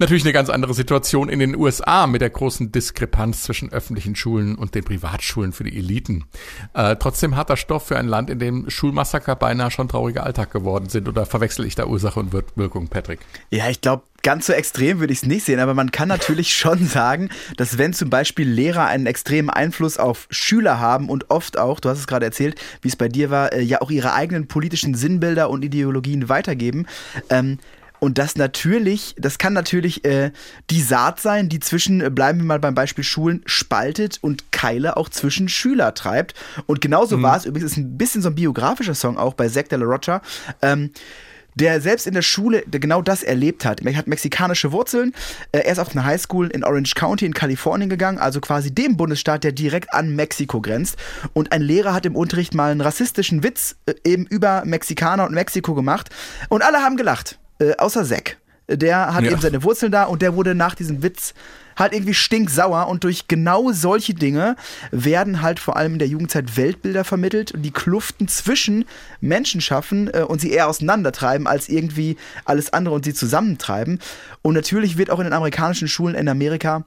Natürlich 0.00 0.22
eine 0.22 0.32
ganz 0.32 0.48
andere 0.48 0.74
Situation 0.74 1.28
in 1.28 1.40
den 1.40 1.56
USA 1.56 2.06
mit 2.06 2.20
der 2.20 2.30
großen 2.30 2.70
Diskrepanz 2.70 3.42
zwischen 3.42 3.72
öffentlichen 3.72 4.14
Schulen 4.14 4.54
und 4.54 4.76
den 4.76 4.84
Privatschulen 4.84 5.52
für 5.52 5.64
die 5.64 5.76
Eliten. 5.76 6.24
Äh, 6.72 6.94
trotzdem 6.96 7.34
harter 7.34 7.56
Stoff 7.56 7.88
für 7.88 7.98
ein 7.98 8.06
Land, 8.06 8.30
in 8.30 8.38
dem 8.38 8.70
Schulmassaker 8.70 9.34
beinahe 9.34 9.72
schon 9.72 9.88
trauriger 9.88 10.24
Alltag 10.24 10.52
geworden 10.52 10.88
sind. 10.88 11.08
Oder 11.08 11.26
verwechsel 11.26 11.64
ich 11.66 11.74
da 11.74 11.86
Ursache 11.86 12.20
und 12.20 12.32
Wirkung, 12.32 12.86
Patrick? 12.86 13.18
Ja, 13.50 13.68
ich 13.70 13.80
glaube, 13.80 14.04
ganz 14.22 14.46
so 14.46 14.52
extrem 14.52 15.00
würde 15.00 15.12
ich 15.12 15.20
es 15.20 15.26
nicht 15.26 15.44
sehen, 15.44 15.58
aber 15.58 15.74
man 15.74 15.90
kann 15.90 16.06
natürlich 16.06 16.54
schon 16.56 16.86
sagen, 16.86 17.30
dass 17.56 17.76
wenn 17.76 17.92
zum 17.92 18.08
Beispiel 18.08 18.48
Lehrer 18.48 18.86
einen 18.86 19.06
extremen 19.06 19.50
Einfluss 19.50 19.98
auf 19.98 20.28
Schüler 20.30 20.78
haben 20.78 21.08
und 21.08 21.28
oft 21.30 21.58
auch, 21.58 21.80
du 21.80 21.88
hast 21.88 21.98
es 21.98 22.06
gerade 22.06 22.24
erzählt, 22.24 22.60
wie 22.82 22.88
es 22.88 22.94
bei 22.94 23.08
dir 23.08 23.30
war, 23.30 23.52
äh, 23.52 23.62
ja 23.62 23.80
auch 23.80 23.90
ihre 23.90 24.12
eigenen 24.12 24.46
politischen 24.46 24.94
Sinnbilder 24.94 25.50
und 25.50 25.64
Ideologien 25.64 26.28
weitergeben, 26.28 26.86
ähm, 27.30 27.58
und 28.00 28.18
das 28.18 28.36
natürlich, 28.36 29.14
das 29.18 29.38
kann 29.38 29.52
natürlich 29.52 30.04
äh, 30.04 30.30
die 30.70 30.82
Saat 30.82 31.20
sein, 31.20 31.48
die 31.48 31.60
zwischen, 31.60 32.00
äh, 32.00 32.10
bleiben 32.10 32.38
wir 32.38 32.44
mal 32.44 32.60
beim 32.60 32.74
Beispiel 32.74 33.04
Schulen, 33.04 33.42
spaltet 33.46 34.18
und 34.20 34.52
Keile 34.52 34.96
auch 34.96 35.08
zwischen 35.08 35.48
Schüler 35.48 35.94
treibt. 35.94 36.34
Und 36.66 36.80
genauso 36.80 37.18
mhm. 37.18 37.22
war 37.22 37.36
es, 37.36 37.44
übrigens 37.44 37.72
ist 37.72 37.78
ein 37.78 37.98
bisschen 37.98 38.22
so 38.22 38.28
ein 38.28 38.34
biografischer 38.34 38.94
Song 38.94 39.18
auch 39.18 39.34
bei 39.34 39.48
Zack 39.48 39.68
de 39.68 39.78
la 39.78 39.86
Rocha. 39.86 40.22
Ähm, 40.62 40.90
der 41.54 41.80
selbst 41.80 42.06
in 42.06 42.14
der 42.14 42.22
Schule 42.22 42.62
genau 42.70 43.02
das 43.02 43.24
erlebt 43.24 43.64
hat. 43.64 43.80
Er 43.84 43.96
hat 43.96 44.06
mexikanische 44.06 44.70
Wurzeln. 44.70 45.12
Äh, 45.50 45.58
er 45.60 45.72
ist 45.72 45.78
auf 45.80 45.90
eine 45.90 46.04
Highschool 46.04 46.48
in 46.48 46.62
Orange 46.62 46.94
County 46.94 47.26
in 47.26 47.34
Kalifornien 47.34 47.90
gegangen, 47.90 48.18
also 48.18 48.40
quasi 48.40 48.72
dem 48.72 48.96
Bundesstaat, 48.96 49.42
der 49.42 49.50
direkt 49.50 49.92
an 49.92 50.14
Mexiko 50.14 50.60
grenzt. 50.60 50.96
Und 51.32 51.50
ein 51.50 51.62
Lehrer 51.62 51.94
hat 51.94 52.06
im 52.06 52.14
Unterricht 52.14 52.54
mal 52.54 52.70
einen 52.70 52.80
rassistischen 52.80 53.42
Witz 53.42 53.74
äh, 53.86 53.94
eben 54.04 54.24
über 54.26 54.64
Mexikaner 54.64 55.26
und 55.26 55.34
Mexiko 55.34 55.74
gemacht. 55.74 56.10
Und 56.48 56.62
alle 56.62 56.78
haben 56.78 56.96
gelacht 56.96 57.38
äh, 57.58 57.74
außer 57.76 58.04
Zack. 58.04 58.38
Der 58.68 59.14
hat 59.14 59.24
ja. 59.24 59.30
eben 59.30 59.40
seine 59.40 59.62
Wurzeln 59.62 59.90
da 59.90 60.04
und 60.04 60.20
der 60.20 60.34
wurde 60.34 60.54
nach 60.54 60.74
diesem 60.74 61.02
Witz 61.02 61.32
halt 61.78 61.92
irgendwie 61.92 62.14
stinksauer 62.14 62.88
und 62.88 63.04
durch 63.04 63.28
genau 63.28 63.72
solche 63.72 64.12
Dinge 64.12 64.56
werden 64.90 65.40
halt 65.42 65.60
vor 65.60 65.76
allem 65.76 65.94
in 65.94 65.98
der 65.98 66.08
Jugendzeit 66.08 66.56
Weltbilder 66.56 67.04
vermittelt 67.04 67.52
und 67.52 67.62
die 67.62 67.70
Kluften 67.70 68.28
zwischen 68.28 68.84
Menschen 69.20 69.60
schaffen 69.60 70.10
äh, 70.12 70.22
und 70.22 70.40
sie 70.40 70.50
eher 70.50 70.68
auseinandertreiben 70.68 71.46
als 71.46 71.68
irgendwie 71.68 72.16
alles 72.44 72.72
andere 72.72 72.94
und 72.94 73.04
sie 73.04 73.14
zusammentreiben. 73.14 74.00
Und 74.42 74.54
natürlich 74.54 74.98
wird 74.98 75.10
auch 75.10 75.18
in 75.18 75.24
den 75.24 75.32
amerikanischen 75.32 75.88
Schulen 75.88 76.14
in 76.14 76.28
Amerika 76.28 76.84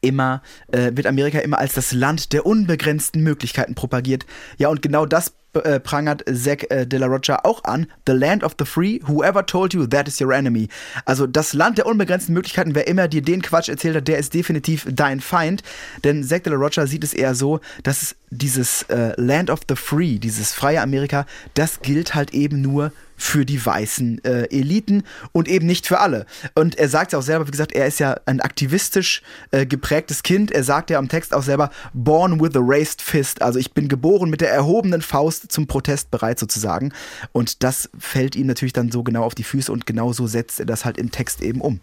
immer, 0.00 0.42
äh, 0.72 0.92
wird 0.94 1.06
Amerika 1.06 1.38
immer 1.38 1.58
als 1.58 1.74
das 1.74 1.92
Land 1.92 2.32
der 2.32 2.46
unbegrenzten 2.46 3.22
Möglichkeiten 3.22 3.74
propagiert. 3.74 4.26
Ja, 4.56 4.68
und 4.68 4.82
genau 4.82 5.06
das 5.06 5.34
äh, 5.64 5.80
prangert 5.80 6.24
Zack 6.32 6.70
äh, 6.70 6.86
de 6.86 6.98
la 6.98 7.06
Rocha 7.06 7.40
auch 7.44 7.64
an. 7.64 7.86
The 8.06 8.12
land 8.12 8.42
of 8.44 8.54
the 8.58 8.64
free, 8.64 9.00
whoever 9.06 9.44
told 9.44 9.74
you 9.74 9.86
that 9.86 10.08
is 10.08 10.20
your 10.20 10.32
enemy. 10.32 10.68
Also 11.04 11.26
das 11.26 11.52
Land 11.52 11.78
der 11.78 11.86
unbegrenzten 11.86 12.34
Möglichkeiten, 12.34 12.74
wer 12.74 12.86
immer 12.86 13.08
dir 13.08 13.22
den 13.22 13.42
Quatsch 13.42 13.68
erzählt 13.68 13.96
hat, 13.96 14.08
der 14.08 14.18
ist 14.18 14.34
definitiv 14.34 14.86
dein 14.90 15.20
Feind. 15.20 15.62
Denn 16.04 16.24
Zack 16.24 16.44
de 16.44 16.52
la 16.52 16.58
Rocha 16.58 16.86
sieht 16.86 17.04
es 17.04 17.14
eher 17.14 17.34
so, 17.34 17.60
dass 17.82 18.16
dieses 18.30 18.82
äh, 18.84 19.12
Land 19.16 19.50
of 19.50 19.60
the 19.68 19.76
Free, 19.76 20.18
dieses 20.18 20.52
freie 20.52 20.80
Amerika, 20.80 21.26
das 21.54 21.80
gilt 21.80 22.14
halt 22.14 22.34
eben 22.34 22.60
nur 22.60 22.92
für 23.18 23.44
die 23.44 23.64
weißen 23.64 24.24
äh, 24.24 24.44
Eliten 24.44 25.02
und 25.32 25.48
eben 25.48 25.66
nicht 25.66 25.86
für 25.86 26.00
alle. 26.00 26.24
Und 26.54 26.78
er 26.78 26.88
sagt 26.88 27.12
ja 27.12 27.18
auch 27.18 27.22
selber, 27.22 27.46
wie 27.46 27.50
gesagt, 27.50 27.72
er 27.72 27.86
ist 27.86 28.00
ja 28.00 28.18
ein 28.24 28.40
aktivistisch 28.40 29.22
äh, 29.50 29.66
geprägtes 29.66 30.22
Kind. 30.22 30.50
Er 30.50 30.64
sagt 30.64 30.88
ja 30.88 30.98
am 30.98 31.08
Text 31.08 31.34
auch 31.34 31.42
selber, 31.42 31.70
born 31.92 32.40
with 32.40 32.56
a 32.56 32.60
raised 32.62 33.02
fist. 33.02 33.42
Also 33.42 33.58
ich 33.58 33.74
bin 33.74 33.88
geboren 33.88 34.30
mit 34.30 34.40
der 34.40 34.50
erhobenen 34.50 35.02
Faust 35.02 35.52
zum 35.52 35.66
Protest 35.66 36.10
bereit 36.10 36.38
sozusagen. 36.38 36.92
Und 37.32 37.62
das 37.62 37.90
fällt 37.98 38.36
ihm 38.36 38.46
natürlich 38.46 38.72
dann 38.72 38.90
so 38.90 39.02
genau 39.02 39.24
auf 39.24 39.34
die 39.34 39.44
Füße 39.44 39.70
und 39.70 39.84
genau 39.84 40.12
so 40.12 40.26
setzt 40.26 40.60
er 40.60 40.66
das 40.66 40.84
halt 40.84 40.96
im 40.96 41.10
Text 41.10 41.42
eben 41.42 41.60
um. 41.60 41.80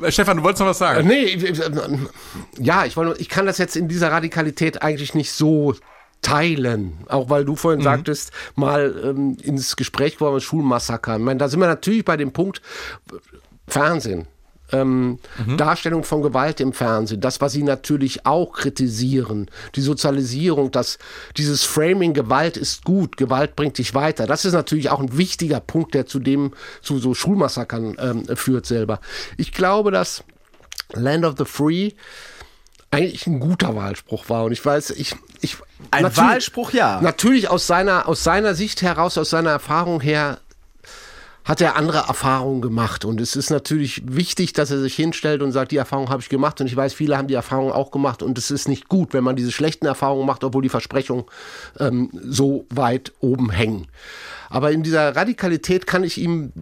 Äh, 0.00 0.12
Stefan, 0.12 0.36
du 0.36 0.42
wolltest 0.42 0.60
noch 0.60 0.68
was 0.68 0.78
sagen? 0.78 1.10
Äh, 1.10 1.36
nee, 1.36 1.54
ja, 2.58 2.84
ich, 2.84 2.96
wollte, 2.96 3.20
ich 3.20 3.28
kann 3.28 3.46
das 3.46 3.58
jetzt 3.58 3.76
in 3.76 3.88
dieser 3.88 4.12
Radikalität 4.12 4.82
eigentlich 4.82 5.14
nicht 5.14 5.32
so 5.32 5.74
teilen. 6.24 6.94
Auch 7.08 7.30
weil 7.30 7.44
du 7.44 7.54
vorhin 7.54 7.80
mhm. 7.80 7.84
sagtest, 7.84 8.32
mal 8.56 8.94
ähm, 9.04 9.36
ins 9.42 9.76
Gespräch 9.76 10.14
gekommen, 10.18 10.40
Schulmassaker. 10.40 11.16
Ich 11.16 11.22
meine, 11.22 11.38
da 11.38 11.48
sind 11.48 11.60
wir 11.60 11.68
natürlich 11.68 12.04
bei 12.04 12.16
dem 12.16 12.32
Punkt 12.32 12.60
Fernsehen. 13.68 14.26
Ähm, 14.72 15.18
mhm. 15.46 15.58
Darstellung 15.58 16.04
von 16.04 16.22
Gewalt 16.22 16.58
im 16.58 16.72
Fernsehen, 16.72 17.20
das, 17.20 17.42
was 17.42 17.52
sie 17.52 17.62
natürlich 17.62 18.24
auch 18.24 18.54
kritisieren, 18.54 19.50
die 19.74 19.82
Sozialisierung, 19.82 20.70
dass 20.70 20.98
dieses 21.36 21.64
Framing 21.64 22.14
Gewalt 22.14 22.56
ist 22.56 22.82
gut, 22.82 23.18
Gewalt 23.18 23.56
bringt 23.56 23.76
dich 23.76 23.94
weiter. 23.94 24.26
Das 24.26 24.46
ist 24.46 24.54
natürlich 24.54 24.88
auch 24.88 25.00
ein 25.00 25.18
wichtiger 25.18 25.60
Punkt, 25.60 25.92
der 25.92 26.06
zu 26.06 26.18
dem, 26.18 26.54
zu 26.80 26.98
so 26.98 27.12
Schulmassakern 27.12 27.96
ähm, 28.00 28.36
führt 28.36 28.64
selber. 28.64 29.00
Ich 29.36 29.52
glaube, 29.52 29.90
dass 29.90 30.24
Land 30.94 31.26
of 31.26 31.34
the 31.36 31.44
Free 31.44 31.90
eigentlich 32.94 33.26
ein 33.26 33.40
guter 33.40 33.76
Wahlspruch 33.76 34.28
war. 34.28 34.44
Und 34.44 34.52
ich 34.52 34.64
weiß, 34.64 34.90
ich, 34.90 35.14
ich 35.40 35.56
ein 35.90 36.16
Wahlspruch, 36.16 36.72
ja. 36.72 37.00
Natürlich 37.00 37.48
aus 37.48 37.66
seiner, 37.66 38.08
aus 38.08 38.24
seiner 38.24 38.54
Sicht 38.54 38.82
heraus, 38.82 39.18
aus 39.18 39.30
seiner 39.30 39.50
Erfahrung 39.50 40.00
her, 40.00 40.38
hat 41.44 41.60
er 41.60 41.76
andere 41.76 41.98
Erfahrungen 42.08 42.62
gemacht. 42.62 43.04
Und 43.04 43.20
es 43.20 43.36
ist 43.36 43.50
natürlich 43.50 44.02
wichtig, 44.06 44.54
dass 44.54 44.70
er 44.70 44.80
sich 44.80 44.94
hinstellt 44.96 45.42
und 45.42 45.52
sagt, 45.52 45.72
die 45.72 45.76
Erfahrung 45.76 46.08
habe 46.08 46.22
ich 46.22 46.30
gemacht. 46.30 46.60
Und 46.60 46.68
ich 46.68 46.76
weiß, 46.76 46.94
viele 46.94 47.18
haben 47.18 47.28
die 47.28 47.34
Erfahrung 47.34 47.70
auch 47.70 47.90
gemacht. 47.90 48.22
Und 48.22 48.38
es 48.38 48.50
ist 48.50 48.66
nicht 48.66 48.88
gut, 48.88 49.12
wenn 49.12 49.24
man 49.24 49.36
diese 49.36 49.52
schlechten 49.52 49.84
Erfahrungen 49.84 50.26
macht, 50.26 50.42
obwohl 50.42 50.62
die 50.62 50.70
Versprechungen 50.70 51.26
ähm, 51.78 52.10
so 52.14 52.64
weit 52.70 53.12
oben 53.20 53.50
hängen. 53.50 53.88
Aber 54.54 54.70
in 54.70 54.84
dieser 54.84 55.16
Radikalität 55.16 55.84
kann 55.84 56.04
ich 56.04 56.16
ihm, 56.16 56.52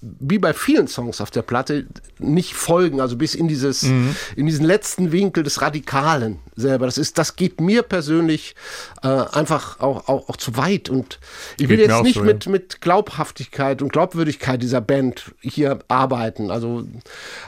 wie 0.00 0.38
bei 0.38 0.54
vielen 0.54 0.88
Songs 0.88 1.20
auf 1.20 1.30
der 1.30 1.42
Platte, 1.42 1.86
nicht 2.18 2.54
folgen. 2.54 3.02
Also 3.02 3.18
bis 3.18 3.34
in 3.34 3.48
dieses, 3.48 3.82
mhm. 3.82 4.16
in 4.34 4.46
diesen 4.46 4.64
letzten 4.64 5.12
Winkel 5.12 5.42
des 5.42 5.60
Radikalen 5.60 6.38
selber. 6.56 6.86
Das 6.86 6.96
ist, 6.96 7.18
das 7.18 7.36
geht 7.36 7.60
mir 7.60 7.82
persönlich 7.82 8.54
äh, 9.02 9.08
einfach 9.08 9.78
auch, 9.80 10.08
auch, 10.08 10.30
auch 10.30 10.38
zu 10.38 10.56
weit. 10.56 10.88
Und 10.88 11.20
ich 11.58 11.68
will 11.68 11.78
jetzt 11.78 12.02
nicht 12.02 12.14
so, 12.14 12.22
mit, 12.22 12.46
ja. 12.46 12.50
mit 12.50 12.80
Glaubhaftigkeit 12.80 13.82
und 13.82 13.92
Glaubwürdigkeit 13.92 14.62
dieser 14.62 14.80
Band 14.80 15.34
hier 15.42 15.80
arbeiten. 15.88 16.50
Also, 16.50 16.84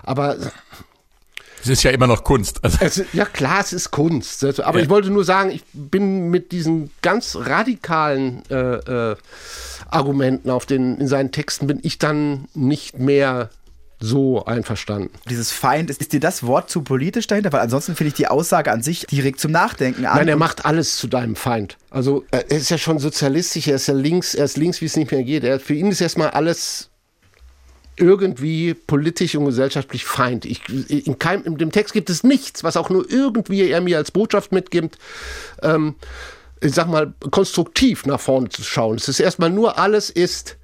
aber 0.03 0.36
es 1.67 1.79
ist 1.79 1.83
ja 1.83 1.91
immer 1.91 2.07
noch 2.07 2.25
Kunst. 2.25 2.62
Also 2.62 2.79
es, 2.81 3.05
ja 3.12 3.25
klar, 3.25 3.61
es 3.61 3.73
ist 3.73 3.91
Kunst. 3.91 4.45
Also, 4.45 4.64
aber 4.64 4.79
ja. 4.79 4.85
ich 4.85 4.91
wollte 4.91 5.11
nur 5.11 5.25
sagen, 5.25 5.51
ich 5.51 5.62
bin 5.73 6.31
mit 6.31 6.53
diesen 6.53 6.91
ganz 7.03 7.37
radikalen 7.37 8.43
äh, 8.51 8.55
äh, 8.55 9.17
Argumenten 9.91 10.51
auf 10.51 10.67
den, 10.67 10.99
in 10.99 11.09
seinen 11.09 11.33
Texten 11.33 11.67
bin 11.67 11.81
ich 11.83 11.99
dann 11.99 12.49
nicht 12.55 12.99
mehr 12.99 13.51
so 13.99 14.45
einverstanden. 14.45 15.11
Dieses 15.31 15.53
Feind, 15.53 15.89
ist, 15.91 16.01
ist 16.01 16.12
dir 16.12 16.21
das 16.21 16.45
Wort 16.45 16.71
zu 16.71 16.83
politisch 16.83 17.27
dahinter? 17.27 17.53
Weil 17.53 17.61
ansonsten 17.61 17.97
finde 17.97 18.09
ich 18.09 18.14
die 18.14 18.29
Aussage 18.29 18.71
an 18.71 18.83
sich 18.83 19.07
direkt 19.07 19.41
zum 19.41 19.53
Nachdenken 19.53 20.05
an. 20.05 20.19
Nein, 20.19 20.29
er 20.29 20.37
macht 20.37 20.67
alles 20.67 20.97
zu 20.99 21.07
deinem 21.07 21.35
Feind. 21.35 21.79
Also 21.91 22.25
er 22.31 22.51
ist 22.51 22.69
ja 22.71 22.79
schon 22.79 22.99
sozialistisch, 22.99 23.69
er 23.69 23.77
ist 23.77 23.89
ja 23.89 23.95
links, 23.95 24.35
er 24.35 24.45
ist 24.45 24.57
links, 24.57 24.81
wie 24.81 24.87
es 24.87 24.97
nicht 24.97 25.11
mehr 25.11 25.23
geht. 25.23 25.45
Er, 25.45 25.61
für 25.61 25.75
ihn 25.75 25.91
ist 25.91 26.01
erstmal 26.01 26.31
alles 26.31 26.91
irgendwie 27.97 28.74
politisch 28.74 29.34
und 29.34 29.47
gesellschaftlich 29.47 30.05
Feind. 30.05 30.44
Ich, 30.44 30.61
in, 30.68 31.18
keinem, 31.18 31.44
in 31.44 31.59
dem 31.59 31.72
Text 31.72 31.94
gibt 31.94 32.11
es 32.11 32.22
nichts, 32.24 32.62
was 32.62 32.76
auch 32.76 32.90
nur 32.90 33.11
irgendwie 33.11 33.68
er 33.68 33.80
mir 33.80 33.97
als 33.97 34.11
Botschaft 34.11 34.53
mitgibt. 34.53 34.99
Ähm, 35.62 35.94
ich 36.61 36.74
sag 36.74 36.88
mal, 36.88 37.14
konstruktiv 37.30 38.07
nach 38.07 38.20
vorne 38.20 38.49
zu 38.49 38.62
schauen. 38.62 38.97
Es 38.97 39.09
ist 39.09 39.20
erstmal 39.20 39.51
nur, 39.51 39.78
alles 39.78 40.11
ist 40.11 40.57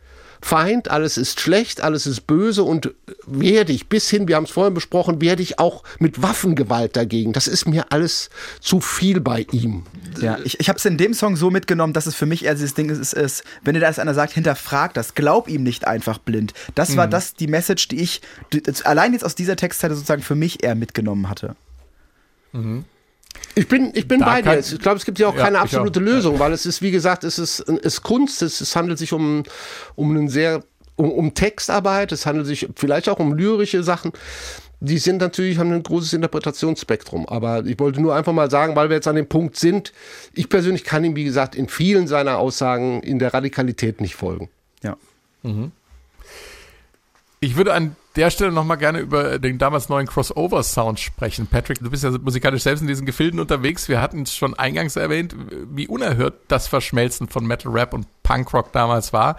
Feind, 0.45 0.91
alles 0.91 1.17
ist 1.17 1.41
schlecht, 1.41 1.81
alles 1.81 2.07
ist 2.07 2.27
böse 2.27 2.65
und 2.65 2.93
werde 3.27 3.73
ich 3.73 3.89
bis 3.89 4.11
hin, 4.11 4.27
wir 4.27 4.35
haben 4.35 4.45
es 4.45 4.51
vorhin 4.51 4.75
besprochen, 4.75 5.21
werde 5.21 5.41
ich 5.41 5.61
auch 5.61 5.85
mit 6.01 6.21
Waffengewalt 6.21 6.97
dagegen. 6.97 7.33
Das 7.33 7.47
ist 7.47 7.67
mir 7.67 7.87
alles 7.91 8.29
zu 8.61 8.81
viel 8.81 9.21
bei 9.21 9.47
ihm. 9.53 9.85
Ja, 10.21 10.39
ich, 10.45 10.59
ich 10.59 10.69
habe 10.69 10.79
es 10.79 10.85
in 10.85 10.99
dem 10.99 11.15
Song 11.15 11.37
so 11.37 11.51
mitgenommen, 11.51 11.93
dass 11.93 12.07
es 12.07 12.17
für 12.17 12.27
mich 12.27 12.45
eher 12.45 12.55
dieses 12.55 12.75
Ding 12.75 12.91
ist, 12.91 13.15
ist 13.15 13.45
wenn 13.63 13.75
dir 13.75 13.81
da 13.81 13.89
einer 13.89 14.15
sagt, 14.15 14.33
hinterfrag 14.33 14.95
das, 14.95 15.15
glaub 15.15 15.49
ihm 15.49 15.63
nicht 15.63 15.87
einfach 15.87 16.19
blind. 16.19 16.55
Das 16.75 16.97
war 16.97 17.07
mhm. 17.07 17.13
das, 17.13 17.35
die 17.35 17.47
Message, 17.47 17.89
die 17.89 18.01
ich 18.01 18.21
allein 18.85 19.13
jetzt 19.13 19.25
aus 19.25 19.37
dieser 19.37 19.57
Textzeile 19.57 19.95
sozusagen 19.95 20.23
für 20.23 20.35
mich 20.35 20.65
eher 20.65 20.75
mitgenommen 20.75 21.29
hatte. 21.29 21.55
Mhm. 22.53 22.85
Ich 23.55 23.69
bin, 23.69 23.93
ich 23.95 24.09
bin 24.09 24.21
bei 24.21 24.41
dir. 24.41 24.59
Ich 24.59 24.79
glaube, 24.79 24.97
es 24.97 25.05
gibt 25.05 25.19
ja 25.19 25.29
auch 25.29 25.37
ja, 25.37 25.45
keine 25.45 25.59
absolute 25.61 26.01
auch. 26.01 26.05
Lösung, 26.05 26.39
weil 26.39 26.53
es 26.53 26.65
ist, 26.65 26.81
wie 26.83 26.91
gesagt, 26.91 27.25
es 27.25 27.39
ist, 27.39 27.61
es 27.61 27.79
ist 27.79 28.03
Kunst, 28.03 28.43
es, 28.43 28.61
es 28.61 28.75
handelt 28.75 28.99
sich 28.99 29.13
um, 29.13 29.43
um 29.95 30.11
einen 30.11 30.29
sehr, 30.29 30.63
um, 30.97 31.11
um 31.11 31.35
Textarbeit, 31.35 32.13
es 32.13 32.25
handelt 32.25 32.47
sich 32.47 32.69
vielleicht 32.77 33.09
auch 33.09 33.19
um 33.19 33.35
lyrische 33.35 33.83
Sachen. 33.83 34.13
Die 34.81 34.99
sind 34.99 35.19
natürlich, 35.19 35.59
haben 35.59 35.73
ein 35.73 35.83
großes 35.83 36.13
Interpretationsspektrum. 36.15 37.29
Aber 37.29 37.65
ich 37.67 37.79
wollte 37.79 38.01
nur 38.01 38.15
einfach 38.17 38.33
mal 38.33 38.51
sagen, 38.51 38.75
weil 38.75 38.89
wir 38.89 38.97
jetzt 38.97 39.07
an 39.07 39.17
dem 39.17 39.29
Punkt 39.29 39.57
sind, 39.57 39.93
ich 40.35 40.49
persönlich 40.49 40.83
kann 40.83 41.05
ihm, 41.05 41.15
wie 41.15 41.25
gesagt, 41.25 41.55
in 41.55 41.69
vielen 41.69 42.09
seiner 42.09 42.39
Aussagen 42.39 43.03
in 43.03 43.19
der 43.19 43.33
Radikalität 43.33 44.01
nicht 44.01 44.17
folgen. 44.17 44.49
Ja. 44.83 44.97
Mhm. 45.43 45.73
Ich 47.39 47.57
würde 47.57 47.75
an 47.75 47.97
der 48.17 48.31
Stelle 48.31 48.53
nochmal 48.53 48.77
gerne 48.77 49.01
über 49.01 49.39
den 49.39 49.59
damals 49.59 49.89
neuen 49.89 50.07
Crossover-Sound 50.07 51.01
sprechen. 51.01 51.47
Patrick, 51.47 51.79
du 51.81 51.91
bist 51.91 52.05
ja 52.05 52.11
musikalisch 52.11 52.63
selbst 52.63 52.83
in 52.83 52.87
diesen 52.87 53.07
Gefilden 53.07 53.41
unterwegs. 53.41 53.89
Wir 53.89 54.01
hatten 54.01 54.23
es 54.23 54.35
schon 54.35 54.55
eingangs 54.55 54.97
erwähnt, 54.97 55.35
wie 55.71 55.89
unerhört 55.89 56.35
das 56.49 56.69
Verschmelzen 56.69 57.29
von 57.29 57.47
Metal 57.47 57.73
Rap 57.73 57.95
und 57.95 58.07
Punkrock 58.23 58.73
damals 58.73 59.13
war. 59.13 59.37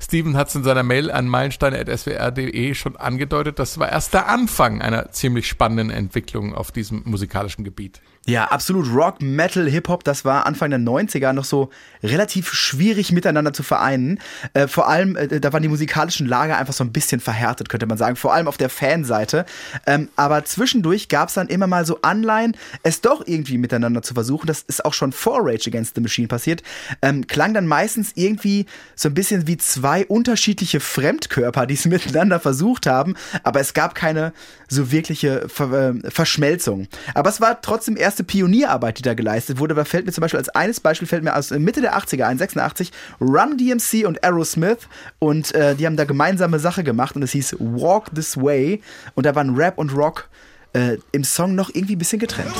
Steven 0.00 0.36
hat 0.36 0.48
es 0.48 0.54
in 0.54 0.64
seiner 0.64 0.82
Mail 0.82 1.10
an 1.10 1.28
meilensteine.swr.de 1.28 2.74
schon 2.74 2.96
angedeutet. 2.96 3.58
Das 3.58 3.78
war 3.78 3.90
erst 3.90 4.14
der 4.14 4.28
Anfang 4.28 4.80
einer 4.80 5.10
ziemlich 5.10 5.46
spannenden 5.46 5.90
Entwicklung 5.90 6.54
auf 6.54 6.72
diesem 6.72 7.02
musikalischen 7.04 7.64
Gebiet. 7.64 8.00
Ja, 8.26 8.44
absolut. 8.44 8.86
Rock, 8.94 9.22
Metal, 9.22 9.68
Hip-Hop, 9.68 10.04
das 10.04 10.26
war 10.26 10.46
Anfang 10.46 10.70
der 10.70 10.78
90er 10.78 11.32
noch 11.32 11.44
so 11.44 11.70
relativ 12.02 12.52
schwierig 12.52 13.12
miteinander 13.12 13.54
zu 13.54 13.62
vereinen. 13.62 14.20
Äh, 14.52 14.68
vor 14.68 14.88
allem, 14.88 15.16
äh, 15.16 15.40
da 15.40 15.52
waren 15.54 15.62
die 15.62 15.68
musikalischen 15.68 16.26
Lager 16.26 16.58
einfach 16.58 16.74
so 16.74 16.84
ein 16.84 16.92
bisschen 16.92 17.20
verhärtet, 17.20 17.70
könnte 17.70 17.86
man 17.86 17.96
sagen. 17.96 18.16
Vor 18.16 18.34
allem 18.34 18.46
auf 18.46 18.58
der 18.58 18.68
Fanseite. 18.68 19.46
Ähm, 19.86 20.10
aber 20.16 20.44
zwischendurch 20.44 21.08
gab 21.08 21.28
es 21.28 21.34
dann 21.34 21.48
immer 21.48 21.66
mal 21.66 21.86
so 21.86 22.02
Anleihen, 22.02 22.56
es 22.82 23.00
doch 23.00 23.26
irgendwie 23.26 23.56
miteinander 23.56 24.02
zu 24.02 24.12
versuchen. 24.12 24.46
Das 24.46 24.62
ist 24.62 24.84
auch 24.84 24.94
schon 24.94 25.12
vor 25.12 25.40
Rage 25.40 25.68
Against 25.68 25.94
the 25.94 26.02
Machine 26.02 26.28
passiert. 26.28 26.62
Ähm, 27.00 27.26
klang 27.26 27.54
dann 27.54 27.66
meistens 27.66 28.12
irgendwie 28.16 28.66
so 28.96 29.08
ein 29.08 29.14
bisschen 29.14 29.46
wie 29.46 29.56
zwei 29.56 30.04
unterschiedliche 30.06 30.80
Fremdkörper, 30.80 31.66
die 31.66 31.74
es 31.74 31.84
miteinander 31.86 32.38
versucht 32.38 32.86
haben. 32.86 33.14
Aber 33.44 33.60
es 33.60 33.72
gab 33.72 33.94
keine 33.94 34.34
so 34.68 34.92
wirkliche 34.92 35.48
Ver 35.48 35.72
äh, 35.72 36.10
Verschmelzung. 36.10 36.86
Aber 37.14 37.30
es 37.30 37.40
war 37.40 37.62
trotzdem 37.62 37.96
erst 37.96 38.09
erste 38.10 38.24
Pionierarbeit, 38.24 38.98
die 38.98 39.02
da 39.02 39.14
geleistet 39.14 39.60
wurde. 39.60 39.76
Da 39.76 39.84
fällt 39.84 40.04
mir 40.04 40.10
zum 40.10 40.22
Beispiel 40.22 40.38
als 40.38 40.48
eines 40.48 40.80
Beispiel 40.80 41.06
fällt 41.06 41.22
mir 41.22 41.36
aus 41.36 41.50
Mitte 41.52 41.80
der 41.80 41.96
80er 41.96 42.24
ein, 42.24 42.38
86, 42.38 42.90
Run 43.20 43.56
DMC 43.56 44.04
und 44.04 44.24
Aerosmith 44.24 44.88
und 45.20 45.54
äh, 45.54 45.76
die 45.76 45.86
haben 45.86 45.96
da 45.96 46.04
gemeinsame 46.04 46.58
Sache 46.58 46.82
gemacht 46.82 47.14
und 47.14 47.22
es 47.22 47.30
hieß 47.30 47.56
Walk 47.60 48.12
This 48.12 48.36
Way 48.36 48.82
und 49.14 49.26
da 49.26 49.36
waren 49.36 49.54
Rap 49.54 49.78
und 49.78 49.94
Rock 49.94 50.28
äh, 50.72 50.96
im 51.12 51.22
Song 51.22 51.54
noch 51.54 51.70
irgendwie 51.72 51.94
ein 51.94 51.98
bisschen 51.98 52.18
getrennt. 52.18 52.50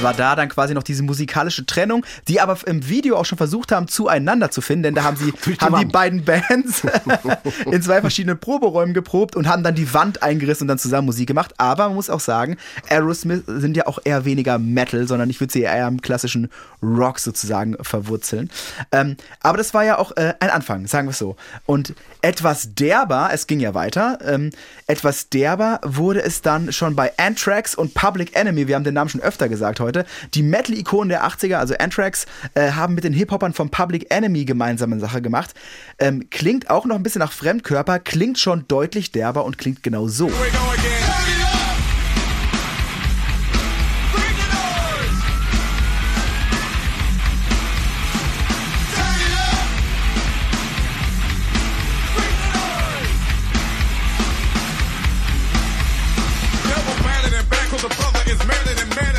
War 0.00 0.14
da 0.14 0.36
dann 0.36 0.48
quasi 0.48 0.74
noch 0.74 0.84
diese 0.84 1.02
musikalische 1.02 1.66
Trennung, 1.66 2.06
die 2.28 2.40
aber 2.40 2.56
im 2.66 2.88
Video 2.88 3.16
auch 3.16 3.24
schon 3.24 3.38
versucht 3.38 3.72
haben, 3.72 3.88
zueinander 3.88 4.50
zu 4.50 4.60
finden, 4.60 4.84
denn 4.84 4.94
da 4.94 5.02
haben 5.02 5.16
sie 5.16 5.32
haben 5.60 5.76
die 5.80 5.86
beiden 5.86 6.24
Bands 6.24 6.82
in 7.70 7.82
zwei 7.82 8.00
verschiedenen 8.00 8.38
Proberäumen 8.38 8.94
geprobt 8.94 9.34
und 9.34 9.48
haben 9.48 9.62
dann 9.62 9.74
die 9.74 9.92
Wand 9.94 10.22
eingerissen 10.22 10.64
und 10.64 10.68
dann 10.68 10.78
zusammen 10.78 11.06
Musik 11.06 11.26
gemacht. 11.26 11.54
Aber 11.58 11.86
man 11.86 11.94
muss 11.94 12.10
auch 12.10 12.20
sagen, 12.20 12.56
Aerosmith 12.88 13.42
sind 13.46 13.76
ja 13.76 13.86
auch 13.86 13.98
eher 14.04 14.24
weniger 14.24 14.58
Metal, 14.58 15.06
sondern 15.08 15.30
ich 15.30 15.40
würde 15.40 15.52
sie 15.52 15.62
eher 15.62 15.88
im 15.88 16.00
klassischen 16.00 16.48
Rock 16.82 17.18
sozusagen 17.18 17.76
verwurzeln. 17.82 18.50
Ähm, 18.92 19.16
aber 19.42 19.58
das 19.58 19.74
war 19.74 19.84
ja 19.84 19.98
auch 19.98 20.16
äh, 20.16 20.34
ein 20.38 20.50
Anfang, 20.50 20.86
sagen 20.86 21.08
wir 21.08 21.12
es 21.12 21.18
so. 21.18 21.36
Und 21.66 21.94
etwas 22.22 22.74
derber, 22.74 23.30
es 23.32 23.46
ging 23.46 23.58
ja 23.58 23.74
weiter, 23.74 24.18
ähm, 24.24 24.50
etwas 24.86 25.28
derber 25.28 25.80
wurde 25.84 26.22
es 26.22 26.42
dann 26.42 26.72
schon 26.72 26.94
bei 26.94 27.12
Anthrax 27.16 27.74
und 27.74 27.94
Public 27.94 28.36
Enemy, 28.36 28.68
wir 28.68 28.74
haben 28.76 28.84
den 28.84 28.94
Namen 28.94 29.08
schon 29.10 29.20
öfter 29.20 29.48
gesagt 29.48 29.80
heute, 29.80 29.87
die 30.34 30.42
Metal-Ikonen 30.42 31.08
der 31.08 31.24
80er, 31.24 31.56
also 31.56 31.74
Anthrax, 31.78 32.26
äh, 32.54 32.72
haben 32.72 32.94
mit 32.94 33.04
den 33.04 33.12
Hip-Hopern 33.12 33.52
von 33.52 33.70
Public 33.70 34.06
Enemy 34.10 34.44
gemeinsame 34.44 34.98
Sache 35.00 35.22
gemacht. 35.22 35.54
Ähm, 35.98 36.28
klingt 36.30 36.70
auch 36.70 36.84
noch 36.84 36.96
ein 36.96 37.02
bisschen 37.02 37.20
nach 37.20 37.32
Fremdkörper, 37.32 37.98
klingt 37.98 38.38
schon 38.38 38.66
deutlich 38.68 39.12
derber 39.12 39.44
und 39.44 39.58
klingt 39.58 39.82
genau 39.82 40.08
so. 40.08 40.30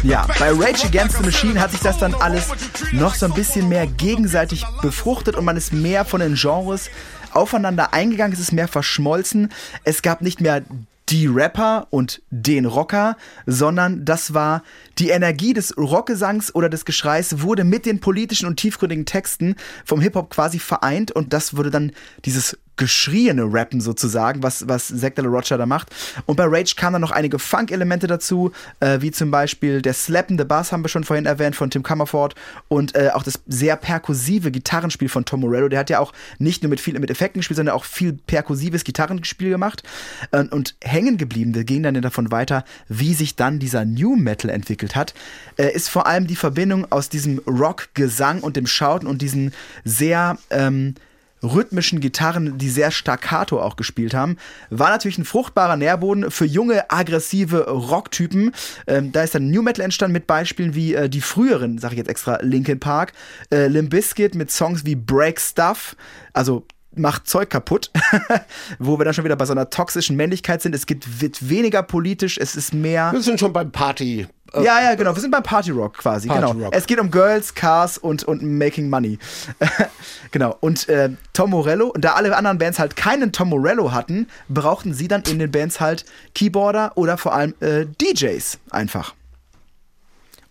Ja, 0.03 0.25
bei 0.39 0.51
Rage 0.51 0.85
Against 0.85 1.17
the 1.17 1.23
Machine 1.23 1.59
hat 1.59 1.71
sich 1.71 1.81
das 1.81 1.97
dann 1.97 2.13
alles 2.13 2.47
noch 2.93 3.15
so 3.15 3.25
ein 3.25 3.33
bisschen 3.33 3.67
mehr 3.67 3.85
gegenseitig 3.85 4.65
befruchtet 4.81 5.35
und 5.35 5.43
man 5.43 5.57
ist 5.57 5.73
mehr 5.73 6.05
von 6.05 6.21
den 6.21 6.35
Genres 6.35 6.89
aufeinander 7.33 7.93
eingegangen, 7.93 8.33
es 8.33 8.39
ist 8.39 8.53
mehr 8.53 8.67
verschmolzen. 8.67 9.49
Es 9.83 10.01
gab 10.01 10.21
nicht 10.21 10.41
mehr 10.41 10.63
die 11.09 11.27
Rapper 11.27 11.87
und 11.89 12.21
den 12.29 12.65
Rocker, 12.65 13.17
sondern 13.45 14.05
das 14.05 14.33
war 14.33 14.63
die 14.99 15.09
Energie 15.09 15.53
des 15.53 15.75
Rockgesangs 15.75 16.53
oder 16.53 16.69
des 16.69 16.85
Geschreis 16.85 17.41
wurde 17.41 17.63
mit 17.63 17.85
den 17.85 17.99
politischen 17.99 18.47
und 18.47 18.57
tiefgründigen 18.57 19.05
Texten 19.05 19.55
vom 19.85 20.01
Hip-Hop 20.01 20.29
quasi 20.29 20.59
vereint 20.59 21.11
und 21.11 21.33
das 21.33 21.57
wurde 21.57 21.71
dann 21.71 21.91
dieses 22.25 22.57
geschrieene 22.79 23.43
Rappen 23.43 23.81
sozusagen, 23.81 24.41
was, 24.41 24.67
was 24.67 24.87
Zack 24.87 25.15
de 25.15 25.25
la 25.25 25.29
Rocha 25.29 25.57
da 25.57 25.65
macht. 25.65 25.89
Und 26.25 26.37
bei 26.37 26.45
Rage 26.45 26.75
kamen 26.75 26.93
dann 26.93 27.01
noch 27.01 27.11
einige 27.11 27.37
Funk-Elemente 27.37 28.07
dazu, 28.07 28.51
äh, 28.79 29.01
wie 29.01 29.11
zum 29.11 29.29
Beispiel 29.31 29.81
der 29.81 29.93
slappende 29.93 30.45
Bass, 30.45 30.71
haben 30.71 30.83
wir 30.83 30.89
schon 30.89 31.03
vorhin 31.03 31.25
erwähnt, 31.25 31.57
von 31.57 31.69
Tim 31.69 31.83
Comerford 31.83 32.35
und 32.69 32.95
äh, 32.95 33.09
auch 33.13 33.23
das 33.23 33.41
sehr 33.47 33.75
perkussive 33.75 34.49
Gitarrenspiel 34.49 35.09
von 35.09 35.25
Tom 35.25 35.41
Morello. 35.41 35.67
Der 35.67 35.77
hat 35.77 35.89
ja 35.89 35.99
auch 35.99 36.13
nicht 36.39 36.63
nur 36.63 36.69
mit 36.69 36.79
viel 36.79 36.97
mit 36.97 37.11
Effekten 37.11 37.41
gespielt, 37.41 37.57
sondern 37.57 37.75
auch 37.75 37.83
viel 37.83 38.13
perkussives 38.13 38.85
Gitarrenspiel 38.85 39.49
gemacht. 39.49 39.83
Äh, 40.31 40.45
und 40.45 40.75
hängen 40.81 41.17
geblieben, 41.17 41.53
wir 41.53 41.65
gehen 41.65 41.83
dann 41.83 42.01
davon 42.01 42.31
weiter, 42.31 42.63
wie 42.87 43.13
sich 43.13 43.35
dann 43.35 43.59
dieser 43.59 43.83
New 43.83 44.15
Metal 44.15 44.49
entwickelt 44.49 44.95
hat, 44.95 45.13
äh, 45.57 45.69
ist 45.73 45.89
vor 45.89 46.07
allem 46.07 46.27
die 46.27 46.37
Verbindung 46.37 46.89
aus 46.89 47.09
diesem 47.09 47.39
Rock-Gesang 47.39 48.39
und 48.39 48.55
dem 48.55 48.67
Schauten 48.67 49.05
und 49.05 49.21
diesen 49.21 49.53
sehr 49.83 50.37
ähm, 50.49 50.95
rhythmischen 51.43 51.99
Gitarren, 51.99 52.57
die 52.57 52.69
sehr 52.69 52.91
staccato 52.91 53.61
auch 53.61 53.75
gespielt 53.75 54.13
haben, 54.13 54.37
war 54.69 54.89
natürlich 54.89 55.17
ein 55.17 55.25
fruchtbarer 55.25 55.77
Nährboden 55.77 56.31
für 56.31 56.45
junge, 56.45 56.89
aggressive 56.91 57.69
Rocktypen. 57.69 58.53
Ähm, 58.87 59.11
da 59.11 59.23
ist 59.23 59.35
dann 59.35 59.49
New 59.49 59.61
Metal 59.61 59.83
entstanden 59.83 60.13
mit 60.13 60.27
Beispielen 60.27 60.75
wie 60.75 60.93
äh, 60.93 61.09
die 61.09 61.21
früheren, 61.21 61.77
sage 61.77 61.95
ich 61.95 61.99
jetzt 61.99 62.09
extra, 62.09 62.39
Linkin 62.41 62.79
Park, 62.79 63.13
äh, 63.51 63.67
Limp 63.67 63.89
Bizkit 63.89 64.35
mit 64.35 64.51
Songs 64.51 64.85
wie 64.85 64.95
Break 64.95 65.39
Stuff, 65.39 65.95
also 66.33 66.65
macht 66.95 67.27
Zeug 67.27 67.49
kaputt, 67.49 67.91
wo 68.79 68.97
wir 68.97 69.05
dann 69.05 69.13
schon 69.13 69.23
wieder 69.23 69.35
bei 69.35 69.45
so 69.45 69.53
einer 69.53 69.69
toxischen 69.69 70.15
Männlichkeit 70.15 70.61
sind. 70.61 70.75
Es 70.75 70.85
geht, 70.85 71.21
wird 71.21 71.49
weniger 71.49 71.83
politisch, 71.83 72.37
es 72.37 72.55
ist 72.55 72.73
mehr. 72.73 73.11
Wir 73.11 73.21
sind 73.21 73.39
schon 73.39 73.53
beim 73.53 73.71
Party. 73.71 74.27
Äh, 74.53 74.63
ja, 74.63 74.81
ja, 74.81 74.95
genau. 74.95 75.15
Wir 75.15 75.21
sind 75.21 75.31
beim 75.31 75.43
Party 75.43 75.71
Rock 75.71 75.97
quasi. 75.97 76.27
Party 76.27 76.53
genau. 76.53 76.65
Rock. 76.65 76.75
Es 76.75 76.87
geht 76.87 76.99
um 76.99 77.11
Girls, 77.11 77.53
Cars 77.55 77.97
und, 77.97 78.23
und 78.23 78.43
Making 78.43 78.89
Money. 78.89 79.19
genau. 80.31 80.57
Und 80.59 80.89
äh, 80.89 81.09
Tom 81.33 81.51
Morello, 81.51 81.87
und 81.87 82.03
da 82.03 82.13
alle 82.13 82.35
anderen 82.35 82.57
Bands 82.57 82.79
halt 82.79 82.95
keinen 82.95 83.31
Tom 83.31 83.49
Morello 83.49 83.91
hatten, 83.91 84.27
brauchten 84.47 84.93
sie 84.93 85.07
dann 85.07 85.23
in 85.23 85.39
den 85.39 85.51
Bands 85.51 85.79
halt 85.79 86.05
Keyboarder 86.35 86.93
oder 86.95 87.17
vor 87.17 87.33
allem 87.33 87.53
äh, 87.59 87.85
DJs 87.85 88.59
einfach. 88.71 89.13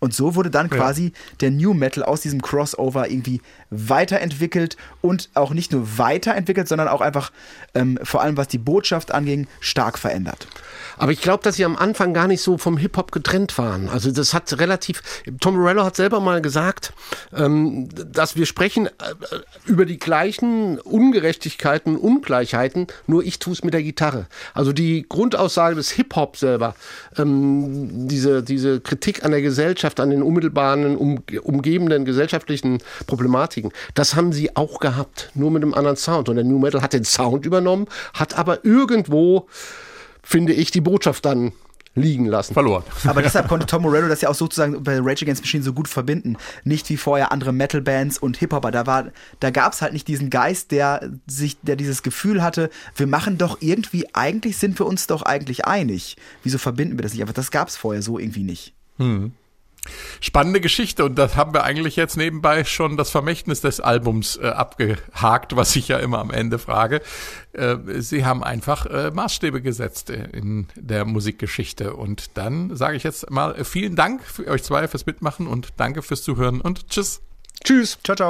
Und 0.01 0.15
so 0.15 0.35
wurde 0.35 0.51
dann 0.51 0.71
quasi 0.71 1.07
ja. 1.07 1.11
der 1.41 1.51
New 1.51 1.75
Metal 1.75 2.05
aus 2.05 2.21
diesem 2.21 2.41
Crossover 2.41 3.11
irgendwie 3.11 3.41
weiterentwickelt 3.71 4.77
und 5.01 5.29
auch 5.35 5.51
nicht 5.51 5.73
nur 5.73 5.99
weiterentwickelt, 5.99 6.69
sondern 6.69 6.89
auch 6.89 7.01
einfach 7.01 7.33
ähm, 7.75 7.99
vor 8.03 8.23
allem 8.23 8.37
was 8.37 8.49
die 8.49 8.59
Botschaft 8.59 9.13
anging, 9.13 9.49
stark 9.61 9.99
verändert. 9.99 10.47
Aber 10.99 11.13
ich 11.13 11.21
glaube, 11.21 11.43
dass 11.43 11.57
sie 11.57 11.65
am 11.65 11.77
Anfang 11.77 12.13
gar 12.13 12.27
nicht 12.27 12.43
so 12.43 12.59
vom 12.59 12.77
Hip-Hop 12.77 13.13
getrennt 13.13 13.57
waren. 13.57 13.89
Also 13.89 14.11
das 14.11 14.35
hat 14.35 14.59
relativ, 14.59 15.03
Tom 15.41 15.57
Morello 15.57 15.85
hat 15.85 15.97
selber 15.97 16.21
mal 16.21 16.43
gesagt, 16.43 16.93
ähm, 17.35 17.89
dass 17.95 18.37
wir 18.37 18.47
sprechen 18.47 18.87
äh, 18.87 18.91
über 19.67 19.87
die 19.87 19.99
gleichen 19.99 20.79
Ungerechtigkeiten, 20.81 21.97
Ungleichheiten, 21.97 22.89
nur 23.07 23.25
ich 23.25 23.39
tue 23.39 23.53
es 23.53 23.65
mit 23.65 23.75
der 23.75 23.83
Gitarre. 23.83 24.27
Also 24.55 24.73
die 24.73 25.07
Grundaussage 25.09 25.77
des 25.77 25.91
Hip-Hop 25.93 26.37
selber, 26.37 26.75
ähm, 27.17 28.09
diese, 28.09 28.43
diese 28.43 28.81
Kritik 28.81 29.25
an 29.25 29.31
der 29.31 29.43
Gesellschaft, 29.43 30.01
an 30.01 30.11
den 30.11 30.23
unmittelbaren, 30.23 30.97
um, 30.97 31.23
umgebenden 31.43 32.05
gesellschaftlichen 32.05 32.79
Problematiken, 33.07 33.73
das 33.95 34.17
haben 34.17 34.33
sie 34.33 34.57
auch 34.57 34.81
gehabt, 34.81 35.31
nur 35.35 35.51
mit 35.51 35.63
einem 35.63 35.75
anderen 35.75 35.97
Sound. 35.97 36.29
Und 36.29 36.37
der 36.37 36.45
New 36.45 36.59
Metal 36.59 36.83
hat 36.83 36.93
den 36.93 37.05
Sound 37.05 37.47
übernommen, 37.47 37.87
hat 38.15 38.37
aber 38.37 38.65
irgendwo 38.65 39.47
finde 40.29 40.53
ich, 40.53 40.71
die 40.71 40.83
Botschaft 40.83 41.25
dann 41.25 41.53
liegen 41.95 42.27
lassen. 42.27 42.53
Verloren. 42.53 42.85
Aber 43.07 43.23
deshalb 43.23 43.49
konnte 43.49 43.65
Tom 43.65 43.83
Morello 43.83 44.09
das 44.09 44.21
ja 44.21 44.29
auch 44.29 44.35
sozusagen 44.35 44.85
bei 44.85 44.99
Rage 45.01 45.25
Against 45.25 45.43
Machine 45.43 45.65
so 45.65 45.73
gut 45.73 45.89
verbinden. 45.89 46.37
Nicht 46.65 46.91
wie 46.91 46.99
vorher 46.99 47.33
andere 47.33 47.53
Metal-Bands 47.53 48.19
und 48.19 48.37
Hip-Hopper. 48.37 48.71
Da, 48.71 48.87
war, 48.87 49.07
da 49.41 49.51
gab 49.51 49.73
es 49.73 49.81
halt 49.81 49.95
nicht 49.95 50.07
diesen 50.07 50.29
Geist, 50.29 50.71
der 50.71 51.11
sich, 51.27 51.57
der 51.63 51.77
dieses 51.77 52.03
Gefühl 52.03 52.43
hatte, 52.43 52.69
wir 52.95 53.07
machen 53.07 53.39
doch 53.39 53.57
irgendwie, 53.61 54.07
eigentlich 54.15 54.59
sind 54.59 54.79
wir 54.79 54.85
uns 54.85 55.07
doch 55.07 55.23
eigentlich 55.23 55.65
einig. 55.65 56.17
Wieso 56.43 56.59
verbinden 56.59 56.99
wir 56.99 57.03
das 57.03 57.15
nicht? 57.15 57.23
Aber 57.23 57.33
das 57.33 57.51
gab 57.51 57.69
es 57.69 57.79
vorher 57.79 58.03
so 58.03 58.19
irgendwie 58.19 58.45
nicht. 58.45 58.75
Hm. 58.99 59.33
Spannende 60.21 60.61
Geschichte 60.61 61.05
und 61.05 61.17
das 61.17 61.37
haben 61.37 61.55
wir 61.55 61.65
eigentlich 61.65 61.97
jetzt 61.97 62.17
nebenbei 62.17 62.65
schon 62.65 62.97
das 62.97 63.11
Vermächtnis 63.11 63.61
des 63.61 63.81
Albums 63.81 64.37
äh, 64.37 64.49
abgehakt, 64.49 65.57
was 65.57 65.75
ich 65.77 65.89
ja 65.89 65.99
immer 65.99 66.19
am 66.19 66.31
Ende 66.31 66.59
frage. 66.59 67.01
Äh, 67.53 67.77
sie 67.99 68.25
haben 68.25 68.43
einfach 68.43 68.87
äh, 68.87 69.11
Maßstäbe 69.11 69.63
gesetzt 69.63 70.11
in 70.11 70.67
der 70.75 71.05
Musikgeschichte 71.05 71.95
und 71.95 72.37
dann 72.37 72.77
sage 72.77 72.97
ich 72.97 73.03
jetzt 73.03 73.31
mal 73.31 73.65
vielen 73.65 73.97
Dank 73.97 74.23
für 74.25 74.47
euch 74.47 74.63
zwei 74.63 74.89
fürs 74.89 75.07
Mitmachen 75.07 75.47
und 75.47 75.69
danke 75.77 76.03
fürs 76.03 76.23
Zuhören 76.23 76.61
und 76.61 76.89
tschüss. 76.89 77.21
Tschüss. 77.65 77.99
Ciao, 78.05 78.17
ciao. 78.17 78.27